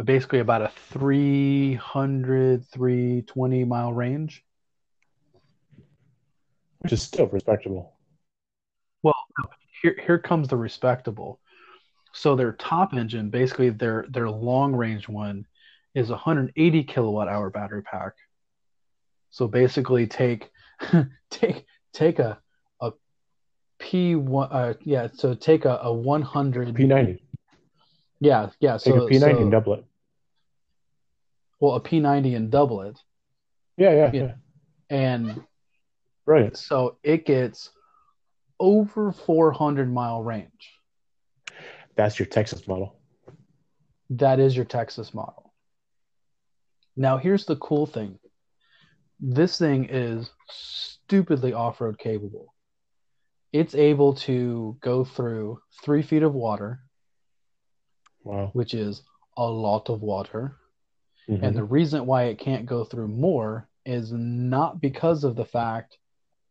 basically 0.02 0.38
about 0.38 0.62
a 0.62 0.72
300 0.90 2.66
320 2.68 3.64
mile 3.64 3.92
range. 3.92 4.44
Which 6.78 6.92
is 6.92 7.02
still 7.02 7.26
respectable. 7.26 7.94
Well, 9.02 9.14
here 9.82 9.96
here 10.04 10.18
comes 10.18 10.48
the 10.48 10.56
respectable. 10.56 11.40
So 12.12 12.36
their 12.36 12.52
top 12.52 12.94
engine, 12.94 13.30
basically 13.30 13.70
their 13.70 14.06
their 14.08 14.30
long 14.30 14.74
range 14.74 15.08
one, 15.08 15.46
is 15.94 16.10
a 16.10 16.14
180 16.14 16.84
kilowatt 16.84 17.28
hour 17.28 17.50
battery 17.50 17.82
pack. 17.82 18.12
So 19.30 19.48
basically, 19.48 20.06
take 20.06 20.50
take 21.30 21.64
take 21.92 22.18
a 22.18 22.38
a 22.80 22.92
P 23.78 24.14
one 24.14 24.48
uh, 24.50 24.74
yeah. 24.82 25.08
So 25.12 25.34
take 25.34 25.64
a, 25.64 25.78
a 25.82 25.92
100 25.92 26.74
P90. 26.74 27.20
yeah 28.20 28.50
yeah. 28.60 28.72
Take 28.78 28.94
So 28.94 29.06
a 29.06 29.10
P90 29.10 29.20
so- 29.20 29.38
and 29.38 29.50
double 29.50 29.74
it. 29.74 29.84
well 31.60 31.74
a 31.74 31.80
P90 31.80 32.36
and 32.36 32.50
double 32.50 32.82
it, 32.82 32.98
Yeah, 33.76 33.92
yeah, 33.92 34.10
Yeah. 34.12 34.22
yeah. 34.22 34.34
and 34.90 35.42
right, 36.26 36.56
so 36.56 36.98
it 37.02 37.24
gets 37.26 37.70
over 38.60 39.12
400 39.12 39.92
mile 39.92 40.22
range. 40.22 40.70
That's 41.96 42.18
your 42.18 42.26
Texas 42.26 42.66
model. 42.68 42.96
That 44.10 44.38
is 44.40 44.54
your 44.56 44.64
Texas 44.64 45.12
model. 45.14 45.52
Now, 46.96 47.16
here's 47.16 47.44
the 47.46 47.56
cool 47.56 47.86
thing 47.86 48.18
this 49.24 49.56
thing 49.58 49.86
is 49.88 50.30
stupidly 51.12 51.52
off 51.52 51.78
road 51.78 51.98
capable. 51.98 52.54
It's 53.52 53.74
able 53.74 54.14
to 54.14 54.78
go 54.80 55.04
through 55.04 55.60
three 55.82 56.00
feet 56.00 56.22
of 56.22 56.32
water, 56.32 56.80
Wow. 58.24 58.48
which 58.54 58.72
is 58.72 59.02
a 59.36 59.46
lot 59.46 59.90
of 59.90 60.00
water. 60.00 60.56
Mhm. 61.28 61.42
And 61.42 61.54
the 61.56 61.64
reason 61.64 62.06
why 62.06 62.24
it 62.24 62.38
can't 62.38 62.64
go 62.64 62.82
through 62.84 63.08
more 63.08 63.68
is 63.84 64.10
not 64.10 64.80
because 64.80 65.22
of 65.22 65.36
the 65.36 65.44
fact 65.44 65.98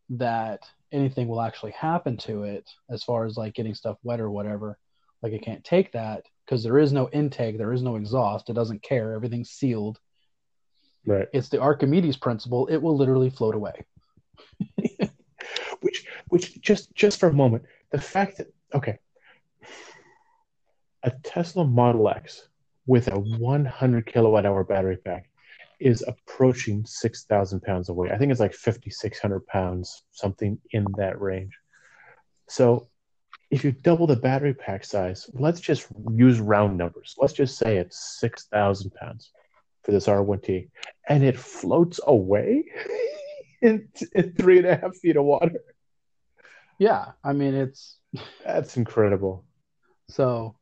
that 0.09 0.61
anything 0.91 1.27
will 1.27 1.41
actually 1.41 1.71
happen 1.71 2.15
to 2.17 2.43
it 2.43 2.69
as 2.87 3.03
far 3.03 3.25
as 3.25 3.37
like 3.37 3.55
getting 3.55 3.73
stuff 3.73 3.97
wet 4.03 4.19
or 4.19 4.29
whatever. 4.29 4.77
Like 5.23 5.33
it 5.33 5.41
can't 5.41 5.63
take 5.63 5.91
that 5.93 6.23
because 6.45 6.61
there 6.61 6.77
is 6.77 6.93
no 6.93 7.09
intake, 7.09 7.57
there 7.57 7.73
is 7.73 7.81
no 7.81 7.95
exhaust, 7.95 8.47
it 8.51 8.53
doesn't 8.53 8.83
care, 8.83 9.13
everything's 9.13 9.49
sealed. 9.49 9.99
right. 11.07 11.27
It's 11.33 11.49
the 11.49 11.59
Archimedes 11.59 12.17
principle, 12.17 12.67
it 12.67 12.77
will 12.77 12.95
literally 12.95 13.31
float 13.31 13.55
away. 13.55 13.85
which 15.81 16.05
which 16.27 16.61
just 16.61 16.93
just 16.93 17.19
for 17.19 17.29
a 17.29 17.33
moment 17.33 17.63
the 17.91 18.01
fact 18.01 18.37
that 18.37 18.47
okay. 18.73 18.97
A 21.03 21.11
tesla 21.23 21.65
model 21.65 22.09
x 22.09 22.47
with 22.85 23.07
a 23.07 23.19
100 23.19 24.05
kilowatt 24.05 24.45
hour 24.45 24.63
battery 24.63 24.97
pack 24.97 25.29
is 25.79 26.03
approaching 26.07 26.85
6000 26.85 27.59
pounds 27.61 27.89
of 27.89 27.95
weight. 27.95 28.11
I 28.11 28.17
think 28.17 28.31
it's 28.31 28.39
like 28.39 28.53
5600 28.53 29.45
pounds 29.47 30.03
something 30.11 30.59
in 30.71 30.85
that 30.97 31.19
range. 31.19 31.53
So 32.47 32.87
if 33.49 33.63
you 33.63 33.71
double 33.71 34.07
the 34.07 34.15
battery 34.15 34.53
pack 34.53 34.85
size 34.85 35.29
let's 35.33 35.59
just 35.59 35.87
use 36.13 36.39
round 36.39 36.77
numbers. 36.77 37.15
Let's 37.17 37.33
just 37.33 37.57
say 37.57 37.77
it's 37.77 38.19
6000 38.19 38.93
pounds 38.93 39.31
for 39.83 39.91
this 39.91 40.07
r1t 40.07 40.69
and 41.09 41.23
it 41.23 41.37
floats 41.37 41.99
away 42.05 42.63
in, 43.61 43.87
in 44.13 44.33
three 44.33 44.57
and 44.57 44.67
a 44.67 44.75
half 44.75 44.95
feet 44.97 45.15
of 45.17 45.23
water 45.23 45.51
Yeah, 46.79 47.11
I 47.23 47.33
mean 47.33 47.53
it's 47.53 47.97
that's 48.45 48.77
incredible. 48.77 49.45
so 50.09 50.55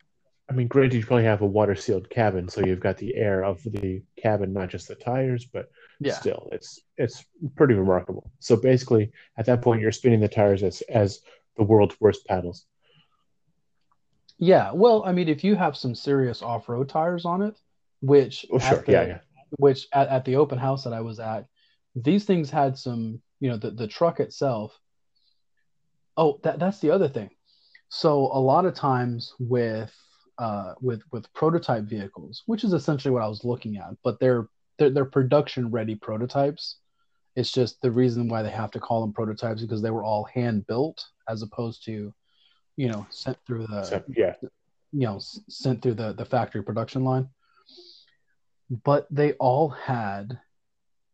I 0.50 0.54
mean, 0.56 0.68
granted, 0.68 0.96
you 0.98 1.06
probably 1.06 1.26
have 1.26 1.42
a 1.44 1.46
water 1.46 1.76
sealed 1.76 2.10
cabin, 2.10 2.50
so 2.50 2.66
you've 2.66 2.80
got 2.80 2.98
the 2.98 3.16
air 3.16 3.44
of 3.44 3.62
the 3.64 4.02
cabin, 4.18 4.52
not 4.52 4.70
just 4.70 4.88
the 4.88 4.96
tires, 4.96 5.46
but 5.46 5.70
yeah. 6.00 6.14
still, 6.14 6.50
it's 6.52 6.80
it's 6.98 7.24
pretty 7.56 7.76
remarkable. 7.76 8.32
So 8.40 8.56
basically, 8.56 9.12
at 9.38 9.46
that 9.46 9.62
point, 9.62 9.80
you're 9.82 9.92
spinning 9.92 10.20
the 10.22 10.28
tires 10.28 10.64
as 10.64 10.82
as 10.90 11.22
the 11.56 11.64
world's 11.64 12.02
worst 12.02 12.26
paddles. 12.26 12.66
Yeah, 14.40 14.72
well, 14.72 15.04
I 15.06 15.12
mean 15.12 15.28
if 15.30 15.44
you 15.44 15.56
have 15.56 15.78
some 15.78 15.94
serious 15.94 16.42
off-road 16.42 16.90
tires 16.90 17.26
on 17.26 17.42
it, 17.44 17.60
which 18.02 18.46
Oh, 18.52 18.58
sure, 18.60 18.82
the- 18.86 18.92
yeah, 18.92 19.06
yeah, 19.06 19.20
which 19.58 19.88
at, 19.94 20.08
at 20.08 20.26
the 20.26 20.38
open 20.38 20.58
house 20.58 20.84
that 20.86 20.94
I 20.94 21.02
was 21.02 21.20
at, 21.20 21.46
these 22.04 22.26
things 22.26 22.50
had 22.50 22.78
some, 22.78 23.22
you 23.40 23.50
know, 23.50 23.58
the, 23.58 23.72
the 23.72 23.88
truck 23.88 24.20
itself. 24.20 24.78
Oh, 26.18 26.40
that 26.44 26.60
that's 26.60 26.80
the 26.80 26.92
other 26.92 27.08
thing. 27.08 27.30
So 27.90 28.30
a 28.34 28.40
lot 28.40 28.66
of 28.66 28.74
times 28.74 29.34
with 29.40 29.94
uh 30.38 30.74
with 30.82 31.02
with 31.12 31.32
prototype 31.34 31.84
vehicles, 31.84 32.44
which 32.46 32.64
is 32.64 32.74
essentially 32.74 33.12
what 33.12 33.24
I 33.24 33.28
was 33.28 33.44
looking 33.44 33.78
at, 33.78 33.92
but 34.04 34.20
they're 34.20 34.48
they're, 34.78 34.90
they're 34.90 35.06
production 35.06 35.72
ready 35.72 35.96
prototypes. 35.96 36.78
It's 37.36 37.52
just 37.52 37.82
the 37.82 37.92
reason 37.92 38.28
why 38.28 38.44
they 38.44 38.50
have 38.50 38.72
to 38.72 38.80
call 38.80 39.02
them 39.02 39.14
prototypes 39.14 39.62
because 39.62 39.82
they 39.82 39.92
were 39.92 40.04
all 40.04 40.26
hand 40.26 40.68
built 40.68 41.06
as 41.30 41.42
opposed 41.42 41.86
to, 41.86 42.14
you 42.76 42.90
know, 42.90 43.06
sent 43.10 43.38
through 43.46 43.68
the 43.68 43.84
So, 43.84 44.04
yeah. 44.16 44.34
you 44.92 45.06
know 45.06 45.20
sent 45.22 45.82
through 45.82 45.96
the 45.96 46.14
the 46.14 46.26
factory 46.26 46.64
production 46.64 47.04
line 47.04 47.30
but 48.70 49.08
they 49.10 49.34
all 49.34 49.70
had 49.70 50.40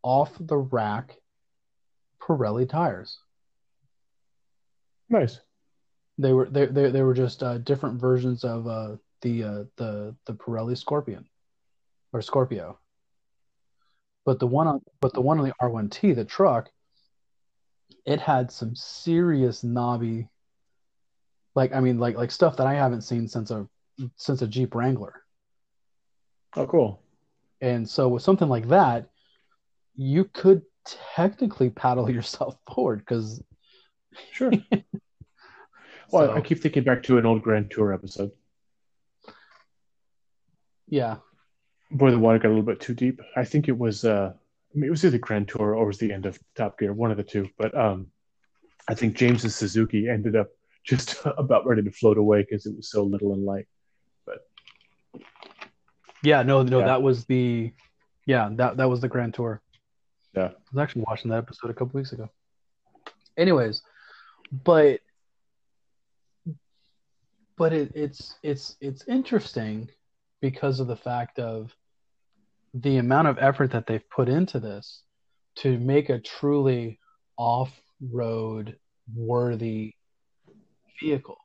off 0.06 0.32
the 0.40 0.56
rack 0.56 1.18
pirelli 2.22 2.70
tires 2.70 3.18
Nice. 5.10 5.42
they 6.20 6.32
were 6.32 6.46
they 6.46 6.68
they, 6.68 6.92
they 6.92 7.02
were 7.02 7.16
just 7.16 7.42
uh, 7.42 7.58
different 7.58 8.00
versions 8.00 8.44
of 8.44 8.68
uh 8.68 8.96
the 9.22 9.44
uh 9.44 9.64
the 9.78 10.16
the 10.28 10.34
pirelli 10.34 10.78
scorpion 10.78 11.26
or 12.14 12.22
scorpio 12.22 12.78
but 14.26 14.38
the 14.40 14.48
one 14.48 14.68
on 14.68 14.82
but 15.02 15.12
the 15.14 15.22
one 15.22 15.40
on 15.40 15.46
the 15.46 15.54
r1t 15.60 16.16
the 16.16 16.24
truck 16.24 16.70
it 18.06 18.20
had 18.20 18.52
some 18.52 18.76
serious 18.76 19.64
knobby 19.64 20.28
like 21.56 21.74
i 21.74 21.80
mean 21.80 21.98
like 21.98 22.16
like 22.16 22.30
stuff 22.32 22.58
that 22.58 22.68
i 22.68 22.76
haven't 22.76 23.02
seen 23.02 23.28
since 23.28 23.50
a 23.50 23.68
since 24.18 24.44
a 24.44 24.48
jeep 24.48 24.76
wrangler 24.76 25.14
Oh, 26.58 26.66
cool. 26.68 27.02
And 27.60 27.90
so 27.90 28.08
with 28.08 28.24
something 28.24 28.48
like 28.48 28.70
that, 28.70 29.10
you 29.96 30.26
could 30.26 30.62
technically 31.16 31.70
paddle 31.70 32.10
yourself 32.18 32.58
forward 32.74 33.00
because 33.00 33.44
Sure. 34.32 34.52
well, 36.12 36.28
So- 36.28 36.34
I 36.34 36.42
keep 36.42 36.62
thinking 36.62 36.84
back 36.84 37.04
to 37.04 37.18
an 37.18 37.26
old 37.26 37.42
Grand 37.42 37.70
Tour 37.72 37.94
episode 37.94 38.32
yeah, 40.88 41.18
where 41.90 42.12
the 42.12 42.20
water 42.20 42.38
got 42.38 42.50
a 42.50 42.50
little 42.50 42.64
bit 42.64 42.80
too 42.80 42.94
deep. 42.94 43.20
I 43.36 43.44
think 43.44 43.68
it 43.68 43.78
was 43.78 44.06
uh 44.06 44.34
I 44.36 44.78
mean, 44.78 44.88
it 44.88 44.92
was 44.92 45.04
either 45.06 45.18
Grand 45.18 45.48
Tour 45.48 45.74
or 45.74 45.84
it 45.84 45.88
was 45.88 45.98
the 45.98 46.12
end 46.14 46.26
of 46.26 46.38
Top 46.56 46.78
Gear, 46.78 46.94
one 46.94 47.10
of 47.12 47.18
the 47.18 47.24
two. 47.24 47.50
But 47.58 47.76
um 47.78 48.08
I 48.88 48.94
think 48.94 49.16
James's 49.18 49.56
Suzuki 49.56 50.08
ended 50.10 50.36
up 50.36 50.50
just 50.86 51.18
about 51.26 51.66
ready 51.66 51.82
to 51.82 51.92
float 51.92 52.18
away 52.18 52.42
because 52.44 52.68
it 52.68 52.76
was 52.76 52.90
so 52.92 53.04
little 53.04 53.34
and 53.34 53.44
light. 53.44 53.68
But 54.26 54.40
yeah, 56.22 56.44
no, 56.44 56.62
no, 56.62 56.80
Yeah. 56.80 56.86
that 56.86 57.02
was 57.02 57.26
the 57.26 57.72
yeah 58.28 58.50
that 58.54 58.78
that 58.78 58.90
was 58.90 59.02
the 59.02 59.10
Grand 59.10 59.34
Tour. 59.34 59.62
Yeah. 60.36 60.48
I 60.48 60.54
was 60.74 60.82
actually 60.82 61.04
watching 61.08 61.32
that 61.32 61.38
episode 61.38 61.70
a 61.70 61.74
couple 61.74 61.98
weeks 61.98 62.12
ago. 62.12 62.30
Anyways, 63.38 63.82
but 64.64 65.00
but 67.58 67.74
it, 67.74 67.92
it's 67.96 68.36
it's 68.44 68.76
it's 68.82 69.08
interesting 69.08 69.90
because 70.42 70.80
of 70.80 70.88
the 70.88 70.96
fact 70.96 71.40
of 71.40 71.74
the 72.74 72.98
amount 72.98 73.28
of 73.28 73.38
effort 73.40 73.72
that 73.72 73.88
they've 73.88 74.10
put 74.10 74.28
into 74.28 74.60
this 74.60 75.04
to 75.56 75.78
make 75.80 76.10
a 76.10 76.20
truly 76.20 77.00
off-road 77.38 78.78
worthy 79.16 79.94
vehicle 81.00 81.38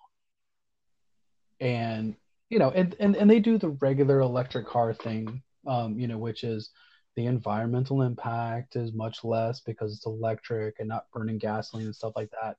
and 1.60 2.16
you 2.48 2.58
know 2.58 2.70
and, 2.70 2.96
and 2.98 3.16
and 3.16 3.30
they 3.30 3.38
do 3.38 3.58
the 3.58 3.68
regular 3.80 4.20
electric 4.20 4.66
car 4.66 4.92
thing 4.94 5.42
um 5.66 5.98
you 5.98 6.06
know 6.08 6.18
which 6.18 6.42
is 6.42 6.70
the 7.16 7.26
environmental 7.26 8.02
impact 8.02 8.76
is 8.76 8.92
much 8.92 9.24
less 9.24 9.60
because 9.60 9.94
it's 9.94 10.06
electric 10.06 10.78
and 10.78 10.88
not 10.88 11.06
burning 11.12 11.38
gasoline 11.38 11.86
and 11.86 11.94
stuff 11.94 12.12
like 12.16 12.30
that. 12.40 12.56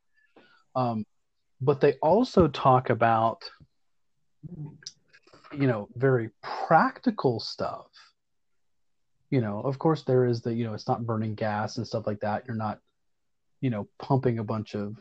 Um 0.76 1.06
but 1.62 1.80
they 1.80 1.94
also 2.02 2.48
talk 2.48 2.90
about 2.90 3.44
you 5.54 5.68
know 5.68 5.88
very 5.96 6.30
practical 6.42 7.40
stuff. 7.40 7.88
You 9.30 9.42
know 9.42 9.62
of 9.62 9.80
course 9.80 10.04
there 10.04 10.26
is 10.26 10.42
the 10.42 10.54
you 10.54 10.66
know 10.66 10.74
it's 10.74 10.88
not 10.88 11.06
burning 11.06 11.36
gas 11.36 11.78
and 11.78 11.88
stuff 11.88 12.08
like 12.08 12.20
that. 12.22 12.44
You're 12.48 12.56
not 12.56 12.80
you 13.62 13.70
know 13.70 13.88
pumping 14.00 14.40
a 14.40 14.44
bunch 14.44 14.76
of 14.76 14.98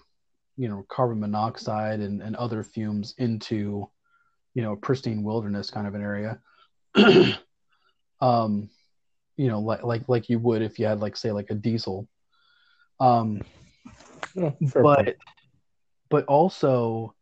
you 0.57 0.68
know 0.68 0.84
carbon 0.88 1.20
monoxide 1.20 2.01
and, 2.01 2.22
and 2.22 2.36
other 2.36 2.62
fumes 2.62 3.14
into 3.18 3.88
you 4.55 4.62
know 4.62 4.72
a 4.72 4.76
pristine 4.76 5.24
wilderness 5.24 5.70
kind 5.70 5.86
of 5.86 5.94
an 5.94 6.03
area. 6.03 6.40
Um 8.22 8.68
you 9.41 9.49
know 9.49 9.61
like 9.61 9.82
like 9.82 10.03
like 10.07 10.28
you 10.28 10.38
would 10.38 10.61
if 10.61 10.78
you 10.78 10.84
had 10.84 11.01
like 11.01 11.16
say 11.16 11.32
like 11.32 11.51
a 11.51 11.55
diesel 11.55 12.07
um 13.01 13.41
fair 14.34 14.82
but 14.82 15.05
point. 15.05 15.16
but 16.11 16.24
also 16.26 17.14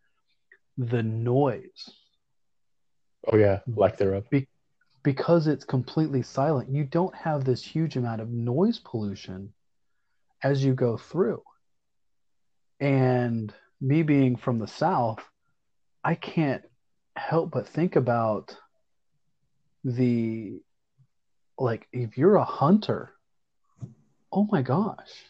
the 0.76 1.02
noise 1.02 1.90
oh 3.32 3.36
yeah, 3.36 3.60
lack 3.76 3.96
thereof. 3.98 4.24
because 5.04 5.46
it's 5.46 5.64
completely 5.64 6.22
silent 6.22 6.68
you 6.68 6.82
don't 6.82 7.14
have 7.14 7.44
this 7.44 7.62
huge 7.62 7.96
amount 7.96 8.20
of 8.20 8.30
noise 8.30 8.80
pollution 8.80 9.52
as 10.42 10.64
you 10.64 10.74
go 10.74 10.96
through 10.96 11.40
and 12.80 13.54
me 13.80 14.02
being 14.02 14.36
from 14.36 14.58
the 14.58 14.66
South, 14.66 15.24
I 16.04 16.14
can't 16.14 16.62
help 17.16 17.50
but 17.50 17.68
think 17.68 17.96
about 17.96 18.56
the 19.84 20.60
like 21.58 21.88
if 21.92 22.16
you're 22.16 22.36
a 22.36 22.44
hunter, 22.44 23.12
oh 24.32 24.46
my 24.50 24.62
gosh. 24.62 25.24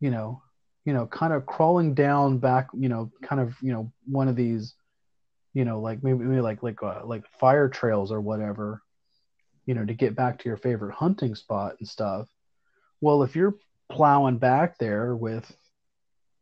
You 0.00 0.10
know, 0.10 0.42
you 0.84 0.92
know, 0.92 1.06
kind 1.06 1.32
of 1.32 1.46
crawling 1.46 1.94
down 1.94 2.38
back, 2.38 2.68
you 2.74 2.88
know, 2.88 3.10
kind 3.22 3.40
of, 3.40 3.54
you 3.62 3.72
know, 3.72 3.92
one 4.06 4.28
of 4.28 4.36
these, 4.36 4.74
you 5.54 5.64
know, 5.64 5.80
like 5.80 6.02
maybe, 6.02 6.18
maybe 6.18 6.40
like 6.40 6.62
like 6.62 6.82
uh, 6.82 7.02
like 7.04 7.24
fire 7.40 7.68
trails 7.68 8.10
or 8.10 8.20
whatever, 8.20 8.82
you 9.66 9.74
know, 9.74 9.84
to 9.84 9.94
get 9.94 10.14
back 10.14 10.38
to 10.38 10.48
your 10.48 10.56
favorite 10.56 10.94
hunting 10.94 11.34
spot 11.34 11.76
and 11.78 11.88
stuff. 11.88 12.28
Well, 13.00 13.22
if 13.22 13.36
you're 13.36 13.56
plowing 13.90 14.38
back 14.38 14.78
there 14.78 15.14
with, 15.14 15.56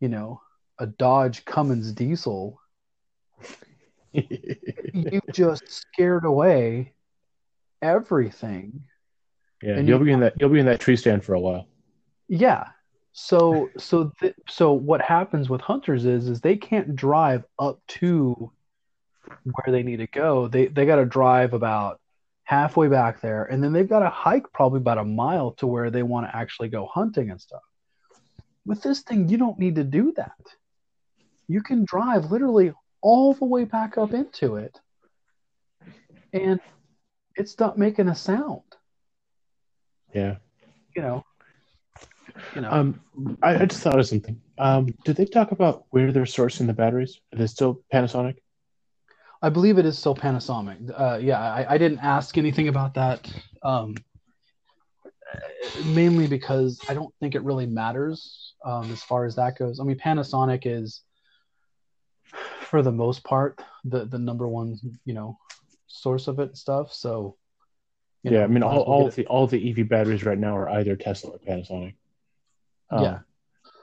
you 0.00 0.08
know, 0.08 0.40
a 0.78 0.86
Dodge 0.86 1.44
Cummins 1.44 1.92
diesel, 1.92 2.60
you 4.12 5.20
just 5.32 5.68
scared 5.68 6.24
away 6.24 6.94
everything. 7.82 8.84
Yeah, 9.62 9.74
And 9.76 9.86
you'll 9.88 9.98
you- 9.98 10.06
be 10.06 10.12
in 10.12 10.20
that 10.20 10.34
you'll 10.40 10.50
be 10.50 10.60
in 10.60 10.66
that 10.66 10.80
tree 10.80 10.96
stand 10.96 11.24
for 11.24 11.34
a 11.34 11.40
while. 11.40 11.66
Yeah. 12.28 12.68
So 13.12 13.68
so 13.76 14.10
th- 14.20 14.34
so 14.48 14.72
what 14.72 15.02
happens 15.02 15.50
with 15.50 15.60
hunters 15.60 16.06
is 16.06 16.28
is 16.28 16.40
they 16.40 16.56
can't 16.56 16.96
drive 16.96 17.44
up 17.58 17.80
to 17.88 18.50
where 19.44 19.70
they 19.72 19.82
need 19.82 19.98
to 19.98 20.06
go. 20.06 20.48
They 20.48 20.66
they 20.66 20.86
got 20.86 20.96
to 20.96 21.04
drive 21.04 21.52
about 21.52 22.00
halfway 22.44 22.88
back 22.88 23.20
there 23.20 23.44
and 23.44 23.62
then 23.62 23.72
they've 23.72 23.88
got 23.88 24.00
to 24.00 24.08
hike 24.10 24.50
probably 24.52 24.78
about 24.78 24.98
a 24.98 25.04
mile 25.04 25.52
to 25.52 25.66
where 25.66 25.90
they 25.90 26.02
want 26.02 26.26
to 26.26 26.36
actually 26.36 26.68
go 26.68 26.86
hunting 26.86 27.30
and 27.30 27.40
stuff. 27.40 27.62
With 28.66 28.82
this 28.82 29.00
thing 29.02 29.28
you 29.28 29.36
don't 29.38 29.58
need 29.58 29.76
to 29.76 29.84
do 29.84 30.12
that. 30.16 30.32
You 31.48 31.62
can 31.62 31.84
drive 31.84 32.30
literally 32.30 32.72
all 33.00 33.34
the 33.34 33.44
way 33.44 33.64
back 33.64 33.96
up 33.98 34.12
into 34.14 34.56
it 34.56 34.80
and 36.32 36.60
it's 37.36 37.58
not 37.58 37.78
making 37.78 38.08
a 38.08 38.14
sound, 38.14 38.62
Yeah. 40.14 40.36
you 40.94 41.02
know. 41.02 41.24
You 42.54 42.62
know. 42.62 42.70
Um, 42.70 43.00
I, 43.42 43.62
I 43.62 43.66
just 43.66 43.82
thought 43.82 43.98
of 43.98 44.06
something. 44.06 44.40
Um, 44.58 44.94
did 45.04 45.16
they 45.16 45.26
talk 45.26 45.52
about 45.52 45.84
where 45.90 46.12
they're 46.12 46.24
sourcing 46.24 46.66
the 46.66 46.72
batteries? 46.72 47.20
Are 47.32 47.38
they 47.38 47.46
still 47.46 47.82
Panasonic? 47.92 48.36
I 49.42 49.48
believe 49.48 49.76
it 49.78 49.84
is 49.86 49.98
still 49.98 50.14
Panasonic. 50.14 50.92
Uh, 50.98 51.18
yeah, 51.20 51.40
I, 51.40 51.74
I 51.74 51.78
didn't 51.78 51.98
ask 51.98 52.38
anything 52.38 52.68
about 52.68 52.94
that, 52.94 53.28
um, 53.62 53.96
mainly 55.84 56.26
because 56.28 56.80
I 56.88 56.94
don't 56.94 57.12
think 57.20 57.34
it 57.34 57.42
really 57.42 57.66
matters 57.66 58.54
um, 58.64 58.90
as 58.92 59.02
far 59.02 59.24
as 59.24 59.34
that 59.36 59.58
goes. 59.58 59.80
I 59.80 59.84
mean, 59.84 59.98
Panasonic 59.98 60.62
is, 60.64 61.02
for 62.60 62.82
the 62.82 62.92
most 62.92 63.24
part, 63.24 63.60
the 63.84 64.04
the 64.04 64.18
number 64.18 64.46
one, 64.48 64.78
you 65.04 65.12
know, 65.12 65.36
source 65.92 66.26
of 66.28 66.38
it 66.40 66.56
stuff. 66.56 66.92
So, 66.92 67.36
yeah, 68.22 68.30
know, 68.32 68.44
I 68.44 68.46
mean, 68.46 68.62
all, 68.62 68.80
all 68.82 69.08
the 69.10 69.26
all 69.26 69.46
the 69.46 69.70
EV 69.70 69.88
batteries 69.88 70.24
right 70.24 70.38
now 70.38 70.56
are 70.56 70.68
either 70.70 70.96
Tesla 70.96 71.32
or 71.32 71.38
Panasonic. 71.38 71.94
Um, 72.90 73.04
Yeah. 73.04 73.18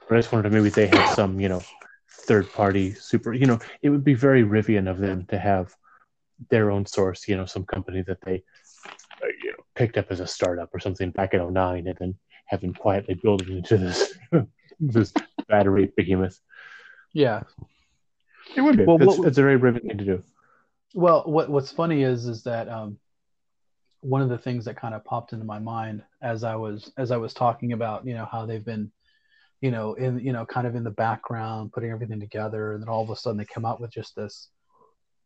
But 0.08 0.16
I 0.16 0.18
just 0.20 0.32
wondered 0.32 0.52
maybe 0.52 0.70
they 0.70 0.88
had 0.88 1.14
some, 1.14 1.38
you 1.40 1.48
know, 1.48 1.62
third 2.26 2.52
party 2.52 2.94
super. 2.94 3.32
You 3.32 3.46
know, 3.46 3.58
it 3.82 3.90
would 3.90 4.02
be 4.04 4.14
very 4.14 4.42
Rivian 4.42 4.90
of 4.90 4.98
them 4.98 5.24
to 5.26 5.38
have 5.38 5.74
their 6.48 6.70
own 6.70 6.84
source. 6.86 7.28
You 7.28 7.36
know, 7.36 7.46
some 7.46 7.64
company 7.64 8.02
that 8.02 8.20
they, 8.22 8.42
uh, 9.22 9.26
you 9.42 9.50
know, 9.52 9.64
picked 9.76 9.96
up 9.98 10.06
as 10.10 10.20
a 10.20 10.26
startup 10.26 10.74
or 10.74 10.80
something 10.80 11.10
back 11.10 11.32
in 11.34 11.40
09 11.52 11.86
and 11.86 11.96
then 12.00 12.14
have 12.46 12.60
them 12.60 12.74
quietly 12.74 13.14
build 13.14 13.42
it 13.42 13.48
into 13.50 13.76
this 13.78 14.14
this 14.80 15.12
battery 15.48 15.92
behemoth. 15.96 16.40
yeah. 17.12 17.42
It 18.56 18.62
would 18.62 18.78
be. 18.78 18.84
Well, 18.84 19.00
it's, 19.00 19.16
what- 19.18 19.28
it's 19.28 19.38
a 19.38 19.42
very 19.42 19.58
Rivian 19.60 19.82
thing 19.86 19.98
to 19.98 20.04
do. 20.04 20.22
Well, 20.94 21.22
what 21.24 21.48
what's 21.48 21.70
funny 21.70 22.02
is 22.02 22.26
is 22.26 22.42
that 22.44 22.68
um, 22.68 22.98
one 24.00 24.22
of 24.22 24.28
the 24.28 24.38
things 24.38 24.64
that 24.64 24.76
kind 24.76 24.94
of 24.94 25.04
popped 25.04 25.32
into 25.32 25.44
my 25.44 25.58
mind 25.58 26.02
as 26.22 26.42
I 26.42 26.56
was 26.56 26.92
as 26.96 27.10
I 27.10 27.16
was 27.16 27.34
talking 27.34 27.72
about 27.72 28.06
you 28.06 28.14
know 28.14 28.26
how 28.30 28.46
they've 28.46 28.64
been 28.64 28.90
you 29.60 29.70
know 29.70 29.94
in 29.94 30.18
you 30.18 30.32
know 30.32 30.46
kind 30.46 30.66
of 30.66 30.74
in 30.74 30.84
the 30.84 30.90
background 30.90 31.72
putting 31.72 31.90
everything 31.90 32.20
together 32.20 32.72
and 32.72 32.82
then 32.82 32.88
all 32.88 33.02
of 33.02 33.10
a 33.10 33.16
sudden 33.16 33.38
they 33.38 33.44
come 33.44 33.64
out 33.64 33.80
with 33.80 33.92
just 33.92 34.16
this 34.16 34.48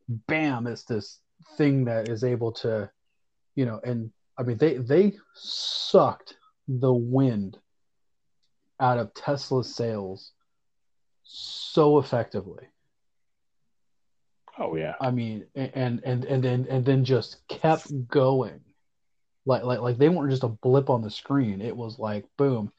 bam 0.09 0.67
it's 0.67 0.85
this 0.85 1.21
thing 1.57 1.85
that 1.85 2.09
is 2.09 2.25
able 2.25 2.53
to 2.53 2.91
you 3.55 3.65
know 3.65 3.81
and 3.85 4.11
I 4.37 4.43
mean 4.43 4.59
they 4.59 4.75
they 4.75 5.17
sucked 5.35 6.37
the 6.67 6.93
wind 6.93 7.59
out 8.81 8.99
of 8.99 9.15
Tesla's 9.15 9.75
sales 9.75 10.33
so 11.23 11.99
effectively 11.99 12.67
Oh 14.59 14.77
yeah. 14.77 14.95
I 15.01 15.11
mean, 15.11 15.47
and 15.55 16.01
and 16.05 16.25
and 16.25 16.43
then 16.43 16.67
and 16.71 16.85
then 16.85 17.05
just 17.05 17.47
kept 17.49 17.91
going, 18.09 18.61
like 19.47 19.65
like 19.65 19.81
like 19.81 19.99
they 19.99 20.09
weren't 20.09 20.31
just 20.31 20.45
a 20.45 20.49
blip 20.49 20.91
on 20.91 21.03
the 21.03 21.11
screen. 21.11 21.61
It 21.61 21.77
was 21.77 21.99
like 21.99 22.25
boom, 22.37 22.73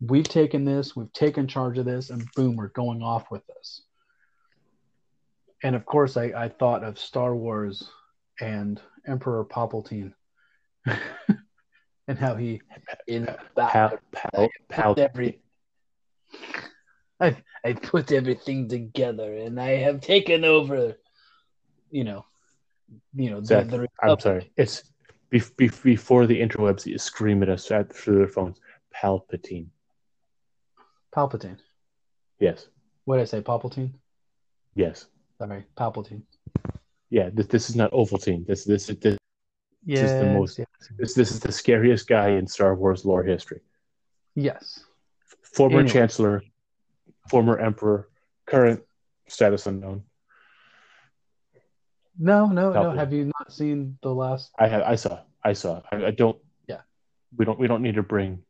we've 0.00 0.28
taken 0.28 0.64
this, 0.64 0.94
we've 0.94 1.12
taken 1.12 1.48
charge 1.48 1.78
of 1.78 1.84
this, 1.84 2.10
and 2.10 2.28
boom, 2.34 2.56
we're 2.56 2.68
going 2.68 3.02
off 3.02 3.30
with 3.30 3.46
this. 3.46 3.82
And 5.62 5.74
of 5.74 5.84
course, 5.84 6.16
I 6.16 6.32
I 6.36 6.48
thought 6.48 6.84
of 6.84 6.98
Star 6.98 7.34
Wars 7.34 7.90
and 8.40 8.80
Emperor 9.06 9.44
Palpatine, 9.44 10.12
and 10.86 12.18
how 12.18 12.36
he 12.36 12.60
in 13.06 13.26
Pal, 13.56 13.98
pal, 14.12 14.48
pal, 14.68 14.94
every. 14.98 15.40
I've 17.20 17.42
I 17.64 17.72
put 17.72 18.12
everything 18.12 18.68
together, 18.68 19.34
and 19.34 19.60
I 19.60 19.78
have 19.78 20.00
taken 20.00 20.44
over. 20.44 20.96
You 21.90 22.04
know, 22.04 22.24
you 23.14 23.30
know. 23.30 23.42
Zach, 23.42 23.68
the, 23.68 23.78
the 23.78 23.88
I'm 24.02 24.18
sorry. 24.20 24.50
It's 24.56 24.82
be, 25.30 25.42
be, 25.56 25.70
before 25.82 26.26
the 26.26 26.40
interwebs 26.40 26.86
you 26.86 26.98
scream 26.98 27.42
at 27.42 27.48
us 27.48 27.70
at, 27.70 27.92
through 27.92 28.18
their 28.18 28.28
phones. 28.28 28.60
Palpatine. 28.94 29.66
Palpatine. 31.14 31.58
Yes. 32.38 32.68
What 33.04 33.16
did 33.16 33.22
I 33.22 33.26
say? 33.26 33.40
Palpatine. 33.40 33.92
Yes. 34.74 35.06
Sorry, 35.38 35.64
Palpatine. 35.76 36.22
Yeah. 37.10 37.30
This, 37.32 37.46
this 37.46 37.70
is 37.70 37.76
not 37.76 37.92
Ovaltine. 37.92 38.46
This 38.46 38.64
this 38.64 38.88
is 38.88 38.96
this, 38.98 39.18
Yes. 39.84 40.10
is 40.10 40.20
the 40.20 40.26
most- 40.32 40.58
yes. 40.58 40.66
this 40.98 41.14
this 41.14 41.30
is 41.30 41.40
the 41.40 41.52
scariest 41.52 42.06
guy 42.08 42.30
in 42.30 42.46
Star 42.46 42.74
Wars 42.74 43.04
lore 43.04 43.22
history. 43.22 43.60
Yes. 44.34 44.84
Former 45.42 45.80
Anyway. 45.80 45.92
Chancellor, 45.92 46.42
former 47.30 47.58
Emperor, 47.58 48.08
current 48.46 48.82
status 49.28 49.66
unknown. 49.66 50.02
No, 52.18 52.46
no, 52.46 52.72
no. 52.72 52.90
Have 52.90 53.12
you 53.12 53.26
not 53.38 53.52
seen 53.52 53.98
the 54.02 54.12
last? 54.12 54.50
I 54.58 54.68
have 54.68 54.82
I 54.82 54.96
saw 54.96 55.20
I 55.44 55.52
saw. 55.52 55.82
I, 55.92 56.06
I 56.06 56.10
don't. 56.10 56.38
Yeah. 56.66 56.80
We 57.36 57.44
don't 57.44 57.58
we 57.58 57.68
don't 57.68 57.82
need 57.82 57.94
to 57.94 58.02
bring 58.02 58.42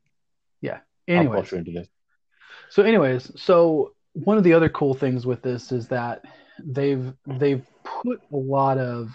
Yeah. 0.60 0.80
Anyway, 1.06 1.38
into 1.52 1.72
this. 1.72 1.88
So, 2.70 2.82
anyways, 2.82 3.32
so 3.40 3.94
one 4.12 4.36
of 4.36 4.44
the 4.44 4.52
other 4.52 4.68
cool 4.68 4.94
things 4.94 5.24
with 5.24 5.42
this 5.42 5.72
is 5.72 5.88
that 5.88 6.22
they've 6.62 7.12
they've 7.26 7.64
put 7.84 8.20
a 8.32 8.36
lot 8.36 8.78
of 8.78 9.10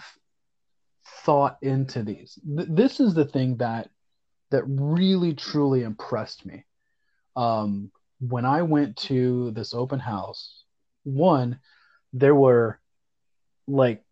thought 1.22 1.58
into 1.62 2.02
these. 2.02 2.38
Th- 2.56 2.68
this 2.70 3.00
is 3.00 3.14
the 3.14 3.24
thing 3.24 3.56
that 3.58 3.90
that 4.50 4.64
really 4.66 5.34
truly 5.34 5.82
impressed 5.82 6.46
me. 6.46 6.64
Um, 7.36 7.90
when 8.20 8.44
I 8.44 8.62
went 8.62 8.96
to 8.98 9.50
this 9.52 9.74
open 9.74 9.98
house, 9.98 10.64
one, 11.02 11.58
there 12.12 12.34
were 12.34 12.80
like 13.66 14.03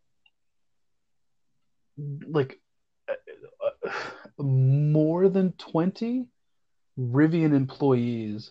like 1.99 2.61
uh, 3.09 3.91
more 4.43 5.29
than 5.29 5.53
20 5.53 6.27
Rivian 6.99 7.55
employees 7.55 8.51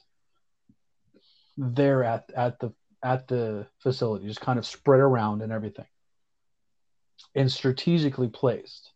there 1.58 2.04
at 2.04 2.32
at 2.36 2.60
the 2.60 2.74
at 3.04 3.28
the 3.28 3.68
facility, 3.80 4.28
just 4.28 4.42
kind 4.42 4.60
of 4.60 4.66
spread 4.66 5.00
around 5.00 5.42
and 5.42 5.52
everything, 5.52 5.86
and 7.36 7.52
strategically 7.52 8.30
placed. 8.30 8.92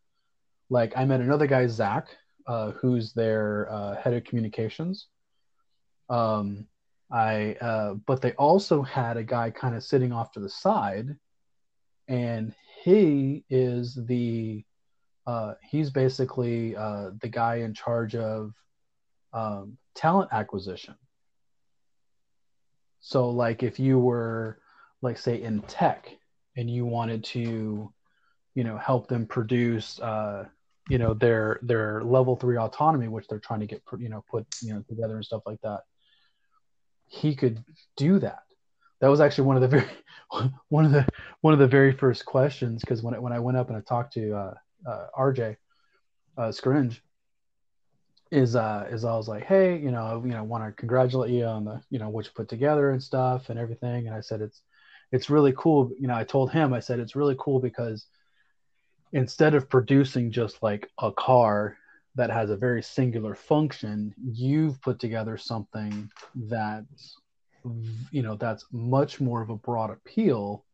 Like 0.70 0.94
I 0.96 1.06
met 1.06 1.22
another 1.22 1.48
guy, 1.48 1.68
Zach, 1.68 2.08
uh, 2.48 2.72
who's 2.72 3.14
their 3.14 3.68
uh, 3.72 3.96
head 3.96 4.14
of 4.14 4.24
communications. 4.24 5.08
Um, 6.10 6.68
I 7.12 7.56
uh, 7.62 7.94
but 7.94 8.22
they 8.22 8.34
also 8.34 8.82
had 8.82 9.18
a 9.18 9.24
guy 9.24 9.52
kind 9.52 9.76
of 9.76 9.84
sitting 9.84 10.12
off 10.12 10.32
to 10.32 10.40
the 10.40 10.50
side, 10.50 11.16
and 12.08 12.54
he 12.86 13.44
is 13.50 13.96
the 14.06 14.64
uh, 15.26 15.56
he's 15.68 15.90
basically 15.90 16.76
uh, 16.76 17.10
the 17.20 17.28
guy 17.28 17.56
in 17.56 17.74
charge 17.74 18.16
of 18.16 18.54
um, 19.34 19.80
talent 19.96 20.30
acquisition. 20.32 20.94
So, 23.00 23.32
like, 23.32 23.64
if 23.64 23.80
you 23.80 23.98
were, 23.98 24.60
like, 25.02 25.18
say, 25.18 25.42
in 25.42 25.62
tech 25.62 26.16
and 26.58 26.70
you 26.70 26.86
wanted 26.86 27.24
to, 27.24 27.92
you 28.54 28.64
know, 28.64 28.78
help 28.78 29.08
them 29.08 29.26
produce, 29.26 30.00
uh, 30.00 30.46
you 30.88 31.00
know, 31.00 31.16
their 31.16 31.60
their 31.64 32.04
level 32.04 32.36
three 32.36 32.60
autonomy, 32.60 33.08
which 33.08 33.28
they're 33.28 33.40
trying 33.40 33.62
to 33.62 33.66
get, 33.66 33.82
you 33.98 34.10
know, 34.10 34.24
put, 34.30 34.46
you 34.62 34.76
know, 34.76 34.84
together 34.88 35.16
and 35.16 35.26
stuff 35.26 35.42
like 35.48 35.62
that, 35.64 35.82
he 37.08 37.34
could 37.34 37.64
do 37.98 38.20
that. 38.20 38.45
That 39.06 39.12
was 39.12 39.22
actually 39.22 39.44
one 39.44 39.56
of 39.56 39.62
the 39.62 39.68
very 39.68 39.88
one 40.70 40.84
of 40.84 40.92
the 40.92 41.08
one 41.42 41.54
of 41.54 41.60
the 41.60 41.68
very 41.68 41.92
first 41.92 42.26
questions 42.26 42.82
because 42.82 43.04
when 43.04 43.22
when 43.22 43.32
I 43.34 43.38
went 43.38 43.56
up 43.56 43.68
and 43.68 43.78
I 43.78 43.82
talked 43.82 44.14
to 44.14 44.34
uh, 44.34 44.54
uh, 44.84 45.06
RJ 45.16 45.58
uh, 46.40 46.48
Scaringe, 46.48 47.00
is 48.32 48.56
uh 48.56 48.88
is 48.90 49.06
I 49.06 49.16
was 49.16 49.28
like, 49.28 49.44
hey, 49.44 49.78
you 49.78 49.92
know, 49.92 50.24
you 50.26 50.32
know, 50.32 50.44
want 50.44 50.66
to 50.66 50.72
congratulate 50.72 51.30
you 51.30 51.46
on 51.46 51.66
the 51.66 51.84
you 51.92 52.00
know 52.00 52.10
what 52.10 52.26
you 52.26 52.32
put 52.34 52.50
together 52.50 52.90
and 52.90 53.04
stuff 53.04 53.52
and 53.52 53.60
everything, 53.60 54.08
and 54.08 54.16
I 54.16 54.22
said 54.22 54.42
it's 54.42 54.64
it's 55.12 55.30
really 55.30 55.54
cool. 55.56 55.92
You 56.00 56.08
know, 56.08 56.16
I 56.16 56.24
told 56.24 56.52
him 56.52 56.74
I 56.74 56.80
said 56.80 57.00
it's 57.00 57.16
really 57.16 57.36
cool 57.38 57.60
because 57.60 58.08
instead 59.14 59.54
of 59.54 59.70
producing 59.70 60.32
just 60.32 60.64
like 60.64 60.90
a 60.98 61.12
car 61.12 61.78
that 62.16 62.32
has 62.32 62.50
a 62.50 62.58
very 62.58 62.82
singular 62.82 63.36
function, 63.36 64.16
you've 64.18 64.82
put 64.82 64.98
together 64.98 65.38
something 65.38 66.10
that's 66.34 67.18
you 68.12 68.22
know 68.22 68.36
that's 68.36 68.66
much 68.72 69.20
more 69.20 69.42
of 69.42 69.50
a 69.50 69.56
broad 69.56 69.90
appeal 69.90 70.66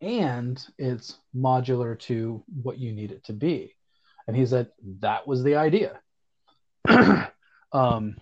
and 0.00 0.66
it's 0.78 1.18
modular 1.34 1.98
to 1.98 2.42
what 2.62 2.78
you 2.78 2.92
need 2.92 3.10
it 3.10 3.24
to 3.24 3.32
be. 3.32 3.74
And 4.26 4.36
he 4.36 4.44
said 4.44 4.68
that 5.00 5.26
was 5.26 5.42
the 5.42 5.56
idea. 5.56 6.00
Um, 7.72 8.18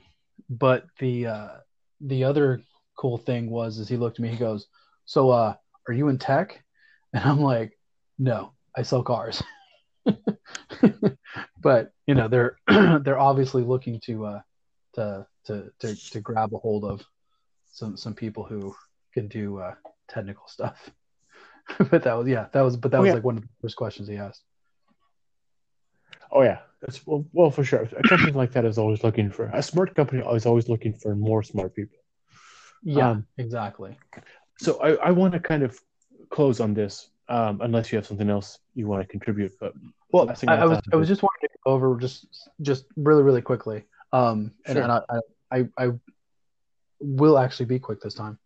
but 0.48 0.86
the 0.98 1.26
uh, 1.26 1.48
the 2.00 2.24
other 2.24 2.62
cool 2.96 3.18
thing 3.18 3.50
was 3.50 3.76
is 3.76 3.86
he 3.86 3.98
looked 3.98 4.18
at 4.18 4.22
me 4.22 4.30
he 4.30 4.36
goes 4.38 4.66
so 5.04 5.28
uh, 5.28 5.54
are 5.86 5.92
you 5.92 6.08
in 6.08 6.16
tech? 6.18 6.62
And 7.12 7.22
i'm 7.22 7.42
like 7.42 7.78
no 8.18 8.54
i 8.74 8.80
sell 8.80 9.02
cars. 9.02 9.42
But 11.62 11.92
you 12.06 12.14
know 12.14 12.28
they're 12.28 12.56
they're 12.66 13.18
obviously 13.18 13.62
looking 13.62 14.00
to 14.06 14.26
uh 14.26 14.40
to 14.94 15.26
to 15.46 15.70
to, 15.80 16.10
to 16.10 16.20
grab 16.20 16.52
a 16.54 16.58
hold 16.58 16.84
of 16.84 17.04
some 17.72 17.96
some 17.96 18.14
people 18.14 18.44
who 18.44 18.74
can 19.12 19.26
do 19.26 19.58
uh, 19.58 19.74
technical 20.08 20.46
stuff. 20.46 20.90
but 21.90 22.04
that 22.04 22.14
was 22.16 22.28
yeah, 22.28 22.46
that 22.52 22.60
was 22.60 22.76
but 22.76 22.92
that 22.92 22.98
oh, 22.98 23.00
was 23.00 23.08
yeah. 23.08 23.14
like 23.14 23.24
one 23.24 23.38
of 23.38 23.42
the 23.42 23.48
first 23.60 23.76
questions 23.76 24.06
he 24.06 24.16
asked. 24.16 24.42
Oh 26.30 26.42
yeah, 26.42 26.60
that's 26.80 27.04
well, 27.06 27.24
well 27.32 27.50
for 27.50 27.64
sure. 27.64 27.88
A 27.96 28.08
company 28.08 28.32
like 28.32 28.52
that 28.52 28.64
is 28.64 28.78
always 28.78 29.02
looking 29.02 29.30
for 29.30 29.46
a 29.46 29.62
smart 29.62 29.94
company 29.94 30.22
is 30.34 30.46
always 30.46 30.68
looking 30.68 30.92
for 30.92 31.16
more 31.16 31.42
smart 31.42 31.74
people. 31.74 31.98
Yeah, 32.82 33.10
um, 33.10 33.26
exactly. 33.38 33.98
So 34.58 34.80
I, 34.82 35.08
I 35.08 35.10
want 35.10 35.32
to 35.34 35.40
kind 35.40 35.62
of 35.62 35.78
close 36.30 36.60
on 36.60 36.74
this, 36.74 37.10
um, 37.28 37.60
unless 37.62 37.92
you 37.92 37.96
have 37.96 38.06
something 38.06 38.28
else 38.28 38.58
you 38.74 38.86
want 38.86 39.02
to 39.02 39.08
contribute. 39.08 39.52
But 39.60 39.72
well, 40.12 40.28
I, 40.48 40.54
I 40.56 40.64
was 40.66 40.80
I 40.92 40.96
was 40.96 41.08
just 41.08 41.22
wanting 41.22 41.48
to 41.48 41.58
go 41.64 41.72
over 41.72 41.96
just 41.98 42.50
just 42.60 42.86
really 42.96 43.22
really 43.22 43.42
quickly. 43.42 43.84
Um, 44.12 44.52
and, 44.66 44.76
sure. 44.76 44.82
and 44.82 44.92
I, 44.92 45.00
I 45.50 45.68
I 45.78 45.90
will 47.03 47.38
actually 47.38 47.66
be 47.66 47.78
quick 47.78 48.00
this 48.00 48.14
time, 48.14 48.38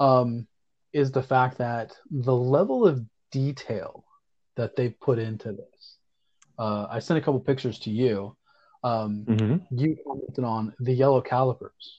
um, 0.00 0.46
is 0.92 1.10
the 1.10 1.22
fact 1.22 1.58
that 1.58 1.94
the 2.10 2.34
level 2.34 2.86
of 2.86 3.04
detail 3.30 4.04
that 4.56 4.76
they've 4.76 4.98
put 5.00 5.18
into 5.18 5.52
this. 5.52 5.96
Uh, 6.58 6.86
I 6.90 6.98
sent 6.98 7.18
a 7.18 7.22
couple 7.22 7.40
pictures 7.40 7.78
to 7.80 7.90
you. 7.90 8.36
Um, 8.84 9.24
mm-hmm. 9.26 9.78
You 9.78 9.96
commented 10.06 10.44
on 10.44 10.74
the 10.80 10.92
yellow 10.92 11.20
calipers. 11.20 11.98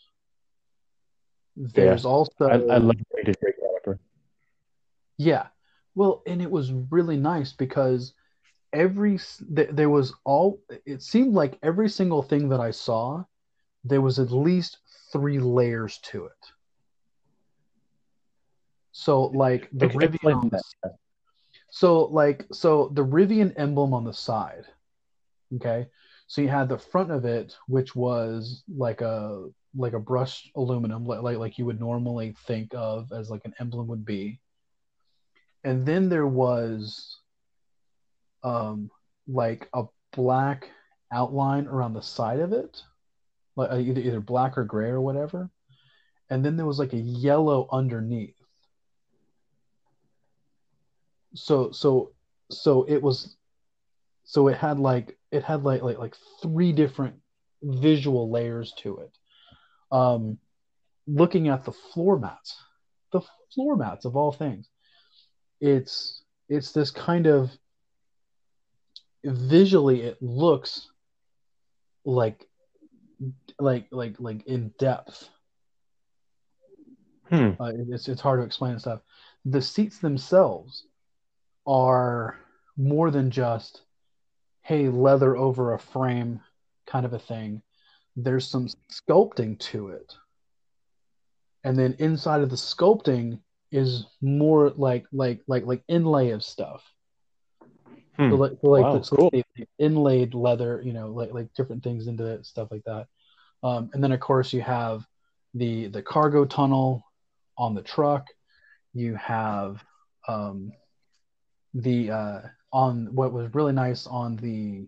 There's 1.56 2.04
yeah. 2.04 2.10
also 2.10 2.45
I, 2.45 2.54
I 2.54 2.78
love 2.78 2.95
the 3.24 3.36
caliper. 3.36 3.99
Yeah, 5.18 5.47
well, 5.95 6.24
and 6.26 6.41
it 6.41 6.49
was 6.49 6.72
really 6.72 7.18
nice 7.18 7.54
because 7.54 8.14
every 8.72 9.20
there 9.49 9.89
was 9.89 10.14
all. 10.24 10.60
It 10.86 11.01
seemed 11.01 11.34
like 11.34 11.60
every 11.62 11.89
single 11.89 12.24
thing 12.24 12.49
that 12.49 12.60
I 12.60 12.72
saw, 12.72 13.24
there 13.84 14.01
was 14.01 14.20
at 14.20 14.32
least 14.32 14.80
three 15.14 15.39
layers 15.39 15.99
to 15.99 16.26
it. 16.26 16.32
So 18.91 19.24
like 19.28 19.70
the 19.72 19.88
Rivian 19.88 20.51
the, 20.51 20.61
so 21.70 22.05
like 22.05 22.45
so 22.51 22.91
the 22.93 23.05
Rivian 23.05 23.53
emblem 23.55 23.93
on 23.93 24.03
the 24.03 24.14
side. 24.14 24.66
Okay. 25.55 25.88
So 26.28 26.41
you 26.41 26.49
had 26.49 26.68
the 26.68 26.78
front 26.78 27.11
of 27.11 27.26
it, 27.26 27.55
which 27.68 27.95
was 27.95 28.64
like 28.68 29.01
a 29.01 29.47
like 29.76 29.93
a 29.93 29.99
brushed 29.99 30.51
aluminum, 30.55 31.05
like 31.05 31.22
like, 31.22 31.38
like 31.38 31.57
you 31.57 31.66
would 31.66 31.80
normally 31.80 32.36
think 32.45 32.74
of 32.76 33.11
as 33.11 33.30
like 33.30 33.45
an 33.45 33.53
emblem 33.59 33.88
would 33.88 34.05
be. 34.05 34.39
And 35.64 35.86
then 35.86 36.09
there 36.09 36.28
was 36.28 37.20
um 38.43 38.91
like 39.28 39.70
a 39.74 39.86
black 40.11 40.70
outline 41.11 41.68
around 41.68 41.93
the 41.93 42.01
side 42.01 42.39
of 42.39 42.51
it 42.51 42.82
like 43.56 43.72
uh, 43.72 43.78
either 43.78 44.01
either 44.01 44.20
black 44.20 44.58
or 44.58 44.64
gray 44.64 44.89
or 44.89 45.01
whatever, 45.01 45.49
and 46.30 46.43
then 46.43 46.58
there 46.58 46.66
was 46.66 46.80
like 46.80 46.93
a 46.93 46.97
yellow 46.97 47.68
underneath. 47.72 48.36
So 51.36 51.72
so 51.72 52.12
so 52.51 52.84
it 52.88 53.01
was, 53.01 53.36
so 54.24 54.47
it 54.47 54.58
had 54.58 54.80
like 54.80 55.18
it 55.32 55.43
had 55.43 55.64
like 55.64 55.82
like 55.82 55.97
like 55.97 56.16
three 56.41 56.72
different 56.72 57.16
visual 57.62 58.30
layers 58.30 58.74
to 58.80 58.97
it. 58.97 59.12
Um, 59.91 60.38
looking 61.08 61.49
at 61.49 61.64
the 61.66 61.72
floor 61.72 62.20
mats, 62.20 62.56
the 63.12 63.22
floor 63.54 63.76
mats 63.76 64.06
of 64.06 64.16
all 64.16 64.32
things, 64.32 64.68
it's 65.62 66.24
it's 66.49 66.72
this 66.72 66.91
kind 66.91 67.28
of 67.28 67.51
visually 69.24 70.01
it 70.01 70.22
looks 70.22 70.89
like 72.06 72.47
like 73.60 73.88
like 73.91 74.16
like 74.20 74.45
in 74.45 74.74
depth. 74.80 75.30
Hmm. 77.30 77.51
Uh, 77.60 77.72
it's 77.89 78.08
it's 78.08 78.22
hard 78.22 78.39
to 78.39 78.45
explain 78.45 78.78
stuff. 78.80 79.01
The 79.45 79.62
seats 79.62 79.99
themselves 79.99 80.86
are 81.66 82.38
more 82.78 83.12
than 83.12 83.32
just 83.32 83.82
hey 84.62 84.89
leather 84.89 85.36
over 85.36 85.74
a 85.74 85.80
frame 85.80 86.41
kind 86.86 87.06
of 87.06 87.14
a 87.14 87.20
thing. 87.20 87.62
There's 88.16 88.47
some 88.47 88.68
sculpting 88.91 89.58
to 89.60 89.89
it, 89.89 90.14
and 91.64 91.78
then 91.78 91.95
inside 91.99 92.41
of 92.41 92.49
the 92.49 92.56
sculpting 92.56 93.39
is 93.72 94.06
more 94.22 94.70
like 94.70 95.06
like 95.12 95.41
like 95.47 95.66
like 95.66 95.84
inlay 95.88 96.30
of 96.30 96.43
stuff. 96.43 96.84
Hmm. 98.18 98.30
So 98.30 98.36
like, 98.36 98.51
so 98.62 98.68
like 98.70 98.84
wow, 98.84 98.97
the, 98.99 99.16
cool. 99.16 99.32
inlaid 99.80 100.36
leather, 100.36 100.82
you 100.86 100.93
know, 100.93 101.08
like 101.08 101.34
like 101.34 101.54
different 101.56 101.84
things 101.84 102.08
into 102.08 102.26
it, 102.26 102.45
stuff 102.45 102.70
like 102.70 102.84
that. 102.86 103.08
Um, 103.64 103.89
and 103.93 104.03
then 104.03 104.11
of 104.11 104.20
course 104.20 104.53
you 104.53 104.61
have 104.61 105.05
the 105.53 105.88
the 105.88 106.01
cargo 106.01 106.45
tunnel 106.45 107.03
on 107.57 107.74
the 107.74 107.82
truck. 107.82 108.28
You 108.93 109.16
have 109.16 109.84
um, 110.28 110.72
the 111.74 112.11
uh, 112.11 112.41
on 112.72 113.14
what 113.14 113.34
was 113.34 113.53
really 113.53 113.74
nice 113.74 114.05
on 114.07 114.36
the 114.38 114.88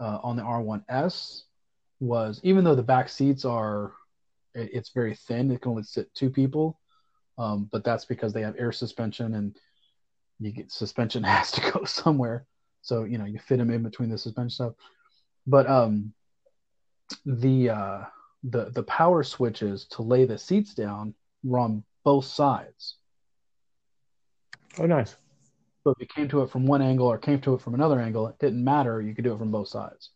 uh, 0.00 0.18
on 0.22 0.36
the 0.36 0.42
R1S 0.42 1.42
was 2.00 2.40
even 2.42 2.64
though 2.64 2.74
the 2.74 2.82
back 2.82 3.08
seats 3.08 3.44
are 3.44 3.92
it, 4.54 4.70
it's 4.72 4.90
very 4.90 5.14
thin, 5.14 5.50
it 5.50 5.62
can 5.62 5.70
only 5.70 5.82
sit 5.84 6.12
two 6.14 6.30
people, 6.30 6.78
um, 7.38 7.68
but 7.72 7.84
that's 7.84 8.04
because 8.04 8.32
they 8.32 8.42
have 8.42 8.56
air 8.58 8.72
suspension 8.72 9.34
and 9.34 9.56
you 10.40 10.50
get 10.50 10.72
suspension 10.72 11.22
has 11.24 11.52
to 11.52 11.72
go 11.72 11.84
somewhere, 11.84 12.46
so 12.82 13.04
you 13.04 13.18
know 13.18 13.24
you 13.24 13.38
fit 13.38 13.58
them 13.58 13.70
in 13.70 13.82
between 13.82 14.10
the 14.10 14.18
suspension 14.18 14.50
stuff. 14.50 14.74
But 15.46 15.68
um, 15.68 16.12
the 17.24 17.70
uh, 17.70 18.00
the 18.44 18.70
the 18.70 18.82
power 18.82 19.22
switches 19.22 19.86
to 19.86 20.02
lay 20.02 20.24
the 20.24 20.38
seats 20.38 20.74
down 20.74 21.14
were 21.42 21.58
on 21.58 21.84
both 22.04 22.26
sides. 22.26 22.96
Oh, 24.78 24.86
nice. 24.86 25.16
So 25.82 25.90
if 25.90 25.98
you 26.00 26.06
came 26.06 26.28
to 26.28 26.42
it 26.42 26.50
from 26.50 26.66
one 26.66 26.82
angle 26.82 27.06
or 27.06 27.18
came 27.18 27.40
to 27.42 27.54
it 27.54 27.60
from 27.60 27.74
another 27.74 28.00
angle, 28.00 28.26
it 28.28 28.38
didn't 28.38 28.62
matter. 28.62 29.00
You 29.00 29.14
could 29.14 29.24
do 29.24 29.34
it 29.34 29.38
from 29.38 29.50
both 29.50 29.68
sides. 29.68 30.10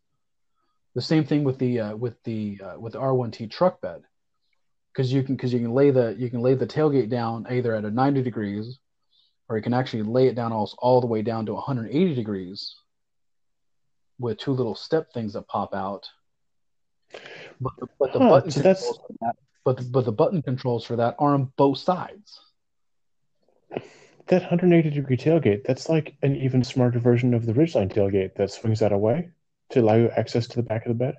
The 0.94 1.02
same 1.02 1.24
thing 1.24 1.44
with 1.44 1.58
the 1.58 1.80
uh, 1.80 1.96
with 1.96 2.22
the 2.24 2.60
uh, 2.64 2.80
with 2.80 2.94
the 2.94 3.00
R1T 3.00 3.50
truck 3.50 3.80
bed, 3.80 4.02
because 4.92 5.12
you 5.12 5.22
can 5.22 5.36
because 5.36 5.52
you 5.52 5.60
can 5.60 5.72
lay 5.72 5.90
the 5.90 6.16
you 6.18 6.30
can 6.30 6.40
lay 6.40 6.54
the 6.54 6.66
tailgate 6.66 7.10
down 7.10 7.46
either 7.50 7.74
at 7.74 7.84
a 7.84 7.90
90 7.90 8.22
degrees, 8.22 8.78
or 9.48 9.56
you 9.56 9.62
can 9.62 9.74
actually 9.74 10.02
lay 10.02 10.26
it 10.26 10.34
down 10.34 10.52
all, 10.52 10.72
all 10.78 11.00
the 11.00 11.06
way 11.06 11.22
down 11.22 11.46
to 11.46 11.54
180 11.54 12.14
degrees, 12.14 12.74
with 14.18 14.38
two 14.38 14.52
little 14.52 14.74
step 14.74 15.12
things 15.12 15.34
that 15.34 15.46
pop 15.46 15.74
out 15.74 16.08
but 17.60 17.72
the, 17.78 17.88
but 17.98 18.12
the 18.12 18.18
huh, 18.18 18.28
button 18.28 18.50
so 18.50 18.62
controls 18.62 18.98
for 18.98 19.14
that, 19.20 19.36
but 19.64 19.76
the, 19.76 19.84
but 19.84 20.04
the 20.04 20.12
button 20.12 20.42
controls 20.42 20.84
for 20.84 20.96
that 20.96 21.16
are 21.18 21.34
on 21.34 21.52
both 21.56 21.78
sides. 21.78 22.40
That 24.28 24.42
180 24.42 24.90
degree 24.90 25.16
tailgate, 25.16 25.64
that's 25.64 25.88
like 25.88 26.14
an 26.22 26.36
even 26.36 26.62
smarter 26.62 26.98
version 26.98 27.32
of 27.32 27.46
the 27.46 27.54
Ridgeline 27.54 27.92
tailgate 27.92 28.34
that 28.36 28.50
swings 28.50 28.80
that 28.80 28.92
away 28.92 29.30
to 29.70 29.80
allow 29.80 29.94
you 29.94 30.10
access 30.10 30.46
to 30.48 30.56
the 30.56 30.62
back 30.62 30.84
of 30.84 30.90
the 30.90 30.94
bed. 30.94 31.14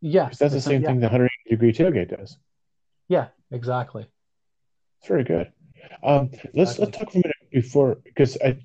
Yeah, 0.00 0.30
that's 0.38 0.52
the 0.52 0.60
same 0.60 0.82
yeah. 0.82 0.88
thing 0.88 1.00
the 1.00 1.06
180 1.06 1.32
degree 1.48 1.72
tailgate 1.72 2.16
does. 2.16 2.36
Yeah, 3.08 3.28
exactly. 3.50 4.06
It's 5.00 5.08
very 5.08 5.24
good. 5.24 5.50
Um, 6.02 6.30
let's 6.52 6.78
let's 6.78 6.96
talk 6.96 7.10
for 7.10 7.18
a 7.18 7.22
minute 7.22 7.50
before 7.50 7.96
because 8.04 8.36
I 8.44 8.58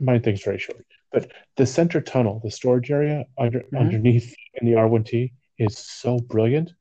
my 0.00 0.18
thing's 0.18 0.42
very 0.42 0.58
short. 0.58 0.84
But 1.12 1.30
the 1.56 1.66
center 1.66 2.00
tunnel, 2.00 2.40
the 2.42 2.50
storage 2.50 2.90
area 2.90 3.24
under, 3.38 3.60
mm-hmm. 3.60 3.76
underneath 3.76 4.34
in 4.54 4.66
the 4.66 4.76
R1T, 4.76 5.32
is 5.58 5.76
so 5.78 6.18
brilliant. 6.18 6.72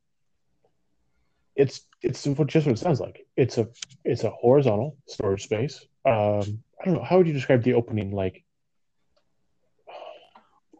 It's 1.55 1.82
it's 2.01 2.23
just 2.23 2.38
what 2.38 2.55
it 2.55 2.78
sounds 2.78 2.99
like. 2.99 3.25
It's 3.36 3.57
a 3.57 3.67
it's 4.03 4.23
a 4.23 4.30
horizontal 4.30 4.97
storage 5.07 5.43
space. 5.43 5.84
Um, 6.05 6.63
I 6.80 6.86
don't 6.86 6.93
know 6.93 7.03
how 7.03 7.17
would 7.17 7.28
you 7.28 7.34
describe 7.34 7.63
the 7.63 7.73
opening 7.73 8.11
like 8.11 8.45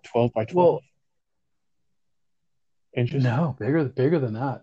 twelve 0.04 0.32
by 0.34 0.46
twelve 0.46 0.76
Well, 0.76 0.82
inches. 2.96 3.24
no, 3.24 3.56
bigger 3.60 3.86
bigger 3.86 4.20
than 4.20 4.36
that. 4.36 4.62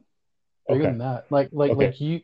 Bigger 0.69 0.83
Okay. 0.83 0.91
than 0.91 0.99
that. 0.99 1.27
Like 1.31 1.49
like 1.53 1.73
Okay. 1.73 1.87
like 1.87 2.01
you 2.01 2.21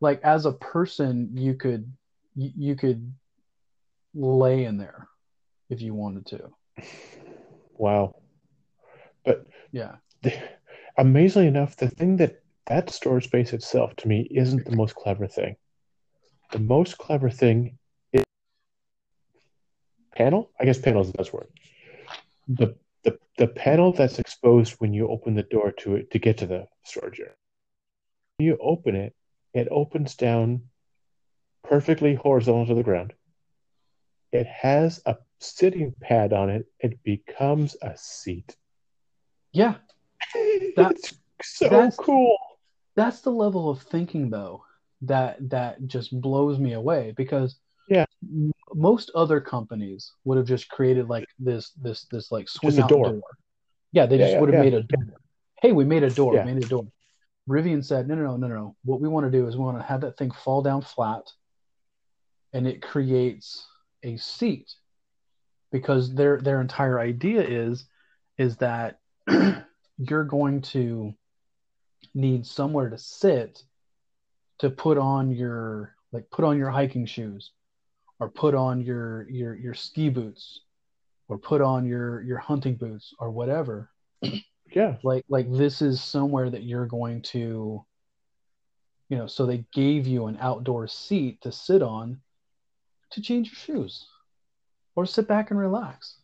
like 0.00 0.20
as 0.22 0.44
a 0.44 0.52
person 0.52 1.30
you 1.34 1.54
could 1.54 1.90
you, 2.36 2.50
you 2.54 2.76
could 2.76 3.14
lay 4.14 4.64
in 4.64 4.76
there 4.76 5.08
if 5.70 5.80
you 5.80 5.94
wanted 5.94 6.26
to. 6.26 6.50
Wow. 7.78 8.14
But 9.24 9.46
Yeah. 9.70 9.96
amazingly 10.98 11.48
enough, 11.48 11.76
the 11.76 11.88
thing 11.88 12.16
that 12.16 12.42
that 12.66 12.90
storage 12.90 13.24
space 13.24 13.52
itself 13.52 13.94
to 13.96 14.08
me 14.08 14.28
isn't 14.30 14.64
the 14.64 14.76
most 14.76 14.94
clever 14.94 15.26
thing. 15.26 15.56
The 16.52 16.58
most 16.58 16.98
clever 16.98 17.30
thing 17.30 17.78
is 18.12 18.24
panel. 20.14 20.50
I 20.60 20.64
guess 20.64 20.78
panel 20.78 21.02
is 21.02 21.10
the 21.10 21.18
best 21.18 21.32
word. 21.32 21.48
The 22.48 22.76
the 23.04 23.18
the 23.38 23.48
panel 23.48 23.92
that's 23.92 24.18
exposed 24.18 24.74
when 24.74 24.92
you 24.92 25.08
open 25.08 25.34
the 25.34 25.42
door 25.42 25.72
to 25.78 25.96
it 25.96 26.10
to 26.12 26.18
get 26.18 26.38
to 26.38 26.46
the 26.46 26.66
storage 26.84 27.20
area. 27.20 27.34
When 28.36 28.46
you 28.46 28.58
open 28.60 28.94
it, 28.94 29.14
it 29.54 29.68
opens 29.70 30.14
down 30.14 30.62
perfectly 31.64 32.14
horizontal 32.14 32.66
to 32.66 32.74
the 32.74 32.82
ground. 32.82 33.12
It 34.32 34.46
has 34.46 35.00
a 35.04 35.16
sitting 35.40 35.94
pad 36.00 36.32
on 36.32 36.48
it. 36.50 36.66
It 36.80 37.02
becomes 37.02 37.76
a 37.82 37.96
seat. 37.96 38.56
Yeah. 39.52 39.76
That- 40.34 40.72
That's 40.76 41.14
so 41.42 41.68
that's- 41.68 41.96
cool. 41.96 42.36
That's 42.94 43.20
the 43.22 43.30
level 43.30 43.70
of 43.70 43.80
thinking 43.82 44.28
though 44.28 44.64
that 45.02 45.36
that 45.50 45.86
just 45.86 46.20
blows 46.20 46.58
me 46.58 46.74
away 46.74 47.12
because 47.16 47.58
Yeah. 47.88 48.04
most 48.74 49.10
other 49.14 49.40
companies 49.40 50.12
would 50.24 50.36
have 50.38 50.46
just 50.46 50.68
created 50.68 51.08
like 51.08 51.26
this 51.38 51.70
this 51.82 52.04
this 52.10 52.30
like 52.30 52.48
swing 52.48 52.78
out 52.78 52.88
door. 52.90 53.08
door. 53.10 53.22
Yeah, 53.92 54.06
they 54.06 54.16
Yeah, 54.18 54.24
just 54.24 54.32
yeah, 54.34 54.40
would 54.40 54.48
have 54.54 54.64
yeah. 54.64 54.70
made 54.70 54.74
a 54.78 54.82
door. 54.82 55.04
Hey, 55.62 55.72
we 55.72 55.84
made 55.84 56.02
a 56.02 56.10
door. 56.10 56.34
Yeah. 56.34 56.44
Made 56.44 56.62
a 56.62 56.68
door. 56.68 56.86
Rivian 57.48 57.84
said, 57.84 58.06
no, 58.08 58.14
no, 58.14 58.36
no, 58.36 58.36
no, 58.36 58.54
no. 58.54 58.76
What 58.84 59.00
we 59.00 59.08
want 59.08 59.26
to 59.26 59.30
do 59.30 59.48
is 59.48 59.56
we 59.56 59.64
want 59.64 59.78
to 59.78 59.82
have 59.84 60.02
that 60.02 60.16
thing 60.16 60.30
fall 60.30 60.62
down 60.62 60.82
flat, 60.82 61.22
and 62.52 62.66
it 62.68 62.82
creates 62.82 63.66
a 64.04 64.16
seat, 64.18 64.70
because 65.72 66.14
their 66.14 66.38
their 66.40 66.60
entire 66.60 67.00
idea 67.00 67.42
is 67.42 67.86
is 68.38 68.56
that 68.58 68.98
you're 70.08 70.24
going 70.24 70.62
to 70.62 71.14
need 72.14 72.46
somewhere 72.46 72.90
to 72.90 72.98
sit 72.98 73.62
to 74.58 74.70
put 74.70 74.98
on 74.98 75.30
your 75.30 75.94
like 76.12 76.28
put 76.30 76.44
on 76.44 76.58
your 76.58 76.70
hiking 76.70 77.06
shoes 77.06 77.52
or 78.20 78.28
put 78.28 78.54
on 78.54 78.80
your 78.80 79.28
your 79.28 79.54
your 79.54 79.74
ski 79.74 80.08
boots 80.08 80.60
or 81.28 81.38
put 81.38 81.60
on 81.60 81.86
your 81.86 82.22
your 82.22 82.38
hunting 82.38 82.74
boots 82.74 83.14
or 83.18 83.30
whatever 83.30 83.90
Yeah. 84.74 84.96
like 85.02 85.24
like 85.28 85.52
this 85.52 85.82
is 85.82 86.02
somewhere 86.02 86.48
that 86.48 86.62
you're 86.62 86.86
going 86.86 87.20
to 87.22 87.84
you 89.10 89.18
know 89.18 89.26
so 89.26 89.44
they 89.44 89.64
gave 89.72 90.06
you 90.06 90.26
an 90.26 90.38
outdoor 90.40 90.88
seat 90.88 91.42
to 91.42 91.52
sit 91.52 91.82
on 91.82 92.20
to 93.10 93.20
change 93.20 93.50
your 93.50 93.56
shoes 93.56 94.06
or 94.96 95.04
sit 95.04 95.28
back 95.28 95.50
and 95.50 95.60
relax 95.60 96.16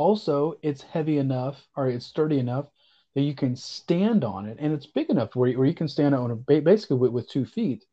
also 0.00 0.54
it's 0.62 0.80
heavy 0.80 1.18
enough 1.18 1.68
or 1.76 1.88
it's 1.88 2.06
sturdy 2.06 2.38
enough 2.38 2.66
that 3.14 3.20
you 3.20 3.34
can 3.34 3.54
stand 3.54 4.24
on 4.24 4.46
it 4.46 4.56
and 4.58 4.72
it's 4.72 4.86
big 4.86 5.10
enough 5.10 5.36
where, 5.36 5.52
where 5.58 5.66
you 5.66 5.74
can 5.74 5.88
stand 5.88 6.14
on 6.14 6.30
it 6.30 6.64
basically 6.64 6.96
with, 6.96 7.12
with 7.12 7.28
two 7.28 7.44
feet 7.44 7.84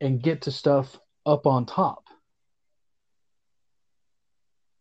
and 0.00 0.20
get 0.20 0.42
to 0.42 0.50
stuff 0.50 0.98
up 1.24 1.46
on 1.46 1.66
top. 1.66 2.02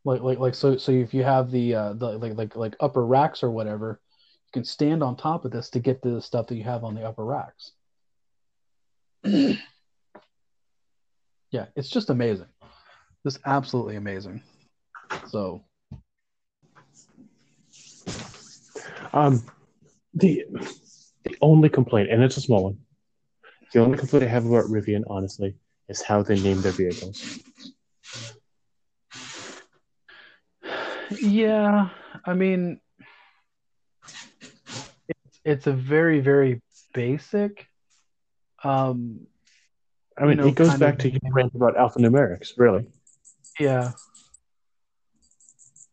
Like 0.06 0.22
like 0.22 0.40
like 0.40 0.56
so 0.56 0.76
so 0.78 0.92
if 0.92 1.14
you 1.14 1.24
have 1.24 1.52
the 1.52 1.76
uh 1.76 1.94
the 1.94 2.18
like 2.18 2.36
like 2.36 2.56
like 2.56 2.76
upper 2.80 3.06
racks 3.06 3.44
or 3.44 3.52
whatever 3.52 4.02
you 4.48 4.52
can 4.54 4.66
stand 4.66 5.04
on 5.04 5.16
top 5.16 5.46
of 5.46 5.52
this 5.52 5.70
to 5.70 5.80
get 5.80 6.02
to 6.02 6.10
the 6.10 6.22
stuff 6.22 6.48
that 6.48 6.56
you 6.56 6.64
have 6.64 6.84
on 6.84 6.96
the 6.96 7.04
upper 7.04 7.24
racks. 7.24 7.74
Yeah 11.52 11.68
it's 11.76 11.90
just 11.90 12.10
amazing. 12.10 12.48
Just 13.24 13.38
absolutely 13.46 13.98
amazing. 13.98 14.42
So 15.28 15.64
Um, 19.14 19.44
the 20.14 20.46
the 21.24 21.36
only 21.42 21.70
complaint, 21.70 22.10
and 22.12 22.22
it's 22.24 22.38
a 22.38 22.42
small 22.42 22.64
one, 22.66 22.78
the 23.72 23.80
only 23.80 23.98
complaint 23.98 24.26
I 24.26 24.28
have 24.28 24.46
about 24.46 24.66
Rivian, 24.66 25.04
honestly, 25.08 25.56
is 25.88 26.02
how 26.02 26.24
they 26.24 26.40
name 26.42 26.62
their 26.62 26.72
vehicles. 26.72 27.40
yeah 31.22 31.90
i 32.26 32.34
mean 32.34 32.80
it's 35.08 35.40
it's 35.46 35.68
a 35.68 35.72
very 35.72 36.20
very 36.22 36.62
basic 36.94 37.68
um 38.64 39.20
I 40.18 40.22
mean, 40.26 40.32
You 40.32 40.36
know, 40.44 40.48
it 40.48 40.56
goes 40.56 40.78
back 40.78 40.94
of- 40.96 41.00
to 41.00 41.10
your 41.10 41.20
rant 41.32 41.56
about 41.56 41.76
alphanumerics, 41.76 42.52
really. 42.58 42.86
Yeah. 43.60 43.94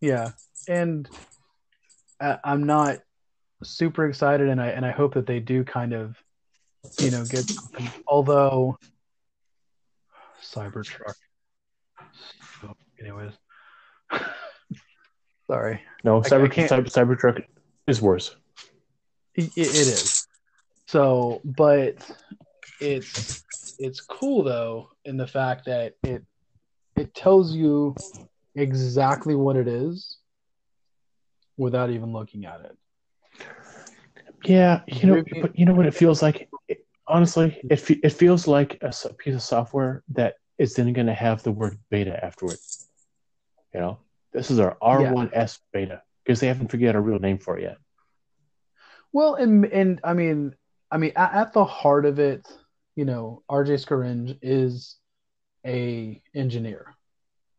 Yeah. 0.03 0.33
And 0.69 1.09
I, 2.21 2.39
I'm 2.45 2.65
not 2.65 2.99
super 3.63 4.07
excited 4.07 4.49
and 4.49 4.61
I 4.61 4.69
and 4.69 4.85
I 4.87 4.91
hope 4.91 5.15
that 5.15 5.27
they 5.27 5.41
do 5.41 5.65
kind 5.65 5.93
of 5.93 6.17
you 6.99 7.11
know 7.11 7.25
get 7.25 7.49
something. 7.49 7.89
Although 8.07 8.79
Cybertruck. 10.43 11.15
So, 12.61 12.75
anyways. 13.01 13.33
Sorry. 15.47 15.81
No, 16.05 16.21
Cyber, 16.21 16.51
can't- 16.51 16.71
Cyber, 16.71 16.87
Cybertruck 16.91 17.45
is 17.87 18.01
worse. 18.01 18.37
It, 19.35 19.51
it 19.57 19.75
is. 19.75 20.27
So, 20.87 21.41
but 21.45 21.97
it's 22.81 23.45
it's 23.79 24.01
cool 24.01 24.43
though 24.43 24.89
in 25.05 25.17
the 25.17 25.27
fact 25.27 25.67
that 25.67 25.95
it 26.03 26.25
it 26.97 27.15
tells 27.15 27.55
you 27.55 27.95
exactly 28.55 29.35
what 29.35 29.57
it 29.57 29.69
is 29.69 30.19
without 31.57 31.91
even 31.91 32.13
looking 32.13 32.45
at 32.47 32.61
it. 32.63 32.77
Yeah, 34.45 34.83
you 34.87 35.07
know, 35.07 35.23
but 35.41 35.59
you 35.59 35.67
know 35.67 35.75
what 35.75 35.87
it 35.87 35.95
feels 35.95 36.23
like. 36.23 36.49
It, 36.69 36.87
honestly, 37.07 37.61
it 37.69 37.77
fe- 37.77 38.01
it 38.03 38.11
feels 38.11 38.47
like 38.47 38.79
a 38.83 38.93
piece 39.15 39.35
of 39.35 39.43
software 39.43 40.03
that 40.11 40.35
is 40.59 40.75
then 40.75 40.93
going 40.93 41.07
to 41.07 41.15
have 41.15 41.43
the 41.43 41.53
word 41.53 41.79
beta 41.91 42.23
after 42.25 42.53
it. 42.53 42.61
You 43.75 43.81
know, 43.81 43.99
this 44.33 44.51
is 44.51 44.59
our 44.59 44.77
R1S 44.83 45.59
beta 45.73 46.03
because 46.25 46.41
they 46.41 46.47
haven't 46.47 46.71
figured 46.71 46.91
out 46.91 46.97
a 46.97 47.01
real 47.01 47.19
name 47.19 47.39
for 47.39 47.59
it 47.59 47.63
yet. 47.63 47.79
Well, 49.13 49.35
and 49.35 49.67
and 49.67 50.01
I 50.05 50.15
mean, 50.15 50.55
I 50.91 50.97
mean, 50.99 51.13
at, 51.17 51.35
at 51.35 51.53
the 51.53 51.65
heart 51.65 52.07
of 52.07 52.19
it, 52.19 52.47
you 52.97 53.05
know, 53.05 53.43
RJ 53.51 53.85
Scaringe 53.85 54.39
is 54.43 54.97
a 55.67 56.23
engineer. 56.35 56.95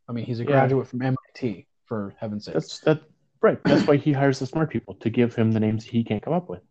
I 0.08 0.14
mean, 0.14 0.26
he's 0.26 0.40
a 0.40 0.44
Yeah. 0.44 0.50
graduate 0.50 0.88
from 0.88 1.02
MIT, 1.02 1.68
for 1.86 2.14
heaven's 2.18 2.46
sake. 2.46 2.56
That's 2.56 2.80
that 2.80 3.02
right. 3.42 3.64
That's 3.64 3.86
why 3.86 3.98
he 3.98 4.14
hires 4.14 4.40
the 4.40 4.48
smart 4.48 4.70
people 4.70 4.96
to 4.96 5.10
give 5.10 5.36
him 5.36 5.52
the 5.52 5.60
names 5.60 5.84
he 5.84 6.04
can't 6.04 6.24
come 6.24 6.34
up 6.34 6.50
with. 6.50 6.62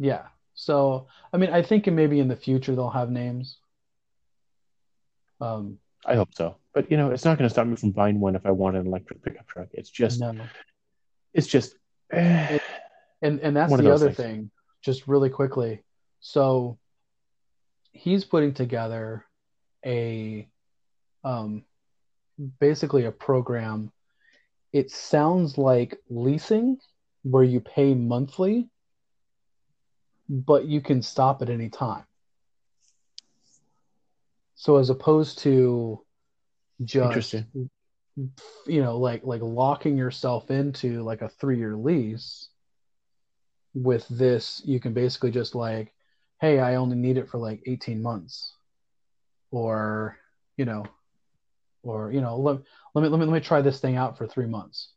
Yeah. 0.00 0.22
So, 0.54 1.06
I 1.32 1.36
mean, 1.36 1.50
I 1.50 1.62
think 1.62 1.86
maybe 1.86 2.18
in 2.18 2.26
the 2.26 2.34
future 2.34 2.74
they'll 2.74 2.90
have 2.90 3.10
names. 3.10 3.58
Um, 5.40 5.78
I 6.04 6.16
hope 6.16 6.30
so. 6.34 6.56
But 6.74 6.90
you 6.90 6.96
know, 6.96 7.10
it's 7.10 7.24
not 7.24 7.38
going 7.38 7.48
to 7.48 7.52
stop 7.52 7.66
me 7.66 7.76
from 7.76 7.90
buying 7.90 8.18
one 8.18 8.34
if 8.34 8.46
I 8.46 8.50
want 8.50 8.76
an 8.76 8.86
electric 8.86 9.22
pickup 9.22 9.46
truck. 9.46 9.68
It's 9.72 9.90
just, 9.90 10.20
no. 10.20 10.34
it's 11.34 11.46
just. 11.46 11.74
eh. 12.12 12.58
And 13.22 13.40
and 13.40 13.54
that's 13.54 13.76
the 13.76 13.92
other 13.92 14.06
things. 14.06 14.16
thing, 14.16 14.50
just 14.82 15.06
really 15.06 15.28
quickly. 15.28 15.82
So 16.20 16.78
he's 17.92 18.24
putting 18.24 18.54
together 18.54 19.26
a 19.84 20.48
um 21.22 21.64
basically 22.58 23.04
a 23.04 23.12
program. 23.12 23.92
It 24.72 24.90
sounds 24.90 25.58
like 25.58 25.98
leasing 26.08 26.78
where 27.22 27.44
you 27.44 27.60
pay 27.60 27.92
monthly, 27.92 28.70
but 30.30 30.64
you 30.64 30.80
can 30.80 31.02
stop 31.02 31.42
at 31.42 31.50
any 31.50 31.68
time. 31.68 32.04
So 34.54 34.76
as 34.76 34.88
opposed 34.90 35.40
to 35.40 36.04
just 36.84 37.34
you 38.66 38.82
know 38.82 38.98
like 38.98 39.22
like 39.24 39.42
locking 39.42 39.96
yourself 39.98 40.50
into 40.50 41.02
like 41.02 41.22
a 41.22 41.28
three 41.28 41.58
year 41.58 41.76
lease 41.76 42.48
with 43.74 44.06
this 44.08 44.62
you 44.64 44.80
can 44.80 44.92
basically 44.92 45.30
just 45.30 45.54
like 45.54 45.92
hey 46.40 46.58
i 46.58 46.74
only 46.74 46.96
need 46.96 47.16
it 47.16 47.28
for 47.28 47.38
like 47.38 47.62
18 47.66 48.02
months 48.02 48.54
or 49.50 50.18
you 50.56 50.64
know 50.64 50.84
or 51.82 52.12
you 52.12 52.20
know 52.20 52.36
let, 52.36 52.58
let 52.94 53.02
me 53.02 53.08
let 53.08 53.20
me 53.20 53.26
let 53.26 53.32
me 53.32 53.40
try 53.40 53.62
this 53.62 53.80
thing 53.80 53.96
out 53.96 54.18
for 54.18 54.26
three 54.26 54.46
months 54.46 54.92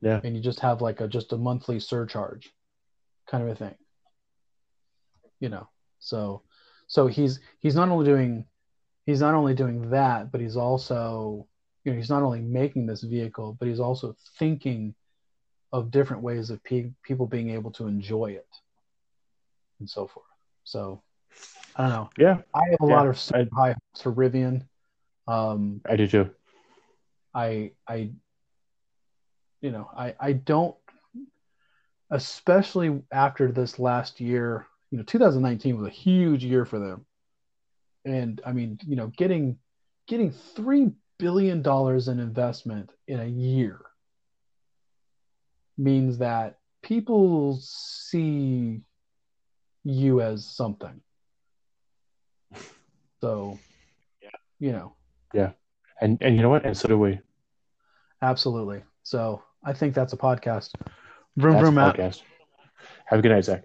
Yeah. 0.00 0.20
and 0.22 0.36
you 0.36 0.42
just 0.42 0.60
have 0.60 0.80
like 0.82 1.00
a 1.00 1.08
just 1.08 1.32
a 1.32 1.36
monthly 1.36 1.80
surcharge 1.80 2.52
kind 3.28 3.42
of 3.42 3.50
a 3.50 3.54
thing 3.54 3.74
you 5.42 5.50
know. 5.50 5.68
So 5.98 6.42
so 6.86 7.06
he's 7.08 7.40
he's 7.60 7.74
not 7.74 7.90
only 7.90 8.06
doing 8.06 8.46
he's 9.06 9.20
not 9.20 9.34
only 9.34 9.54
doing 9.54 9.90
that, 9.90 10.32
but 10.32 10.40
he's 10.40 10.56
also 10.56 11.46
you 11.84 11.92
know 11.92 11.98
he's 11.98 12.10
not 12.10 12.22
only 12.22 12.40
making 12.40 12.86
this 12.86 13.02
vehicle, 13.02 13.56
but 13.58 13.68
he's 13.68 13.80
also 13.80 14.16
thinking 14.38 14.94
of 15.72 15.90
different 15.90 16.22
ways 16.22 16.50
of 16.50 16.62
pe- 16.64 16.92
people 17.02 17.26
being 17.26 17.50
able 17.50 17.72
to 17.72 17.88
enjoy 17.88 18.30
it 18.32 18.48
and 19.80 19.90
so 19.90 20.06
forth. 20.06 20.26
So 20.64 21.02
I 21.76 21.82
don't 21.82 21.90
know. 21.90 22.10
Yeah, 22.18 22.38
I 22.54 22.62
have 22.70 22.80
a 22.80 22.86
Yeah, 22.86 22.94
lot 22.94 23.06
of 23.08 23.18
I- 23.34 23.48
high 23.54 23.74
hopes 23.74 24.02
for 24.02 24.12
Rivian. 24.12 24.66
Um, 25.26 25.80
I 25.88 25.96
do 25.96 26.06
too. 26.06 26.30
I 27.34 27.72
I 27.88 28.12
you 29.60 29.70
know 29.70 29.90
I 29.96 30.14
I 30.20 30.32
don't 30.32 30.76
especially 32.10 33.02
after 33.10 33.50
this 33.50 33.78
last 33.78 34.20
year 34.20 34.66
you 34.92 34.98
know 34.98 35.04
2019 35.04 35.76
was 35.78 35.88
a 35.88 35.90
huge 35.90 36.44
year 36.44 36.64
for 36.64 36.78
them 36.78 37.06
and 38.04 38.40
I 38.46 38.52
mean 38.52 38.78
you 38.86 38.94
know 38.94 39.08
getting 39.08 39.58
getting 40.06 40.30
three 40.30 40.92
billion 41.18 41.62
dollars 41.62 42.08
in 42.08 42.20
investment 42.20 42.90
in 43.08 43.20
a 43.20 43.26
year 43.26 43.80
means 45.78 46.18
that 46.18 46.58
people 46.82 47.58
see 47.62 48.82
you 49.84 50.20
as 50.20 50.44
something 50.46 51.00
so 53.20 53.58
yeah 54.22 54.28
you 54.60 54.72
know 54.72 54.94
yeah 55.34 55.52
And 56.02 56.18
and 56.20 56.36
you 56.36 56.42
know 56.42 56.50
what? 56.50 56.66
And 56.66 56.76
so 56.76 56.88
do 56.88 56.98
we. 56.98 57.20
Absolutely. 58.22 58.82
So 59.04 59.42
I 59.64 59.72
think 59.72 59.94
that's 59.94 60.12
a 60.12 60.16
podcast. 60.16 60.70
Vroom 61.36 61.54
That's 61.54 61.62
vroom 61.62 61.78
out. 61.78 61.96
podcast. 61.96 62.22
Have 63.06 63.20
a 63.20 63.22
good 63.22 63.30
night, 63.30 63.44
Zach. 63.44 63.62